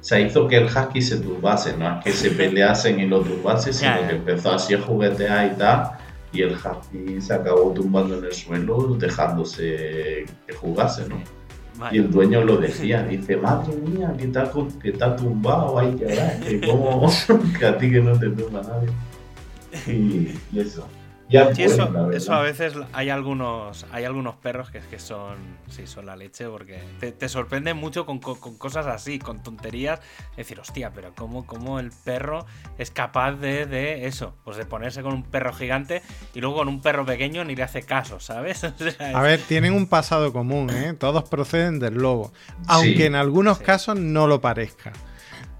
Se 0.00 0.20
hizo 0.20 0.48
que 0.48 0.56
el 0.56 0.64
husky 0.64 1.00
se 1.00 1.18
turbase, 1.18 1.76
no 1.76 1.98
es 1.98 2.04
que 2.04 2.12
se 2.12 2.30
peleasen 2.30 2.98
y 2.98 3.06
lo 3.06 3.20
turbase, 3.20 3.72
sino 3.72 4.06
que 4.08 4.16
empezó 4.16 4.52
así 4.52 4.74
a 4.74 4.80
juguetear 4.80 5.52
y 5.52 5.56
tal, 5.56 5.92
y 6.32 6.42
el 6.42 6.52
husky 6.54 7.20
se 7.20 7.34
acabó 7.34 7.72
tumbando 7.72 8.18
en 8.18 8.24
el 8.24 8.32
suelo, 8.32 8.96
dejándose 8.98 10.26
que 10.46 10.54
jugase, 10.54 11.08
¿no? 11.08 11.16
Y 11.90 11.98
el 11.98 12.10
dueño 12.10 12.44
lo 12.44 12.58
decía, 12.58 13.02
dice, 13.02 13.36
madre 13.36 13.74
mía, 13.76 14.12
que 14.18 14.24
está, 14.24 14.50
que 14.80 14.90
está 14.90 15.16
tumbado, 15.16 15.78
hay 15.78 15.94
que 15.94 16.04
ver, 16.04 16.40
que 16.40 16.60
como 16.66 17.10
que 17.58 17.66
a 17.66 17.78
ti 17.78 17.90
que 17.90 18.00
no 18.00 18.18
te 18.18 18.28
tumba 18.28 18.60
nadie. 18.62 18.88
y 20.52 20.58
eso 20.58 20.86
eso, 21.32 22.32
a 22.32 22.40
veces 22.40 22.74
hay 22.92 23.10
algunos, 23.10 23.86
hay 23.92 24.04
algunos 24.04 24.36
perros 24.36 24.70
que, 24.70 24.80
que 24.80 24.98
son, 24.98 25.36
sí, 25.68 25.86
son 25.86 26.06
la 26.06 26.16
leche 26.16 26.46
porque 26.48 26.80
te, 27.00 27.12
te 27.12 27.28
sorprenden 27.28 27.76
mucho 27.76 28.06
con, 28.06 28.18
cosas 28.18 28.86
así, 28.86 29.18
con 29.18 29.42
tonterías. 29.42 30.00
Es 30.32 30.36
decir, 30.38 30.60
hostia, 30.60 30.92
pero 30.94 31.12
¿cómo, 31.14 31.46
cómo 31.46 31.78
el 31.78 31.90
perro 32.04 32.46
es 32.78 32.90
capaz 32.90 33.32
de, 33.32 34.06
eso? 34.06 34.34
Pues 34.44 34.56
de 34.56 34.64
ponerse 34.64 35.02
con 35.02 35.14
un 35.14 35.22
perro 35.22 35.52
gigante 35.52 36.02
y 36.34 36.40
luego 36.40 36.56
con 36.56 36.68
un 36.68 36.80
perro 36.80 37.04
pequeño 37.04 37.44
ni 37.44 37.56
le 37.56 37.62
hace 37.62 37.82
caso, 37.82 38.20
¿sabes? 38.20 38.64
a 39.14 39.22
ver, 39.22 39.40
tienen 39.40 39.72
un 39.74 39.86
pasado 39.86 40.32
común, 40.32 40.70
¿eh? 40.70 40.94
Todos 40.94 41.28
proceden 41.28 41.78
del 41.78 41.94
lobo. 41.94 42.32
Aunque 42.66 43.06
en 43.06 43.14
algunos 43.14 43.58
casos 43.58 43.98
no 43.98 44.26
lo 44.26 44.40
parezca. 44.40 44.92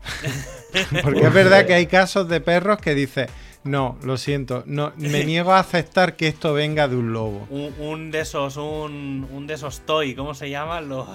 porque 1.02 1.26
es 1.26 1.32
verdad 1.32 1.66
que 1.66 1.74
hay 1.74 1.86
casos 1.86 2.28
de 2.28 2.40
perros 2.40 2.78
que 2.78 2.94
dice 2.94 3.28
no, 3.64 3.96
lo 4.02 4.16
siento. 4.16 4.64
No, 4.66 4.92
me 4.96 5.24
niego 5.24 5.52
a 5.52 5.60
aceptar 5.60 6.16
que 6.16 6.28
esto 6.28 6.52
venga 6.52 6.88
de 6.88 6.96
un 6.96 7.12
lobo. 7.12 7.46
Un, 7.50 8.10
de 8.10 8.20
esos, 8.20 8.56
un, 8.56 9.26
un, 9.30 9.46
de 9.46 9.54
esos 9.54 9.80
toy, 9.80 10.14
¿cómo 10.14 10.34
se 10.34 10.50
llaman? 10.50 10.88
Los, 10.88 11.06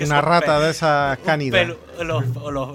Una 0.00 0.20
rata 0.20 0.60
de 0.60 0.70
esas 0.70 1.18
cánidas. 1.18 1.68
Los, 2.00 2.24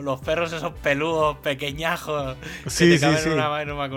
los, 0.03 0.19
perros 0.21 0.53
esos 0.53 0.73
peludos, 0.73 1.37
pequeñajos. 1.37 2.37
Sí, 2.67 2.97
sí, 2.97 3.07
sí. 3.17 3.29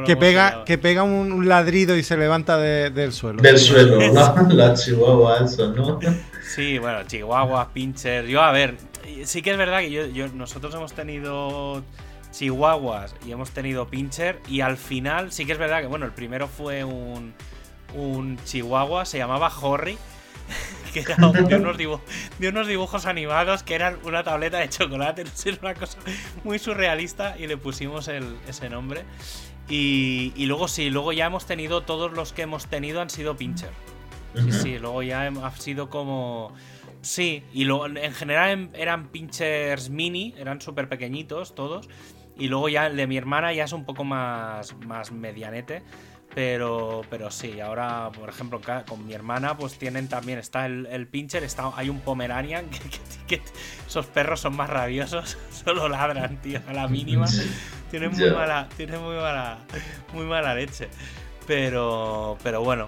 que, 0.07 0.17
pega, 0.17 0.65
que 0.65 0.79
pega 0.79 1.03
un, 1.03 1.49
ladrido 1.49 1.97
y 1.97 2.03
se 2.03 2.17
levanta 2.17 2.57
del 2.59 3.13
suelo. 3.13 3.43
Del 3.43 3.59
suelo, 3.59 3.99
¿no? 4.13 4.49
La 4.51 4.75
chihuahua, 4.75 5.45
eso, 5.45 5.73
¿no? 5.73 5.99
Sí, 6.43 6.79
bueno, 6.79 7.05
chihuahua, 7.07 7.71
pincher. 7.73 8.27
Yo, 8.27 8.41
a 8.41 8.53
ver, 8.53 8.77
sí 9.25 9.43
que 9.43 9.51
es 9.51 9.59
verdad 9.59 9.81
que 9.81 10.13
yo, 10.13 10.29
nosotros 10.29 10.75
hemos 10.75 10.93
tenido 10.93 11.83
chihuahuas 12.31 13.15
y 13.27 13.33
hemos 13.33 13.51
tenido 13.51 13.89
pincher. 13.89 14.41
Y 14.49 14.61
al 14.61 14.77
final, 14.77 15.33
sí 15.33 15.47
que 15.47 15.53
es 15.53 15.59
verdad 15.59 15.81
que, 15.81 15.87
bueno, 15.87 16.07
el 16.07 16.13
primero 16.13 16.49
fue 16.49 16.85
un, 16.85 17.35
un 17.95 18.39
chihuahua, 18.45 19.05
se 19.05 19.19
llamaba 19.19 19.53
Horry. 19.61 19.99
Que 20.93 21.01
era 21.01 21.17
de, 21.17 21.57
unos 22.49 22.67
dibujos, 22.67 23.05
animados 23.05 23.63
que 23.63 23.75
eran 23.75 23.99
una 24.05 24.25
tableta 24.25 24.57
de 24.57 24.71
chocolate. 24.71 25.25
Era 25.45 25.59
una 25.61 25.75
cosa 25.75 25.99
muy 26.45 26.59
surrealista 26.59 27.37
y 27.39 27.47
le 27.47 27.59
pusimos 27.59 28.09
ese 28.09 28.71
nombre. 28.71 29.05
Y, 29.69 30.33
y, 30.35 30.47
luego 30.47 30.67
sí, 30.67 30.89
luego 30.89 31.13
ya 31.13 31.27
hemos 31.27 31.45
tenido, 31.45 31.83
todos 31.83 32.13
los 32.13 32.33
que 32.33 32.41
hemos 32.41 32.69
tenido 32.69 33.03
han 33.03 33.11
sido 33.11 33.37
pincher. 33.37 33.69
Sí, 34.35 34.53
sí, 34.53 34.79
luego 34.79 35.03
ya 35.03 35.27
ha 35.27 35.51
sido 35.57 35.91
como... 35.91 36.55
Sí, 37.01 37.45
y 37.53 37.65
lo, 37.65 37.87
en 37.87 38.13
general 38.13 38.71
eran 38.75 39.09
pinchers 39.09 39.89
mini, 39.89 40.35
eran 40.37 40.61
súper 40.61 40.89
pequeñitos 40.89 41.55
todos. 41.55 41.89
Y 42.39 42.47
luego 42.47 42.69
ya 42.69 42.87
el 42.87 42.97
de 42.97 43.07
mi 43.07 43.17
hermana 43.17 43.53
ya 43.53 43.65
es 43.65 43.73
un 43.73 43.85
poco 43.85 44.05
más, 44.05 44.75
más 44.87 45.11
medianete. 45.11 45.83
Pero, 46.35 47.03
pero 47.11 47.31
sí, 47.31 47.59
ahora, 47.59 48.11
por 48.13 48.29
ejemplo, 48.29 48.61
con 48.87 49.07
mi 49.07 49.13
hermana, 49.13 49.57
pues 49.57 49.77
tienen 49.77 50.09
también, 50.09 50.39
está 50.39 50.67
el, 50.67 51.09
pincher, 51.09 51.43
está, 51.43 51.73
hay 51.75 51.89
un 51.89 52.01
Pomeranian, 52.01 52.67
que, 53.27 53.43
esos 53.87 54.07
perros 54.07 54.41
son 54.41 54.55
más 54.55 54.71
rabiosos, 54.71 55.37
solo 55.51 55.89
ladran, 55.89 56.41
tío, 56.41 56.61
a 56.69 56.73
la 56.73 56.87
mínima. 56.87 57.27
Tienen 57.91 58.13
muy 58.13 58.31
mala, 58.31 58.69
tienen 58.77 59.01
muy 59.01 59.17
mala, 59.17 59.59
muy 60.13 60.27
mala 60.27 60.55
leche. 60.55 60.89
Pero, 61.47 62.37
pero 62.43 62.63
bueno. 62.63 62.87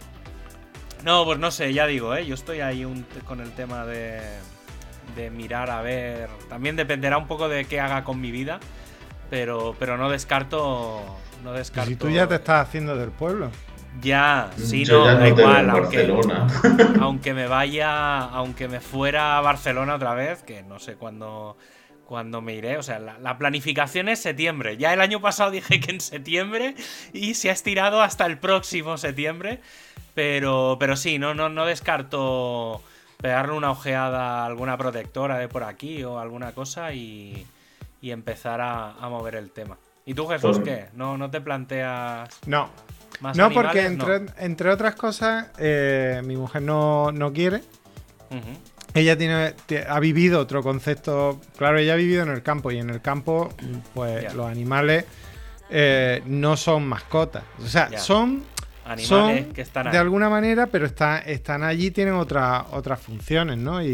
No, 1.02 1.24
pues 1.24 1.38
no 1.38 1.50
sé, 1.50 1.72
ya 1.72 1.86
digo, 1.86 2.14
¿eh? 2.14 2.26
yo 2.26 2.34
estoy 2.34 2.60
ahí 2.60 2.86
con 3.24 3.40
el 3.40 3.50
tema 3.52 3.86
de, 3.86 4.20
de 5.16 5.30
mirar 5.30 5.70
a 5.70 5.80
ver. 5.80 6.28
También 6.50 6.76
dependerá 6.76 7.16
un 7.16 7.26
poco 7.26 7.48
de 7.48 7.64
qué 7.64 7.80
haga 7.80 8.04
con 8.04 8.20
mi 8.20 8.30
vida 8.30 8.60
pero, 9.30 9.74
pero 9.78 9.96
no 9.96 10.10
descarto. 10.10 11.00
No 11.42 11.52
descarto. 11.52 11.88
Si 11.88 11.96
tú 11.96 12.10
ya 12.10 12.26
te 12.26 12.34
estás 12.34 12.66
haciendo 12.68 12.96
del 12.96 13.10
pueblo. 13.10 13.50
Ya, 14.02 14.50
sí, 14.56 14.84
no, 14.84 15.04
da 15.04 15.28
igual, 15.28 15.68
aunque, 15.68 16.14
aunque 17.00 17.34
me 17.34 17.48
vaya, 17.48 18.18
aunque 18.20 18.68
me 18.68 18.80
fuera 18.80 19.36
a 19.36 19.40
Barcelona 19.40 19.96
otra 19.96 20.14
vez, 20.14 20.42
que 20.42 20.62
no 20.62 20.78
sé 20.78 20.94
cuándo, 20.94 21.56
cuándo 22.06 22.40
me 22.40 22.54
iré, 22.54 22.78
o 22.78 22.84
sea, 22.84 23.00
la, 23.00 23.36
planificación 23.36 24.08
es 24.08 24.20
septiembre. 24.20 24.76
Ya 24.76 24.94
el 24.94 25.00
año 25.00 25.20
pasado 25.20 25.50
dije 25.50 25.80
que 25.80 25.90
en 25.90 26.00
septiembre 26.00 26.76
y 27.12 27.34
se 27.34 27.50
ha 27.50 27.52
estirado 27.52 28.00
hasta 28.00 28.26
el 28.26 28.38
próximo 28.38 28.96
septiembre, 28.96 29.60
pero, 30.14 30.76
pero 30.78 30.96
sí, 30.96 31.18
no, 31.18 31.34
no, 31.34 31.48
no 31.48 31.66
descarto 31.66 32.82
pegarle 33.16 33.54
una 33.54 33.72
ojeada 33.72 34.42
a 34.42 34.46
alguna 34.46 34.78
protectora 34.78 35.36
de 35.38 35.48
por 35.48 35.64
aquí 35.64 36.04
o 36.04 36.20
alguna 36.20 36.52
cosa 36.52 36.94
y, 36.94 37.44
y 38.00 38.10
empezar 38.10 38.60
a, 38.60 38.92
a 38.92 39.08
mover 39.08 39.34
el 39.34 39.50
tema. 39.50 39.76
¿Y 40.06 40.14
tú, 40.14 40.26
Jesús, 40.26 40.58
qué? 40.64 40.86
¿No, 40.94 41.16
no 41.18 41.30
te 41.30 41.40
planteas 41.40 42.30
No, 42.46 42.68
más 43.20 43.36
no 43.36 43.50
porque 43.50 43.84
entre, 43.86 44.44
entre 44.44 44.70
otras 44.70 44.94
cosas, 44.94 45.48
eh, 45.58 46.20
mi 46.24 46.36
mujer 46.36 46.62
no, 46.62 47.12
no 47.12 47.32
quiere. 47.32 47.62
Ella 48.94 49.16
tiene, 49.16 49.52
ti- 49.66 49.76
ha 49.76 50.00
vivido 50.00 50.40
otro 50.40 50.62
concepto. 50.62 51.40
Claro, 51.56 51.78
ella 51.78 51.92
ha 51.92 51.96
vivido 51.96 52.22
en 52.22 52.30
el 52.30 52.42
campo 52.42 52.70
y 52.72 52.78
en 52.78 52.90
el 52.90 53.00
campo, 53.00 53.50
pues 53.94 54.34
los 54.34 54.46
animales 54.50 55.04
eh, 55.68 56.22
no 56.26 56.56
son 56.56 56.86
mascotas. 56.88 57.44
O 57.62 57.66
sea, 57.68 57.88
son, 57.98 58.42
Animales 58.84 59.06
son 59.44 59.52
que 59.52 59.60
están 59.62 59.86
ahí. 59.86 59.92
de 59.92 59.98
alguna 59.98 60.28
manera, 60.28 60.66
pero 60.66 60.86
está- 60.86 61.18
están 61.18 61.62
allí, 61.62 61.90
tienen 61.90 62.14
otras 62.14 62.64
otras 62.72 62.98
funciones, 63.00 63.56
¿no? 63.58 63.82
Y, 63.82 63.88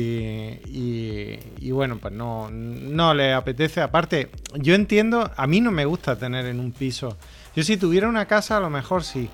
y- 0.65 1.39
y 1.59 1.71
bueno, 1.71 1.99
pues 1.99 2.15
no, 2.15 2.49
no 2.51 3.13
le 3.15 3.33
apetece. 3.33 3.81
Aparte, 3.83 4.31
yo 4.55 4.75
entiendo, 4.75 5.31
a 5.37 5.47
mí 5.47 5.61
no 5.61 5.71
me 5.71 5.85
gusta 5.85 6.17
tener 6.17 6.47
en 6.47 6.61
un 6.61 6.73
piso. 6.73 7.17
Yo 7.55 7.63
si 7.63 7.77
tuviera 7.77 8.09
una 8.09 8.27
casa, 8.27 8.57
a 8.57 8.61
lo 8.61 8.71
mejor 8.71 9.03
sí. 9.05 9.29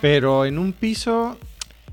Pero 0.00 0.44
en 0.46 0.58
un 0.58 0.72
piso, 0.72 1.38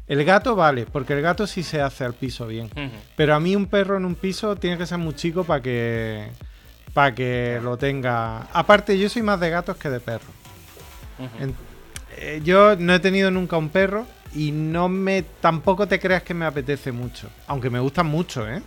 el 0.08 0.24
gato 0.26 0.56
vale, 0.56 0.86
porque 0.86 1.14
el 1.14 1.22
gato 1.22 1.46
sí 1.46 1.62
se 1.64 1.82
hace 1.82 2.04
al 2.06 2.14
piso 2.14 2.48
bien. 2.48 2.70
Pero 3.16 3.36
a 3.36 3.40
mí 3.40 3.56
un 3.56 3.68
perro 3.68 3.98
en 3.98 4.06
un 4.06 4.16
piso 4.16 4.56
tiene 4.56 4.78
que 4.78 4.86
ser 4.88 4.98
muy 4.98 5.14
chico 5.16 5.44
para 5.44 5.62
que 5.62 6.28
para 6.94 7.14
que 7.14 7.60
lo 7.64 7.78
tenga. 7.78 8.48
Aparte, 8.52 8.98
yo 8.98 9.10
soy 9.10 9.22
más 9.22 9.40
de 9.40 9.50
gatos 9.52 9.78
que 9.78 9.90
de 9.90 10.00
perros. 10.00 10.32
En- 11.40 11.56
eh, 12.20 12.42
yo 12.44 12.76
no 12.76 12.94
he 12.94 13.00
tenido 13.00 13.32
nunca 13.32 13.58
un 13.58 13.70
perro 13.70 14.06
y 14.36 14.52
no 14.52 14.90
me 14.90 15.24
tampoco 15.24 15.88
te 15.88 16.00
creas 16.00 16.24
que 16.24 16.34
me 16.34 16.46
apetece 16.46 16.92
mucho, 16.92 17.30
aunque 17.48 17.70
me 17.70 17.80
gustan 17.80 18.08
mucho, 18.08 18.48
¿eh? 18.48 18.62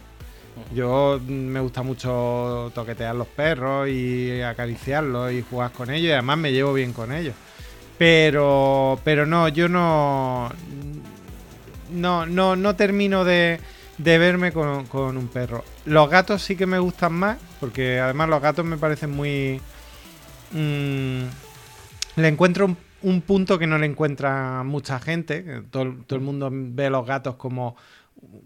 Yo 0.74 1.20
mm, 1.20 1.30
me 1.30 1.60
gusta 1.60 1.82
mucho 1.82 2.72
toquetear 2.74 3.14
los 3.14 3.28
perros 3.28 3.88
y 3.88 4.40
acariciarlos 4.40 5.32
y 5.32 5.42
jugar 5.42 5.72
con 5.72 5.90
ellos 5.90 6.08
y 6.08 6.12
además 6.12 6.38
me 6.38 6.52
llevo 6.52 6.72
bien 6.72 6.92
con 6.92 7.12
ellos. 7.12 7.34
Pero 7.98 8.98
pero 9.04 9.26
no, 9.26 9.48
yo 9.48 9.68
no 9.68 10.50
no 11.90 12.26
no 12.26 12.56
no 12.56 12.76
termino 12.76 13.24
de 13.24 13.60
de 13.98 14.18
verme 14.18 14.52
con, 14.52 14.86
con 14.86 15.16
un 15.16 15.28
perro. 15.28 15.64
Los 15.84 16.08
gatos 16.10 16.42
sí 16.42 16.56
que 16.56 16.66
me 16.66 16.78
gustan 16.78 17.12
más, 17.12 17.38
porque 17.60 18.00
además 18.00 18.28
los 18.28 18.42
gatos 18.42 18.64
me 18.64 18.76
parecen 18.76 19.10
muy... 19.10 19.60
mm, 20.52 21.22
le 22.16 22.28
encuentro 22.28 22.66
un, 22.66 22.76
un 23.02 23.20
punto 23.22 23.58
que 23.58 23.66
no 23.66 23.78
le 23.78 23.86
encuentra 23.86 24.62
mucha 24.64 24.98
gente. 25.00 25.62
Todo, 25.70 25.82
el- 25.84 26.04
todo 26.04 26.18
el 26.18 26.24
mundo 26.24 26.48
ve 26.52 26.86
a 26.86 26.90
los 26.90 27.06
gatos 27.06 27.36
como 27.36 27.76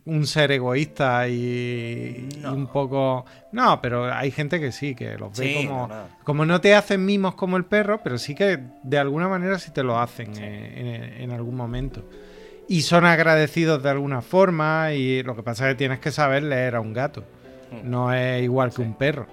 un 0.07 0.27
ser 0.27 0.53
egoísta 0.53 1.29
y, 1.29 2.29
un 2.51 2.67
poco... 2.69 3.27
No, 3.53 3.81
pero 3.83 4.13
hay 4.13 4.31
gente 4.31 4.59
que 4.59 4.73
sí, 4.73 4.95
que 4.95 5.19
los 5.19 5.37
ve 5.37 5.47
Sí, 5.47 5.67
como... 5.67 5.89
no, 5.89 5.95
no. 5.95 6.03
Como 6.25 6.47
no 6.47 6.61
te 6.61 6.75
hacen 6.75 7.05
mimos 7.05 7.35
como 7.35 7.57
el 7.59 7.65
perro, 7.67 8.01
pero 8.03 8.17
sí 8.17 8.35
que 8.35 8.59
de 8.83 8.99
alguna 8.99 9.29
manera 9.29 9.59
sí 9.59 9.71
te 9.73 9.83
lo 9.83 9.99
hacen 9.99 10.33
eh, 10.39 11.15
en, 11.19 11.23
en 11.25 11.31
algún 11.33 11.57
momento. 11.57 12.03
Y 12.69 12.83
son 12.83 13.05
agradecidos 13.05 13.83
de 13.83 13.91
alguna 13.91 14.23
forma 14.23 14.93
y 14.93 15.23
lo 15.23 15.37
que 15.37 15.43
pasa 15.43 15.69
es 15.69 15.75
que 15.75 15.79
tienes 15.79 16.01
que 16.01 16.11
saber 16.11 16.43
leer 16.43 16.75
a 16.77 16.81
un 16.81 16.93
gato. 16.95 17.23
Mm. 17.71 17.91
No 17.91 18.13
es 18.15 18.43
igual 18.43 18.73
que 18.73 18.81
un 18.83 18.95
perro. 18.95 19.27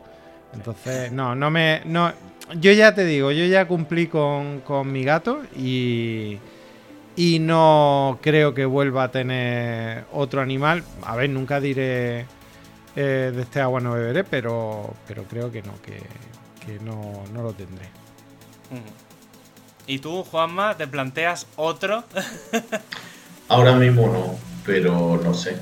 Entonces, 0.53 1.11
no, 1.11 1.33
no 1.35 1.49
me... 1.49 1.81
No, 1.85 2.11
yo 2.59 2.71
ya 2.71 2.93
te 2.93 3.05
digo, 3.05 3.31
yo 3.31 3.45
ya 3.45 3.67
cumplí 3.67 4.07
con, 4.07 4.61
con 4.61 4.91
mi 4.91 5.03
gato 5.03 5.41
y, 5.55 6.39
y 7.15 7.39
no 7.39 8.19
creo 8.21 8.53
que 8.53 8.65
vuelva 8.65 9.05
a 9.05 9.11
tener 9.11 10.05
otro 10.11 10.41
animal. 10.41 10.83
A 11.03 11.15
ver, 11.15 11.29
nunca 11.29 11.59
diré 11.59 12.25
eh, 12.95 13.31
de 13.33 13.41
este 13.41 13.59
agua 13.59 13.79
no 13.79 13.93
beberé, 13.93 14.23
pero, 14.23 14.93
pero 15.07 15.23
creo 15.23 15.51
que 15.51 15.61
no, 15.63 15.73
que, 15.81 15.97
que 16.65 16.79
no, 16.83 17.23
no 17.33 17.43
lo 17.43 17.53
tendré. 17.53 17.87
¿Y 19.85 19.99
tú, 19.99 20.23
Juanma, 20.23 20.75
te 20.77 20.87
planteas 20.87 21.47
otro? 21.55 22.03
Ahora 23.49 23.73
mismo 23.73 24.07
no, 24.07 24.35
pero 24.65 25.19
no 25.23 25.33
sé. 25.33 25.57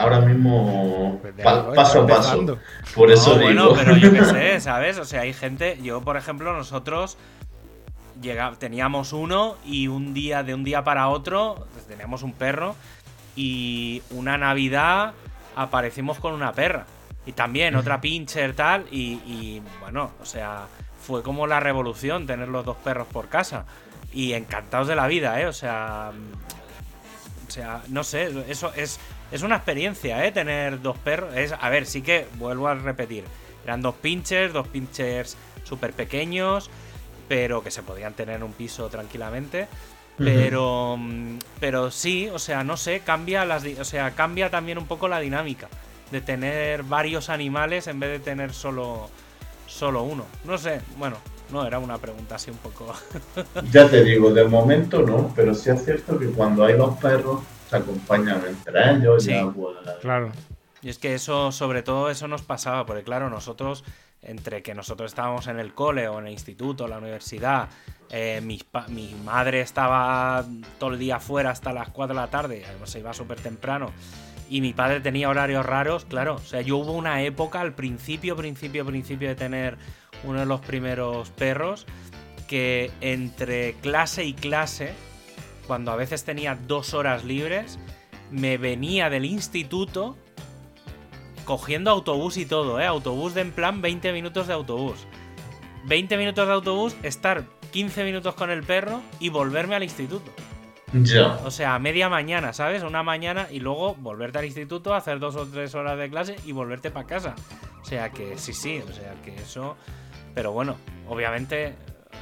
Ahora 0.00 0.20
mismo 0.20 1.18
Pues 1.20 1.34
pa- 1.42 1.50
algo 1.50 1.74
paso 1.74 2.02
a 2.02 2.06
paso. 2.06 2.58
Por 2.94 3.10
eso 3.10 3.36
no, 3.36 3.48
digo. 3.48 3.68
bueno, 3.68 3.72
pero 3.76 3.96
yo 3.96 4.12
qué 4.12 4.24
sé, 4.24 4.60
¿sabes? 4.60 4.98
O 4.98 5.04
sea, 5.04 5.20
hay 5.22 5.32
gente. 5.32 5.78
Yo, 5.82 6.00
por 6.00 6.16
ejemplo, 6.16 6.52
nosotros 6.52 7.16
llega, 8.20 8.52
teníamos 8.58 9.12
uno 9.12 9.56
y 9.64 9.88
un 9.88 10.14
día, 10.14 10.42
de 10.42 10.54
un 10.54 10.64
día 10.64 10.84
para 10.84 11.08
otro, 11.08 11.66
pues, 11.72 11.86
teníamos 11.86 12.22
un 12.22 12.32
perro 12.32 12.74
y 13.36 14.02
una 14.10 14.36
Navidad 14.38 15.12
aparecimos 15.56 16.18
con 16.18 16.32
una 16.34 16.52
perra. 16.52 16.86
Y 17.26 17.32
también 17.32 17.76
otra 17.76 18.00
pincher 18.02 18.54
tal. 18.54 18.86
Y, 18.90 19.20
y, 19.26 19.62
bueno, 19.80 20.10
o 20.20 20.24
sea, 20.24 20.66
fue 21.02 21.22
como 21.22 21.46
la 21.46 21.60
revolución 21.60 22.26
tener 22.26 22.48
los 22.48 22.64
dos 22.64 22.76
perros 22.78 23.06
por 23.12 23.28
casa. 23.28 23.64
Y 24.12 24.32
encantados 24.32 24.88
de 24.88 24.96
la 24.96 25.06
vida, 25.06 25.40
¿eh? 25.40 25.46
O 25.46 25.52
sea. 25.52 26.10
O 27.46 27.50
sea, 27.52 27.82
no 27.88 28.04
sé, 28.04 28.30
eso 28.48 28.72
es, 28.76 29.00
es 29.32 29.42
una 29.42 29.56
experiencia, 29.56 30.24
¿eh? 30.24 30.32
Tener 30.32 30.80
dos 30.82 30.96
perros. 30.98 31.34
Es, 31.36 31.52
a 31.58 31.68
ver, 31.68 31.86
sí 31.86 32.02
que 32.02 32.26
vuelvo 32.34 32.68
a 32.68 32.74
repetir. 32.74 33.24
Eran 33.64 33.82
dos 33.82 33.94
pinchers, 33.96 34.52
dos 34.52 34.66
pinchers 34.68 35.36
súper 35.64 35.92
pequeños, 35.92 36.70
pero 37.28 37.62
que 37.62 37.70
se 37.70 37.82
podían 37.82 38.14
tener 38.14 38.36
en 38.36 38.42
un 38.42 38.52
piso 38.52 38.88
tranquilamente. 38.88 39.68
Pero, 40.16 40.96
mm, 40.98 41.38
pero 41.60 41.90
sí, 41.90 42.28
o 42.32 42.38
sea, 42.38 42.62
no 42.62 42.76
sé, 42.76 43.00
cambia 43.00 43.44
las, 43.46 43.62
di- 43.62 43.76
o 43.80 43.84
sea, 43.84 44.10
cambia 44.10 44.50
también 44.50 44.76
un 44.76 44.86
poco 44.86 45.08
la 45.08 45.18
dinámica 45.20 45.68
de 46.10 46.20
tener 46.20 46.82
varios 46.82 47.30
animales 47.30 47.86
en 47.86 48.00
vez 48.00 48.10
de 48.10 48.18
tener 48.18 48.52
solo, 48.52 49.08
solo 49.66 50.02
uno. 50.02 50.26
No 50.44 50.58
sé, 50.58 50.80
bueno, 50.98 51.16
no 51.50 51.66
era 51.66 51.78
una 51.78 51.96
pregunta 51.98 52.34
así 52.34 52.50
un 52.50 52.58
poco. 52.58 52.92
Ya 53.72 53.88
te 53.88 54.04
digo, 54.04 54.30
de 54.32 54.44
momento 54.44 55.00
no, 55.02 55.32
pero 55.34 55.54
sí 55.54 55.70
es 55.70 55.84
cierto 55.84 56.18
que 56.18 56.26
cuando 56.26 56.64
hay 56.64 56.74
dos 56.74 56.98
perros 56.98 57.40
acompañan 57.76 58.42
ellos. 58.96 59.24
Sí. 59.24 59.30
ya, 59.30 59.46
Claro. 60.00 60.32
Y 60.82 60.88
es 60.88 60.98
que 60.98 61.14
eso, 61.14 61.52
sobre 61.52 61.82
todo, 61.82 62.10
eso 62.10 62.26
nos 62.28 62.42
pasaba, 62.42 62.86
porque 62.86 63.02
claro, 63.02 63.28
nosotros, 63.28 63.84
entre 64.22 64.62
que 64.62 64.74
nosotros 64.74 65.10
estábamos 65.10 65.46
en 65.46 65.58
el 65.60 65.74
cole 65.74 66.08
o 66.08 66.18
en 66.18 66.26
el 66.26 66.32
instituto, 66.32 66.88
la 66.88 66.98
universidad, 66.98 67.68
eh, 68.10 68.40
pa- 68.70 68.88
mi 68.88 69.14
madre 69.24 69.60
estaba 69.60 70.44
todo 70.78 70.90
el 70.94 70.98
día 70.98 71.20
fuera 71.20 71.50
hasta 71.50 71.72
las 71.72 71.90
4 71.90 72.14
de 72.14 72.20
la 72.20 72.28
tarde, 72.28 72.64
además 72.66 72.90
se 72.90 72.98
iba 73.00 73.12
súper 73.12 73.40
temprano, 73.40 73.92
y 74.48 74.62
mi 74.62 74.72
padre 74.72 75.00
tenía 75.00 75.28
horarios 75.28 75.64
raros, 75.66 76.06
claro, 76.06 76.36
o 76.36 76.38
sea, 76.38 76.60
yo 76.62 76.78
hubo 76.78 76.92
una 76.92 77.22
época 77.22 77.60
al 77.60 77.74
principio, 77.74 78.34
principio, 78.34 78.84
principio 78.86 79.28
de 79.28 79.34
tener 79.34 79.76
uno 80.24 80.40
de 80.40 80.46
los 80.46 80.60
primeros 80.60 81.28
perros, 81.30 81.86
que 82.48 82.90
entre 83.02 83.74
clase 83.74 84.24
y 84.24 84.32
clase, 84.34 84.92
cuando 85.70 85.92
a 85.92 85.94
veces 85.94 86.24
tenía 86.24 86.56
dos 86.56 86.94
horas 86.94 87.22
libres, 87.22 87.78
me 88.32 88.58
venía 88.58 89.08
del 89.08 89.24
instituto 89.24 90.16
cogiendo 91.44 91.92
autobús 91.92 92.38
y 92.38 92.44
todo, 92.44 92.80
¿eh? 92.80 92.86
Autobús 92.86 93.34
de 93.34 93.42
en 93.42 93.52
plan 93.52 93.80
20 93.80 94.12
minutos 94.12 94.48
de 94.48 94.54
autobús. 94.54 95.06
20 95.84 96.16
minutos 96.16 96.48
de 96.48 96.54
autobús, 96.54 96.96
estar 97.04 97.44
15 97.70 98.02
minutos 98.02 98.34
con 98.34 98.50
el 98.50 98.64
perro 98.64 99.00
y 99.20 99.28
volverme 99.28 99.76
al 99.76 99.84
instituto. 99.84 100.32
ya. 100.92 101.38
O 101.44 101.52
sea, 101.52 101.76
a 101.76 101.78
media 101.78 102.08
mañana, 102.08 102.52
¿sabes? 102.52 102.82
Una 102.82 103.04
mañana 103.04 103.46
y 103.48 103.60
luego 103.60 103.94
volverte 103.94 104.38
al 104.38 104.46
instituto, 104.46 104.92
hacer 104.92 105.20
dos 105.20 105.36
o 105.36 105.46
tres 105.46 105.76
horas 105.76 105.96
de 105.96 106.10
clase 106.10 106.34
y 106.44 106.50
volverte 106.50 106.90
para 106.90 107.06
casa. 107.06 107.36
O 107.80 107.84
sea 107.84 108.10
que 108.10 108.36
sí, 108.38 108.52
sí, 108.52 108.82
o 108.88 108.92
sea 108.92 109.14
que 109.24 109.36
eso... 109.36 109.76
Pero 110.34 110.50
bueno, 110.50 110.74
obviamente 111.08 111.76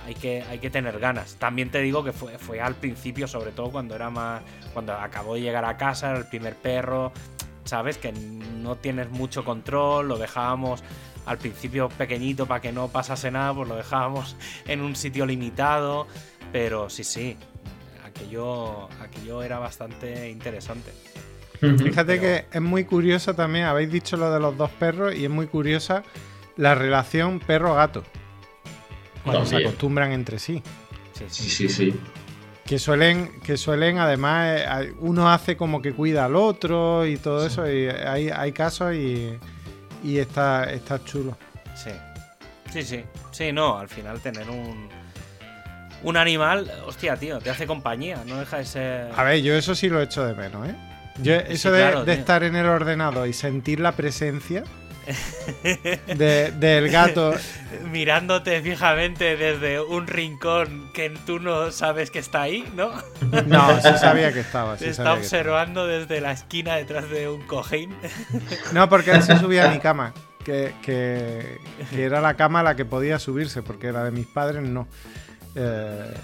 hay 0.07 0.15
que, 0.15 0.43
hay 0.43 0.59
que 0.59 0.71
tener 0.71 0.99
ganas. 0.99 1.37
También 1.37 1.71
te 1.71 1.81
digo 1.81 2.03
que 2.05 2.13
fue, 2.13 2.39
fue 2.39 2.61
al 2.61 2.75
principio, 2.75 3.27
sobre 3.29 3.51
todo 3.53 3.71
cuando 3.71 3.95
era 3.95 4.11
más... 4.11 4.43
Cuando 4.73 4.93
acabó 4.95 5.35
de 5.35 5.41
llegar 5.43 5.65
a 5.65 5.77
casa, 5.77 6.11
era 6.11 6.19
el 6.19 6.27
primer 6.27 6.55
perro, 6.55 7.13
¿sabes? 7.65 7.99
Que 7.99 8.13
no 8.13 8.77
tienes 8.77 9.11
mucho 9.11 9.45
control, 9.45 10.09
lo 10.09 10.19
dejábamos 10.19 10.83
al 11.27 11.37
principio 11.39 11.89
pequeñito 11.91 12.47
para 12.47 12.61
que 12.63 12.73
no 12.73 12.89
pasase 12.89 13.31
nada, 13.31 13.53
pues 13.53 13.69
lo 13.69 13.77
dejábamos 13.77 14.37
en 14.67 14.81
un 14.81 14.97
sitio 14.97 15.27
limitado. 15.27 16.07
Pero 16.53 16.89
sí, 16.89 17.05
sí, 17.05 17.37
aquello, 18.07 18.89
aquello 19.03 19.43
era 19.43 19.59
bastante 19.59 20.31
interesante. 20.31 20.93
Fíjate 21.61 22.19
Pero- 22.19 22.21
que 22.23 22.47
es 22.53 22.63
muy 22.63 22.85
curiosa 22.85 23.35
también, 23.35 23.65
habéis 23.67 23.91
dicho 23.91 24.17
lo 24.17 24.31
de 24.33 24.39
los 24.41 24.57
dos 24.57 24.71
perros 24.71 25.15
y 25.15 25.25
es 25.25 25.31
muy 25.31 25.47
curiosa 25.49 26.05
la 26.57 26.75
relación 26.75 27.41
perro-gato. 27.41 28.05
Cuando 29.31 29.47
se 29.47 29.53
También. 29.53 29.69
acostumbran 29.69 30.13
entre 30.13 30.39
sí. 30.39 30.63
Sí, 31.13 31.25
sí. 31.29 31.45
Sí, 31.45 31.51
sí, 31.51 31.69
sí. 31.69 32.01
Que 32.65 32.79
suelen, 32.79 33.41
que 33.41 33.57
suelen 33.57 33.99
además, 33.99 34.61
eh, 34.61 34.93
uno 34.99 35.31
hace 35.31 35.57
como 35.57 35.81
que 35.81 35.93
cuida 35.93 36.27
al 36.27 36.37
otro 36.37 37.07
y 37.07 37.17
todo 37.17 37.47
eso. 37.47 37.71
Y 37.71 37.89
hay, 37.89 38.29
hay 38.29 38.53
casos 38.53 38.95
y, 38.95 39.39
y 40.05 40.19
está, 40.19 40.71
está 40.71 41.03
chulo. 41.03 41.37
Sí. 41.75 41.91
Sí, 42.71 42.83
sí. 42.83 43.05
Sí, 43.31 43.53
no, 43.53 43.79
al 43.79 43.89
final 43.89 44.21
tener 44.21 44.49
un. 44.51 44.89
Un 46.01 46.17
animal, 46.17 46.71
hostia, 46.87 47.17
tío, 47.17 47.41
te 47.41 47.51
hace 47.51 47.67
compañía, 47.67 48.23
no 48.25 48.39
deja 48.39 48.59
de 48.59 48.65
ser. 48.65 49.11
A 49.17 49.25
ver, 49.25 49.43
yo 49.43 49.55
eso 49.55 49.75
sí 49.75 49.89
lo 49.89 50.01
echo 50.01 50.25
de 50.25 50.33
menos, 50.35 50.69
¿eh? 50.69 50.77
Yo, 51.21 51.35
eso 51.35 51.73
de, 51.73 52.13
estar 52.13 52.45
en 52.45 52.55
el 52.55 52.67
ordenador 52.67 53.27
y 53.27 53.33
sentir 53.33 53.81
la 53.81 53.91
presencia 53.93 54.63
del 56.15 56.91
gato. 56.91 57.35
Mirándote 57.91 58.61
fijamente 58.63 59.37
desde 59.37 59.81
un 59.81 60.07
rincón 60.07 60.91
que 60.93 61.11
tú 61.27 61.39
no 61.39 61.71
sabes 61.71 62.11
que 62.11 62.19
está 62.19 62.43
ahí, 62.43 62.71
¿no? 62.75 62.93
No, 63.47 63.81
sí 63.81 63.89
sabía 63.99 64.33
que 64.33 64.41
estaba. 64.41 64.77
Te 64.77 64.89
está 64.89 65.15
observando 65.15 65.87
desde 65.87 66.21
la 66.21 66.33
esquina 66.33 66.77
detrás 66.77 67.11
de 67.11 67.29
un 67.29 67.43
cojín. 67.43 67.95
No, 68.73 68.89
porque 68.89 69.13
él 69.13 69.23
se 69.23 69.39
subía 69.39 69.69
a 69.69 69.73
mi 69.73 69.79
cama. 69.79 70.13
Que, 70.45 70.75
que, 70.83 71.59
era 71.93 72.21
la 72.21 72.35
cama 72.35 72.61
a 72.61 72.63
la 72.63 72.77
que 72.77 72.85
podía 72.85 73.19
subirse, 73.19 73.63
porque 73.63 73.93
la 73.93 74.05
de 74.05 74.11
mis 74.11 74.27
padres 74.27 74.63
no. 74.63 74.89
Eh, 75.55 76.15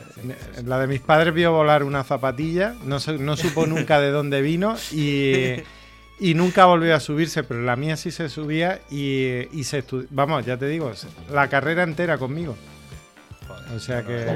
la 0.65 0.79
de 0.79 0.87
mis 0.87 1.01
padres 1.01 1.35
vio 1.35 1.53
volar 1.53 1.83
una 1.83 2.05
zapatilla, 2.05 2.75
no, 2.85 2.99
no 3.19 3.37
supo 3.37 3.67
nunca 3.67 4.01
de 4.01 4.11
dónde 4.11 4.41
vino 4.41 4.77
y 4.93 5.63
y 6.19 6.35
nunca 6.35 6.67
volvió 6.67 6.95
a 6.95 7.01
subirse, 7.01 7.43
pero 7.43 7.63
la 7.63 7.77
mía 7.77 7.97
sí 7.97 8.11
se 8.11 8.29
subía 8.29 8.81
y, 8.91 9.49
y 9.53 9.65
se 9.65 9.85
Vamos, 10.11 10.47
ya 10.47 10.57
te 10.57 10.69
digo, 10.69 10.93
la 11.31 11.49
carrera 11.49 11.83
entera 11.83 12.19
conmigo. 12.19 12.57
O 13.75 13.79
sea 13.79 14.03
que, 14.05 14.27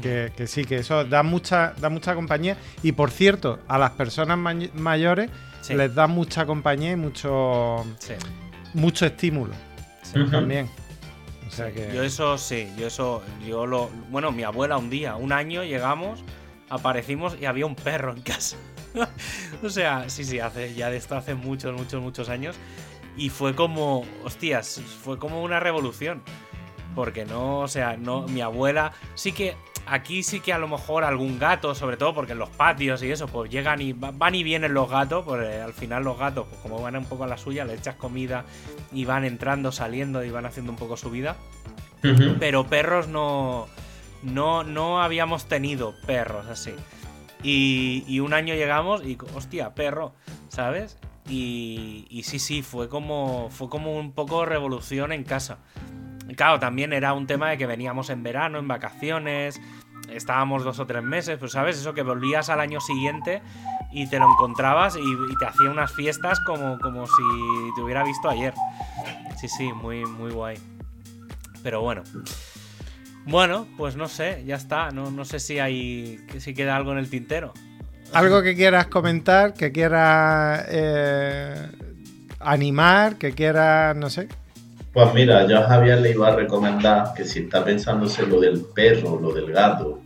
que, 0.00 0.32
que. 0.36 0.46
sí, 0.46 0.64
que 0.64 0.76
eso 0.76 1.04
da 1.04 1.22
mucha, 1.22 1.74
da 1.78 1.90
mucha 1.90 2.14
compañía. 2.14 2.56
Y 2.82 2.92
por 2.92 3.10
cierto, 3.10 3.60
a 3.68 3.78
las 3.78 3.90
personas 3.90 4.38
mayores 4.74 5.30
les 5.68 5.94
da 5.94 6.06
mucha 6.06 6.46
compañía 6.46 6.92
y 6.92 6.96
mucho, 6.96 7.84
mucho 8.74 9.06
estímulo. 9.06 9.52
También. 10.30 10.68
O 11.46 11.50
sea 11.50 11.72
que... 11.72 11.92
Yo 11.92 12.02
eso 12.04 12.38
sí, 12.38 12.68
yo 12.78 12.86
eso, 12.86 13.22
yo 13.46 13.66
lo. 13.66 13.90
Bueno, 14.10 14.30
mi 14.32 14.44
abuela 14.44 14.78
un 14.78 14.88
día, 14.88 15.16
un 15.16 15.32
año 15.32 15.64
llegamos, 15.64 16.24
aparecimos 16.68 17.36
y 17.40 17.46
había 17.46 17.66
un 17.66 17.74
perro 17.74 18.12
en 18.12 18.22
casa. 18.22 18.56
o 19.62 19.68
sea, 19.68 20.08
sí, 20.08 20.24
sí, 20.24 20.40
hace 20.40 20.74
ya 20.74 20.90
de 20.90 20.96
esto 20.96 21.16
hace 21.16 21.34
muchos, 21.34 21.76
muchos, 21.76 22.02
muchos 22.02 22.28
años. 22.28 22.56
Y 23.16 23.28
fue 23.28 23.54
como, 23.54 24.04
hostias, 24.24 24.80
fue 25.02 25.18
como 25.18 25.42
una 25.42 25.60
revolución. 25.60 26.22
Porque 26.94 27.24
no, 27.24 27.60
o 27.60 27.68
sea, 27.68 27.96
no, 27.96 28.26
mi 28.26 28.40
abuela 28.40 28.92
sí 29.14 29.30
que 29.32 29.56
aquí 29.86 30.22
sí 30.22 30.40
que 30.40 30.52
a 30.52 30.58
lo 30.58 30.68
mejor 30.68 31.04
algún 31.04 31.38
gato, 31.38 31.74
sobre 31.74 31.96
todo 31.96 32.14
porque 32.14 32.32
en 32.32 32.38
los 32.38 32.50
patios 32.50 33.02
y 33.02 33.10
eso, 33.10 33.26
pues 33.26 33.50
llegan 33.50 33.80
y 33.80 33.92
van 33.92 34.34
y 34.34 34.42
vienen 34.42 34.74
los 34.74 34.88
gatos, 34.88 35.24
porque 35.24 35.60
al 35.60 35.72
final 35.72 36.04
los 36.04 36.18
gatos, 36.18 36.46
pues 36.48 36.60
como 36.62 36.80
van 36.80 36.96
un 36.96 37.04
poco 37.04 37.24
a 37.24 37.26
la 37.26 37.36
suya, 37.36 37.64
le 37.64 37.74
echas 37.74 37.96
comida 37.96 38.44
y 38.92 39.04
van 39.04 39.24
entrando, 39.24 39.72
saliendo 39.72 40.24
y 40.24 40.30
van 40.30 40.46
haciendo 40.46 40.72
un 40.72 40.78
poco 40.78 40.96
su 40.96 41.10
vida. 41.10 41.36
Pero 42.38 42.66
perros 42.66 43.08
no, 43.08 43.68
no, 44.22 44.64
no 44.64 45.02
habíamos 45.02 45.46
tenido 45.46 45.94
perros 46.06 46.46
así. 46.46 46.74
Y, 47.42 48.20
un 48.20 48.34
año 48.34 48.54
llegamos 48.54 49.04
y, 49.04 49.16
hostia, 49.34 49.74
perro, 49.74 50.14
¿sabes? 50.48 50.98
Y, 51.28 52.06
y, 52.10 52.24
sí, 52.24 52.38
sí, 52.38 52.62
fue 52.62 52.88
como, 52.88 53.48
fue 53.50 53.68
como 53.68 53.96
un 53.96 54.12
poco 54.12 54.44
revolución 54.44 55.12
en 55.12 55.24
casa. 55.24 55.58
Claro, 56.36 56.60
también 56.60 56.92
era 56.92 57.12
un 57.12 57.26
tema 57.26 57.50
de 57.50 57.58
que 57.58 57.66
veníamos 57.66 58.10
en 58.10 58.22
verano, 58.22 58.58
en 58.58 58.68
vacaciones, 58.68 59.60
estábamos 60.08 60.64
dos 60.64 60.78
o 60.78 60.86
tres 60.86 61.02
meses, 61.02 61.38
pues 61.38 61.52
sabes, 61.52 61.78
eso 61.78 61.94
que 61.94 62.02
volvías 62.02 62.50
al 62.50 62.60
año 62.60 62.80
siguiente 62.80 63.42
y 63.90 64.06
te 64.06 64.18
lo 64.18 64.30
encontrabas 64.30 64.96
y, 64.96 65.00
y, 65.00 65.36
te 65.38 65.46
hacía 65.46 65.70
unas 65.70 65.92
fiestas 65.92 66.38
como, 66.40 66.78
como 66.78 67.06
si 67.06 67.22
te 67.74 67.82
hubiera 67.82 68.04
visto 68.04 68.28
ayer. 68.28 68.54
Sí, 69.40 69.48
sí, 69.48 69.72
muy, 69.72 70.04
muy 70.04 70.30
guay. 70.30 70.58
Pero 71.62 71.82
bueno. 71.82 72.02
Bueno, 73.26 73.66
pues 73.76 73.96
no 73.96 74.08
sé, 74.08 74.42
ya 74.46 74.56
está. 74.56 74.90
No, 74.90 75.10
no 75.10 75.24
sé 75.24 75.40
si 75.40 75.58
hay. 75.58 76.20
si 76.38 76.54
queda 76.54 76.76
algo 76.76 76.92
en 76.92 76.98
el 76.98 77.10
tintero. 77.10 77.52
Algo 78.12 78.42
que 78.42 78.56
quieras 78.56 78.86
comentar, 78.86 79.54
que 79.54 79.70
quieras 79.70 80.66
eh, 80.68 81.68
animar, 82.40 83.16
que 83.16 83.32
quieras, 83.32 83.96
no 83.96 84.10
sé. 84.10 84.28
Pues 84.92 85.14
mira, 85.14 85.46
yo 85.46 85.58
a 85.58 85.68
Javier 85.68 86.00
le 86.00 86.10
iba 86.10 86.28
a 86.28 86.34
recomendar 86.34 87.14
que 87.14 87.24
si 87.24 87.40
está 87.40 87.64
pensándose 87.64 88.26
lo 88.26 88.40
del 88.40 88.62
perro, 88.74 89.20
lo 89.20 89.32
del 89.32 89.52
gato, 89.52 90.00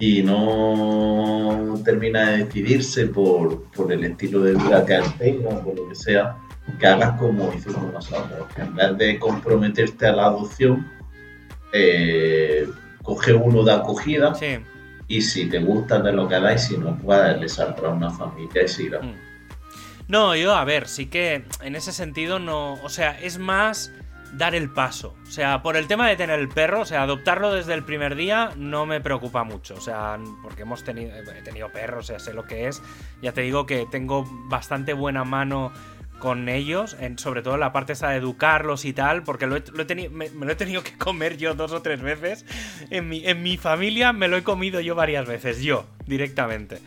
y 0.00 0.22
no 0.22 1.80
termina 1.84 2.30
de 2.30 2.44
decidirse 2.44 3.06
por, 3.06 3.66
el 3.90 4.04
estilo 4.04 4.40
de 4.40 4.54
vida 4.54 4.84
que 4.84 5.00
tenga, 5.18 5.60
por 5.62 5.76
lo 5.76 5.88
que 5.88 5.94
sea, 5.94 6.36
que 6.78 6.86
hagas 6.86 7.18
como 7.18 7.52
hicimos 7.52 7.92
nosotros, 7.92 8.48
que 8.56 8.62
en 8.62 8.74
vez 8.74 8.98
de 8.98 9.18
comprometerte 9.20 10.06
a 10.06 10.12
la 10.12 10.26
adopción, 10.26 10.90
eh, 11.72 12.68
coge 13.02 13.32
uno 13.32 13.62
de 13.62 13.72
acogida 13.72 14.32
y 15.08 15.22
si 15.22 15.48
te 15.48 15.58
gusta 15.58 16.00
de 16.00 16.12
lo 16.12 16.28
que 16.28 16.38
da 16.38 16.54
y 16.54 16.58
si 16.58 16.76
no 16.76 16.96
puedes, 16.96 17.40
le 17.40 17.48
saldrá 17.48 17.88
una 17.88 18.10
familia 18.10 18.62
y 18.64 18.68
se 18.68 18.84
irá. 18.84 19.00
Mm. 19.00 19.14
No, 20.08 20.34
yo, 20.34 20.54
a 20.54 20.64
ver, 20.64 20.88
sí 20.88 21.06
que 21.06 21.44
en 21.62 21.76
ese 21.76 21.92
sentido 21.92 22.38
no. 22.38 22.74
O 22.82 22.88
sea, 22.88 23.20
es 23.20 23.38
más 23.38 23.92
dar 24.32 24.54
el 24.54 24.70
paso. 24.70 25.14
O 25.26 25.30
sea, 25.30 25.62
por 25.62 25.76
el 25.76 25.86
tema 25.86 26.08
de 26.08 26.16
tener 26.16 26.38
el 26.38 26.48
perro, 26.48 26.80
o 26.80 26.84
sea, 26.84 27.02
adoptarlo 27.02 27.52
desde 27.52 27.74
el 27.74 27.84
primer 27.84 28.16
día 28.16 28.50
no 28.56 28.86
me 28.86 29.00
preocupa 29.00 29.44
mucho. 29.44 29.74
O 29.74 29.80
sea, 29.80 30.18
porque 30.42 30.62
hemos 30.62 30.84
tenido, 30.84 31.12
he 31.14 31.42
tenido 31.42 31.70
perros, 31.70 32.04
o 32.04 32.06
sea, 32.08 32.18
sé 32.18 32.34
lo 32.34 32.44
que 32.44 32.68
es. 32.68 32.82
Ya 33.22 33.32
te 33.32 33.42
digo 33.42 33.66
que 33.66 33.86
tengo 33.90 34.24
bastante 34.48 34.92
buena 34.92 35.24
mano 35.24 35.72
con 36.20 36.48
ellos, 36.48 36.96
en, 37.00 37.18
sobre 37.18 37.42
todo 37.42 37.54
en 37.54 37.60
la 37.60 37.72
parte 37.72 37.94
esa 37.94 38.10
de 38.10 38.18
educarlos 38.18 38.84
y 38.84 38.92
tal, 38.92 39.24
porque 39.24 39.48
lo 39.48 39.56
he, 39.56 39.60
tenido, 39.60 40.12
me, 40.12 40.28
lo 40.30 40.52
he 40.52 40.54
tenido 40.54 40.84
que 40.84 40.96
comer 40.96 41.36
yo 41.36 41.54
dos 41.54 41.72
o 41.72 41.82
tres 41.82 42.00
veces. 42.00 42.46
En 42.90 43.08
mi, 43.08 43.26
en 43.26 43.42
mi 43.42 43.56
familia 43.56 44.12
me 44.12 44.28
lo 44.28 44.36
he 44.36 44.44
comido 44.44 44.80
yo 44.80 44.94
varias 44.94 45.26
veces, 45.26 45.60
yo, 45.60 45.86
directamente. 46.06 46.78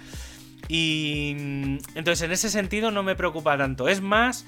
Y 0.70 1.36
mm, 1.38 1.78
entonces 1.96 2.22
en 2.22 2.32
ese 2.32 2.50
sentido 2.50 2.92
no 2.92 3.04
me 3.04 3.16
preocupa 3.16 3.58
tanto. 3.58 3.90
Es 3.90 4.00
más 4.00 4.46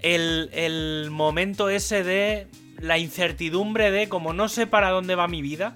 el, 0.00 0.48
el 0.54 1.10
momento 1.10 1.68
ese 1.68 2.02
de 2.02 2.46
la 2.78 2.96
incertidumbre 2.96 3.90
de 3.90 4.08
como 4.08 4.32
no 4.32 4.48
sé 4.48 4.66
para 4.66 4.90
dónde 4.90 5.14
va 5.14 5.28
mi 5.28 5.42
vida. 5.42 5.74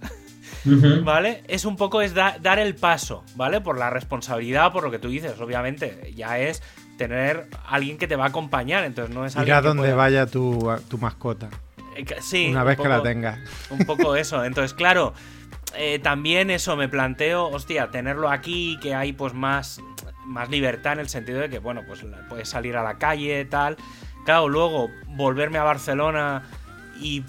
¿Vale? 0.64 1.42
Es 1.48 1.64
un 1.64 1.76
poco 1.76 2.02
es 2.02 2.14
dar 2.14 2.58
el 2.58 2.74
paso, 2.74 3.24
¿vale? 3.34 3.60
Por 3.60 3.78
la 3.78 3.90
responsabilidad, 3.90 4.72
por 4.72 4.84
lo 4.84 4.90
que 4.90 4.98
tú 4.98 5.08
dices, 5.08 5.40
obviamente. 5.40 6.12
Ya 6.14 6.38
es 6.38 6.62
tener 6.96 7.48
alguien 7.66 7.98
que 7.98 8.06
te 8.06 8.16
va 8.16 8.24
a 8.24 8.28
acompañar. 8.28 8.84
Entonces 8.84 9.14
no 9.14 9.26
es 9.26 9.36
Ir 9.36 9.52
a 9.52 9.62
donde 9.62 9.92
vaya 9.92 10.26
tu, 10.26 10.70
mascota. 11.00 11.48
Eh, 11.96 12.04
sí. 12.20 12.48
Una 12.50 12.64
vez 12.64 12.78
que 12.78 12.88
la 12.88 13.02
tengas. 13.02 13.38
Un 13.70 13.84
poco 13.86 14.16
eso. 14.16 14.44
Entonces, 14.44 14.74
claro, 14.74 15.14
eh, 15.76 15.98
también 15.98 16.50
eso 16.50 16.76
me 16.76 16.88
planteo, 16.88 17.48
hostia, 17.48 17.90
tenerlo 17.90 18.30
aquí, 18.30 18.78
que 18.82 18.94
hay 18.94 19.12
pues 19.12 19.34
más, 19.34 19.80
más 20.24 20.50
libertad 20.50 20.94
en 20.94 21.00
el 21.00 21.08
sentido 21.08 21.40
de 21.40 21.50
que, 21.50 21.58
bueno, 21.58 21.82
pues 21.86 22.04
puedes 22.28 22.48
salir 22.48 22.76
a 22.76 22.82
la 22.82 22.98
calle, 22.98 23.44
tal. 23.44 23.76
Claro, 24.24 24.48
luego 24.48 24.90
volverme 25.08 25.58
a 25.58 25.64
Barcelona 25.64 26.42
y 27.00 27.24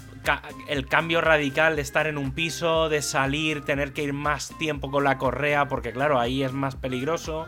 el 0.68 0.86
cambio 0.86 1.20
radical 1.20 1.76
de 1.76 1.82
estar 1.82 2.06
en 2.06 2.18
un 2.18 2.32
piso, 2.32 2.88
de 2.88 3.02
salir, 3.02 3.64
tener 3.64 3.92
que 3.92 4.02
ir 4.02 4.12
más 4.12 4.52
tiempo 4.58 4.90
con 4.90 5.04
la 5.04 5.18
correa, 5.18 5.68
porque 5.68 5.92
claro, 5.92 6.18
ahí 6.18 6.42
es 6.42 6.52
más 6.52 6.76
peligroso. 6.76 7.46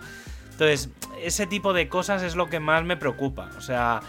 Entonces, 0.56 0.88
ese 1.22 1.46
tipo 1.46 1.74
de 1.74 1.86
cosas 1.86 2.22
es 2.22 2.34
lo 2.34 2.48
que 2.48 2.60
más 2.60 2.82
me 2.82 2.96
preocupa. 2.96 3.50
O 3.58 3.60
sea, 3.60 4.00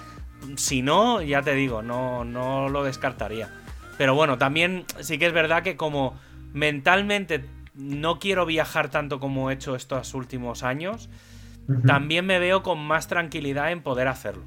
si 0.56 0.82
no, 0.82 1.22
ya 1.22 1.42
te 1.42 1.54
digo, 1.54 1.82
no, 1.82 2.24
no 2.24 2.70
lo 2.70 2.86
descartaría. 2.86 3.50
Pero 3.98 4.16
bueno, 4.16 4.38
también 4.38 4.86
sí 5.02 5.18
que 5.18 5.26
es 5.26 5.34
verdad 5.34 5.62
que 5.62 5.76
como 5.76 6.18
mentalmente 6.54 7.44
no 7.74 8.18
quiero 8.20 8.46
viajar 8.46 8.88
tanto 8.88 9.20
como 9.20 9.52
he 9.52 9.56
hecho 9.56 9.76
estos 9.76 10.14
últimos 10.14 10.64
años, 10.64 11.10
también 11.86 12.26
me 12.26 12.40
veo 12.40 12.64
con 12.64 12.80
más 12.80 13.10
tranquilidad 13.10 13.74
en 13.74 13.82
poder 13.82 14.08
hacerlo. 14.08 14.46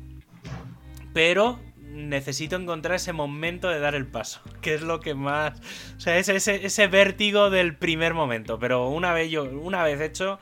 Pero 1.13 1.59
necesito 1.91 2.57
encontrar 2.57 2.95
ese 2.95 3.13
momento 3.13 3.69
de 3.69 3.79
dar 3.79 3.95
el 3.95 4.07
paso, 4.07 4.41
que 4.63 4.73
es 4.73 4.81
lo 4.81 5.01
que 5.01 5.13
más... 5.13 5.61
O 5.99 6.01
sea, 6.01 6.17
ese, 6.17 6.37
ese, 6.37 6.65
ese 6.65 6.87
vértigo 6.87 7.51
del 7.51 7.77
primer 7.77 8.15
momento. 8.15 8.59
Pero 8.59 8.89
una 8.89 9.13
vez, 9.13 9.31
yo, 9.31 9.45
una 9.45 9.83
vez 9.83 10.01
hecho, 10.01 10.39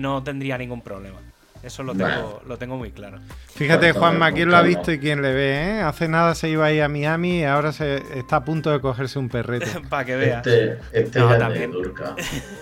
no 0.00 0.22
tendría 0.22 0.58
ningún 0.58 0.82
problema. 0.82 1.29
Eso 1.62 1.82
lo 1.82 1.94
tengo, 1.94 2.42
lo 2.46 2.56
tengo 2.56 2.76
muy 2.76 2.90
claro. 2.90 3.18
Fíjate, 3.54 3.92
Juanma, 3.92 4.32
quién 4.32 4.48
lo 4.48 4.56
ha 4.56 4.62
visto 4.62 4.92
y 4.92 4.98
quién 4.98 5.20
le 5.20 5.32
ve, 5.34 5.52
¿eh? 5.52 5.80
Hace 5.82 6.08
nada 6.08 6.34
se 6.34 6.48
iba 6.48 6.64
a 6.64 6.72
ir 6.72 6.82
a 6.82 6.88
Miami 6.88 7.40
y 7.40 7.44
ahora 7.44 7.72
se 7.72 8.02
está 8.18 8.36
a 8.36 8.44
punto 8.44 8.70
de 8.70 8.80
cogerse 8.80 9.18
un 9.18 9.28
perrete. 9.28 9.66
Para 9.90 10.04
que 10.04 10.16
veas. 10.16 10.46
Este, 10.46 10.78
este 10.92 11.18
no, 11.18 11.36
también. 11.36 11.70
de 11.70 11.76
Durca. 11.76 12.16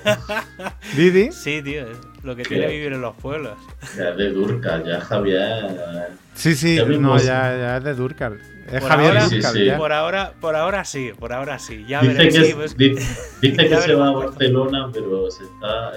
¿Didi? 0.96 1.30
Sí, 1.30 1.62
tío, 1.62 1.86
lo 2.24 2.34
que 2.34 2.42
tiene 2.42 2.66
vivir 2.66 2.92
en 2.92 3.00
los 3.00 3.14
pueblos. 3.16 3.56
Ya 3.96 4.10
es 4.10 4.16
de 4.16 4.30
Durca, 4.30 4.82
ya 4.84 5.00
Javier. 5.00 6.08
Sí, 6.34 6.54
sí, 6.54 6.80
no, 6.98 7.18
ya, 7.18 7.56
ya 7.56 7.76
es 7.76 7.84
de 7.84 7.94
Durcal. 7.94 8.40
Es 8.70 8.84
Javier 8.84 9.16
ahora, 9.16 9.28
sí, 9.28 9.42
sí. 9.42 9.70
Por 9.76 9.92
ahora, 9.92 10.34
por 10.40 10.54
ahora 10.54 10.84
sí, 10.84 11.12
por 11.18 11.32
ahora 11.32 11.58
sí. 11.58 11.86
Ya 11.88 12.02
dice 12.02 12.14
veré, 12.14 12.30
que, 12.30 12.54
pues, 12.54 12.76
dice, 13.40 13.68
que 13.68 13.76
se 13.76 13.94
va 13.94 14.08
a 14.08 14.12
Barcelona, 14.12 14.90
pero 14.92 15.30
se 15.30 15.44
está, 15.44 15.92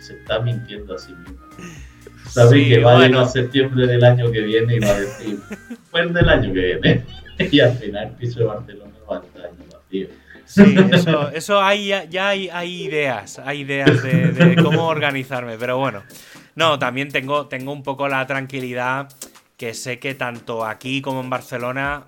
se 0.00 0.14
está 0.14 0.40
mintiendo 0.40 0.94
a 0.94 0.98
sí 0.98 1.12
mismo. 1.14 1.38
Sabe 2.28 2.68
que 2.68 2.78
va 2.80 3.00
a 3.00 3.06
ir 3.06 3.16
a 3.16 3.26
septiembre 3.26 3.86
del 3.86 4.04
año 4.04 4.30
que 4.30 4.40
viene 4.40 4.76
y 4.76 4.78
va 4.78 4.90
a 4.90 5.00
decir, 5.00 5.38
pues 5.90 6.12
del 6.12 6.28
año 6.28 6.52
que 6.52 6.60
viene. 6.60 7.04
y 7.50 7.60
al 7.60 7.76
final 7.76 8.08
el 8.08 8.12
piso 8.12 8.40
de 8.40 8.46
Barcelona 8.46 8.92
va 9.10 9.18
a 9.18 9.20
estar 9.20 9.50
vacío. 9.72 10.08
Sí, 10.44 10.76
eso, 10.92 11.28
eso 11.30 11.60
hay, 11.60 11.88
ya 12.08 12.28
hay, 12.28 12.48
hay 12.48 12.82
ideas, 12.84 13.40
hay 13.40 13.62
ideas 13.62 14.02
de, 14.02 14.28
de 14.32 14.62
cómo 14.62 14.86
organizarme, 14.86 15.56
pero 15.58 15.76
bueno. 15.78 16.04
No, 16.54 16.78
también 16.78 17.10
tengo, 17.10 17.46
tengo 17.48 17.72
un 17.72 17.82
poco 17.82 18.08
la 18.08 18.26
tranquilidad 18.26 19.08
que 19.56 19.74
sé 19.74 19.98
que 19.98 20.14
tanto 20.14 20.64
aquí 20.64 21.00
como 21.00 21.20
en 21.20 21.30
Barcelona 21.30 22.04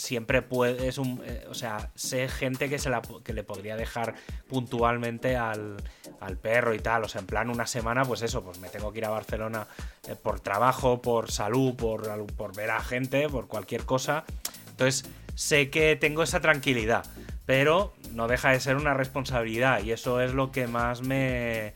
siempre 0.00 0.42
puede, 0.42 0.88
es 0.88 0.98
un, 0.98 1.22
eh, 1.24 1.44
o 1.48 1.54
sea, 1.54 1.90
sé 1.94 2.28
gente 2.28 2.68
que, 2.68 2.78
se 2.78 2.88
la, 2.90 3.02
que 3.22 3.32
le 3.32 3.44
podría 3.44 3.76
dejar 3.76 4.14
puntualmente 4.48 5.36
al, 5.36 5.76
al, 6.20 6.36
perro 6.38 6.74
y 6.74 6.78
tal, 6.78 7.04
o 7.04 7.08
sea, 7.08 7.20
en 7.20 7.26
plan 7.26 7.50
una 7.50 7.66
semana, 7.66 8.04
pues 8.04 8.22
eso, 8.22 8.42
pues 8.42 8.58
me 8.58 8.68
tengo 8.68 8.92
que 8.92 8.98
ir 8.98 9.04
a 9.04 9.10
Barcelona 9.10 9.66
eh, 10.08 10.16
por 10.20 10.40
trabajo, 10.40 11.02
por 11.02 11.30
salud, 11.30 11.74
por, 11.74 12.26
por 12.34 12.56
ver 12.56 12.70
a 12.70 12.80
gente, 12.80 13.28
por 13.28 13.46
cualquier 13.46 13.84
cosa, 13.84 14.24
entonces 14.70 15.08
sé 15.34 15.70
que 15.70 15.96
tengo 15.96 16.22
esa 16.22 16.40
tranquilidad, 16.40 17.04
pero 17.44 17.92
no 18.12 18.26
deja 18.26 18.50
de 18.50 18.60
ser 18.60 18.76
una 18.76 18.94
responsabilidad 18.94 19.82
y 19.82 19.92
eso 19.92 20.20
es 20.20 20.32
lo 20.32 20.50
que 20.50 20.66
más 20.66 21.02
me... 21.02 21.74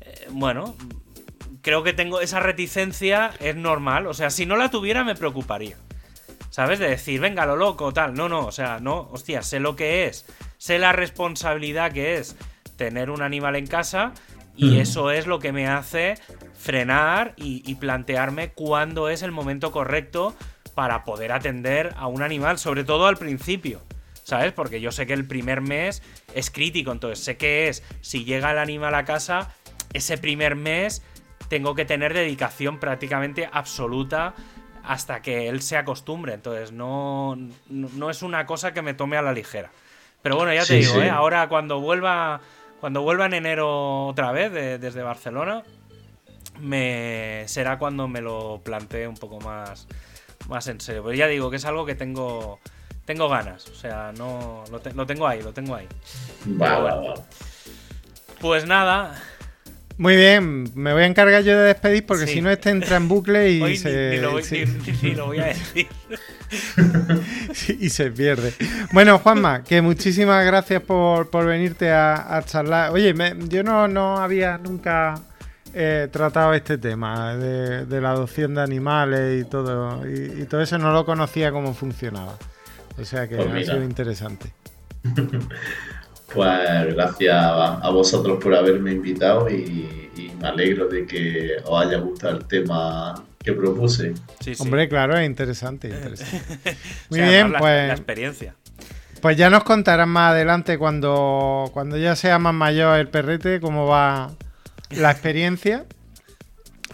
Eh, 0.00 0.28
bueno, 0.30 0.74
creo 1.60 1.82
que 1.82 1.92
tengo 1.92 2.20
esa 2.20 2.40
reticencia, 2.40 3.30
es 3.40 3.56
normal. 3.56 4.06
O 4.06 4.14
sea, 4.14 4.30
si 4.30 4.46
no 4.46 4.56
la 4.56 4.70
tuviera 4.70 5.04
me 5.04 5.14
preocuparía. 5.14 5.76
¿Sabes? 6.52 6.78
De 6.78 6.86
decir, 6.86 7.18
venga, 7.18 7.46
lo 7.46 7.56
loco, 7.56 7.94
tal. 7.94 8.12
No, 8.12 8.28
no, 8.28 8.44
o 8.44 8.52
sea, 8.52 8.78
no, 8.78 9.08
hostia, 9.10 9.40
sé 9.40 9.58
lo 9.58 9.74
que 9.74 10.04
es. 10.04 10.26
Sé 10.58 10.78
la 10.78 10.92
responsabilidad 10.92 11.92
que 11.92 12.18
es 12.18 12.36
tener 12.76 13.08
un 13.08 13.22
animal 13.22 13.56
en 13.56 13.66
casa 13.66 14.12
y 14.54 14.78
eso 14.78 15.10
es 15.10 15.26
lo 15.26 15.38
que 15.38 15.50
me 15.50 15.66
hace 15.66 16.16
frenar 16.58 17.32
y, 17.38 17.62
y 17.64 17.76
plantearme 17.76 18.50
cuándo 18.50 19.08
es 19.08 19.22
el 19.22 19.32
momento 19.32 19.72
correcto 19.72 20.36
para 20.74 21.04
poder 21.04 21.32
atender 21.32 21.94
a 21.96 22.06
un 22.06 22.22
animal, 22.22 22.58
sobre 22.58 22.84
todo 22.84 23.06
al 23.06 23.16
principio. 23.16 23.80
¿Sabes? 24.22 24.52
Porque 24.52 24.82
yo 24.82 24.92
sé 24.92 25.06
que 25.06 25.14
el 25.14 25.26
primer 25.26 25.62
mes 25.62 26.02
es 26.34 26.50
crítico, 26.50 26.92
entonces 26.92 27.24
sé 27.24 27.38
que 27.38 27.68
es, 27.68 27.82
si 28.02 28.24
llega 28.24 28.50
el 28.50 28.58
animal 28.58 28.94
a 28.94 29.06
casa, 29.06 29.54
ese 29.94 30.18
primer 30.18 30.54
mes 30.54 31.02
tengo 31.48 31.74
que 31.74 31.86
tener 31.86 32.12
dedicación 32.12 32.78
prácticamente 32.78 33.48
absoluta 33.50 34.34
hasta 34.84 35.22
que 35.22 35.48
él 35.48 35.62
se 35.62 35.76
acostumbre. 35.76 36.34
Entonces, 36.34 36.72
no, 36.72 37.36
no, 37.68 38.10
es 38.10 38.22
una 38.22 38.46
cosa 38.46 38.72
que 38.72 38.82
me 38.82 38.94
tome 38.94 39.16
a 39.16 39.22
la 39.22 39.32
ligera. 39.32 39.70
Pero 40.22 40.36
bueno, 40.36 40.52
ya 40.54 40.64
te 40.64 40.74
digo, 40.74 41.02
¿eh? 41.02 41.10
ahora 41.10 41.48
cuando 41.48 41.80
vuelva, 41.80 42.40
cuando 42.80 43.02
vuelva 43.02 43.26
en 43.26 43.34
enero 43.34 44.06
otra 44.06 44.30
vez 44.30 44.52
desde 44.52 45.02
Barcelona, 45.02 45.64
me 46.60 47.44
será 47.46 47.78
cuando 47.78 48.06
me 48.08 48.20
lo 48.20 48.60
plantee 48.62 49.08
un 49.08 49.16
poco 49.16 49.40
más, 49.40 49.88
más 50.48 50.66
en 50.68 50.80
serio. 50.80 51.02
Pero 51.02 51.14
ya 51.14 51.26
digo 51.26 51.50
que 51.50 51.56
es 51.56 51.64
algo 51.64 51.84
que 51.84 51.94
tengo, 51.94 52.60
tengo 53.04 53.28
ganas. 53.28 53.68
O 53.68 53.74
sea, 53.74 54.12
no 54.16 54.64
lo, 54.70 55.06
tengo 55.06 55.26
ahí, 55.26 55.42
lo 55.42 55.52
tengo 55.52 55.74
ahí. 55.74 55.88
Pues 58.40 58.66
nada, 58.66 59.20
muy 59.98 60.16
bien, 60.16 60.70
me 60.74 60.92
voy 60.92 61.02
a 61.02 61.06
encargar 61.06 61.42
yo 61.42 61.56
de 61.56 61.64
despedir 61.64 62.06
porque 62.06 62.26
si 62.26 62.40
no 62.40 62.50
este 62.50 62.70
entra 62.70 62.96
en 62.96 63.08
bucle 63.08 63.50
y 63.50 63.76
se. 63.76 64.10
Ni, 64.10 64.16
lo 64.18 65.26
voy, 65.26 65.38
a 65.38 65.46
decir. 65.46 65.88
y 67.80 67.90
se 67.90 68.10
pierde. 68.10 68.54
Bueno, 68.92 69.18
Juanma, 69.18 69.64
que 69.64 69.82
muchísimas 69.82 70.44
gracias 70.44 70.82
por, 70.82 71.28
venirte 71.44 71.90
a, 71.90 72.42
charlar. 72.46 72.92
Oye, 72.92 73.14
yo 73.48 73.62
no, 73.62 73.88
no 73.88 74.18
había 74.18 74.58
nunca 74.58 75.14
eh, 75.74 76.08
tratado 76.10 76.52
este 76.52 76.76
tema 76.76 77.34
de, 77.36 78.00
la 78.00 78.10
adopción 78.10 78.54
de 78.54 78.62
animales 78.62 79.42
y 79.42 79.48
todo. 79.48 80.06
Y, 80.06 80.44
todo 80.44 80.60
eso 80.60 80.78
no 80.78 80.92
lo 80.92 81.04
conocía 81.04 81.50
cómo 81.50 81.74
funcionaba. 81.74 82.36
O 82.98 83.04
sea 83.04 83.26
que 83.26 83.36
pues 83.36 83.68
ha 83.68 83.72
sido 83.72 83.84
interesante. 83.84 84.52
Pues 86.34 86.94
gracias 86.94 87.34
a, 87.34 87.90
vosotros 87.90 88.42
por 88.42 88.54
haberme 88.54 88.92
invitado 88.92 89.48
y, 89.50 89.98
me 90.40 90.48
alegro 90.48 90.88
de 90.88 91.06
que 91.06 91.56
os 91.64 91.86
haya 91.86 91.98
gustado 91.98 92.38
el 92.38 92.44
tema 92.46 93.14
que 93.38 93.52
propuse. 93.52 94.12
Hombre, 94.58 94.88
claro, 94.88 95.16
es 95.16 95.24
interesante. 95.24 95.88
Muy 97.10 97.20
bien, 97.20 97.52
pues. 97.56 97.88
La 97.88 97.92
experiencia. 97.92 98.54
Pues 99.20 99.36
ya 99.36 99.50
nos 99.50 99.62
contarán 99.62 100.08
más 100.08 100.32
adelante 100.32 100.78
cuando, 100.78 101.70
cuando 101.72 101.96
ya 101.96 102.16
sea 102.16 102.40
más 102.40 102.54
mayor 102.54 102.98
el 102.98 103.08
perrete 103.08 103.60
cómo 103.60 103.86
va 103.86 104.32
la 104.90 105.12
experiencia. 105.12 105.84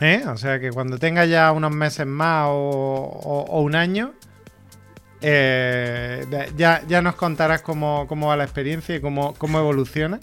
¿Eh? 0.01 0.25
O 0.29 0.37
sea 0.37 0.61
que 0.61 0.71
cuando 0.71 0.99
tenga 0.99 1.25
ya 1.25 1.51
unos 1.53 1.73
meses 1.73 2.07
más 2.07 2.49
o 2.51 3.61
un 3.63 3.75
año, 3.75 4.13
eh, 5.21 6.27
ya, 6.57 6.83
ya 6.87 7.03
nos 7.03 7.15
contarás 7.15 7.63
cómo, 7.63 8.07
va 8.09 8.37
la 8.37 8.45
experiencia 8.45 8.97
y 8.97 9.01
cómo, 9.01 9.35
cómo 9.35 9.59
evoluciona. 9.59 10.21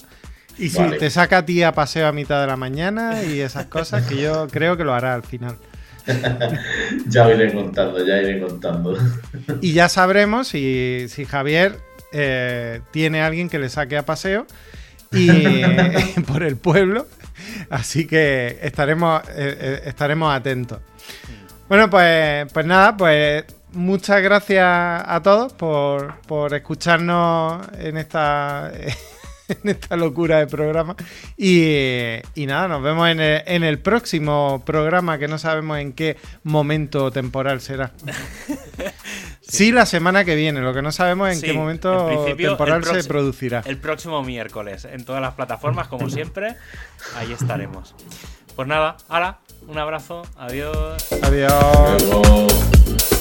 Y 0.57 0.69
si 0.69 0.81
te 0.99 1.09
saca 1.09 1.39
a 1.39 1.45
ti 1.45 1.63
a 1.63 1.73
paseo 1.73 2.07
a 2.07 2.13
mitad 2.13 2.39
de 2.39 2.47
la 2.47 2.55
mañana 2.55 3.23
y 3.23 3.41
esas 3.41 3.65
cosas, 3.65 4.07
que 4.07 4.21
yo 4.21 4.47
creo 4.47 4.77
que 4.77 4.85
lo 4.85 4.93
hará 4.93 5.13
al 5.13 5.23
final. 5.23 5.57
ya 7.07 7.29
iré 7.31 7.51
contando, 7.53 8.05
ya 8.05 8.21
iré 8.21 8.39
contando. 8.39 8.95
y 9.59 9.73
ya 9.73 9.89
sabremos 9.89 10.47
si, 10.49 11.07
Javier 11.27 11.77
eh, 12.13 12.81
tiene 12.91 13.21
alguien 13.21 13.49
que 13.49 13.59
le 13.59 13.69
saque 13.69 13.97
a 13.97 14.05
paseo 14.05 14.45
y 15.11 15.61
por 16.27 16.43
el 16.43 16.55
pueblo. 16.55 17.07
Así 17.69 18.07
que 18.07 18.59
estaremos, 18.61 19.23
eh, 19.35 19.81
estaremos 19.85 20.33
atentos. 20.33 20.79
Bueno, 21.67 21.89
pues, 21.89 22.45
pues 22.53 22.65
nada, 22.65 22.95
pues 22.95 23.43
muchas 23.75 24.21
gracias 24.21 24.63
a 24.65 25.21
todos 25.23 25.53
por, 25.53 26.53
escucharnos 26.53 27.67
en 27.77 27.97
esta, 27.97 28.71
en 29.47 29.69
esta 29.69 29.95
locura 29.95 30.39
de 30.39 30.47
programa. 30.47 30.95
Y, 31.37 32.19
nada, 32.47 32.67
nos 32.67 32.81
vemos 32.81 33.07
en 33.09 33.19
el, 33.63 33.79
próximo 33.79 34.63
programa 34.65 35.19
que 35.19 35.27
no 35.27 35.37
sabemos 35.37 35.77
en 35.79 35.93
qué 35.93 36.17
momento 36.43 37.11
temporal 37.11 37.61
será. 37.61 37.91
Sí. 39.47 39.71
la 39.71 39.85
semana 39.85 40.25
que 40.25 40.35
viene, 40.35 40.59
lo 40.59 40.73
que 40.73 40.81
no 40.81 40.91
sabemos 40.91 41.31
en 41.31 41.39
qué 41.39 41.53
momento 41.53 42.25
temporal 42.35 42.83
se 42.83 43.03
producirá. 43.03 43.61
El 43.65 43.77
próximo 43.77 44.23
miércoles, 44.23 44.85
en 44.85 45.05
todas 45.05 45.21
las 45.21 45.35
plataformas, 45.35 45.87
como 45.87 46.09
siempre, 46.09 46.55
ahí 47.15 47.31
estaremos. 47.31 47.93
Pues 48.55 48.67
nada, 48.67 48.97
ahora, 49.07 49.37
un 49.67 49.77
abrazo, 49.77 50.23
adiós. 50.35 51.05
Adiós. 51.21 53.14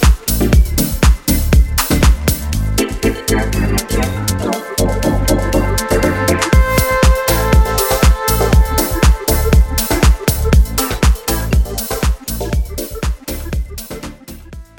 Thank 3.34 4.28
you. 4.28 4.33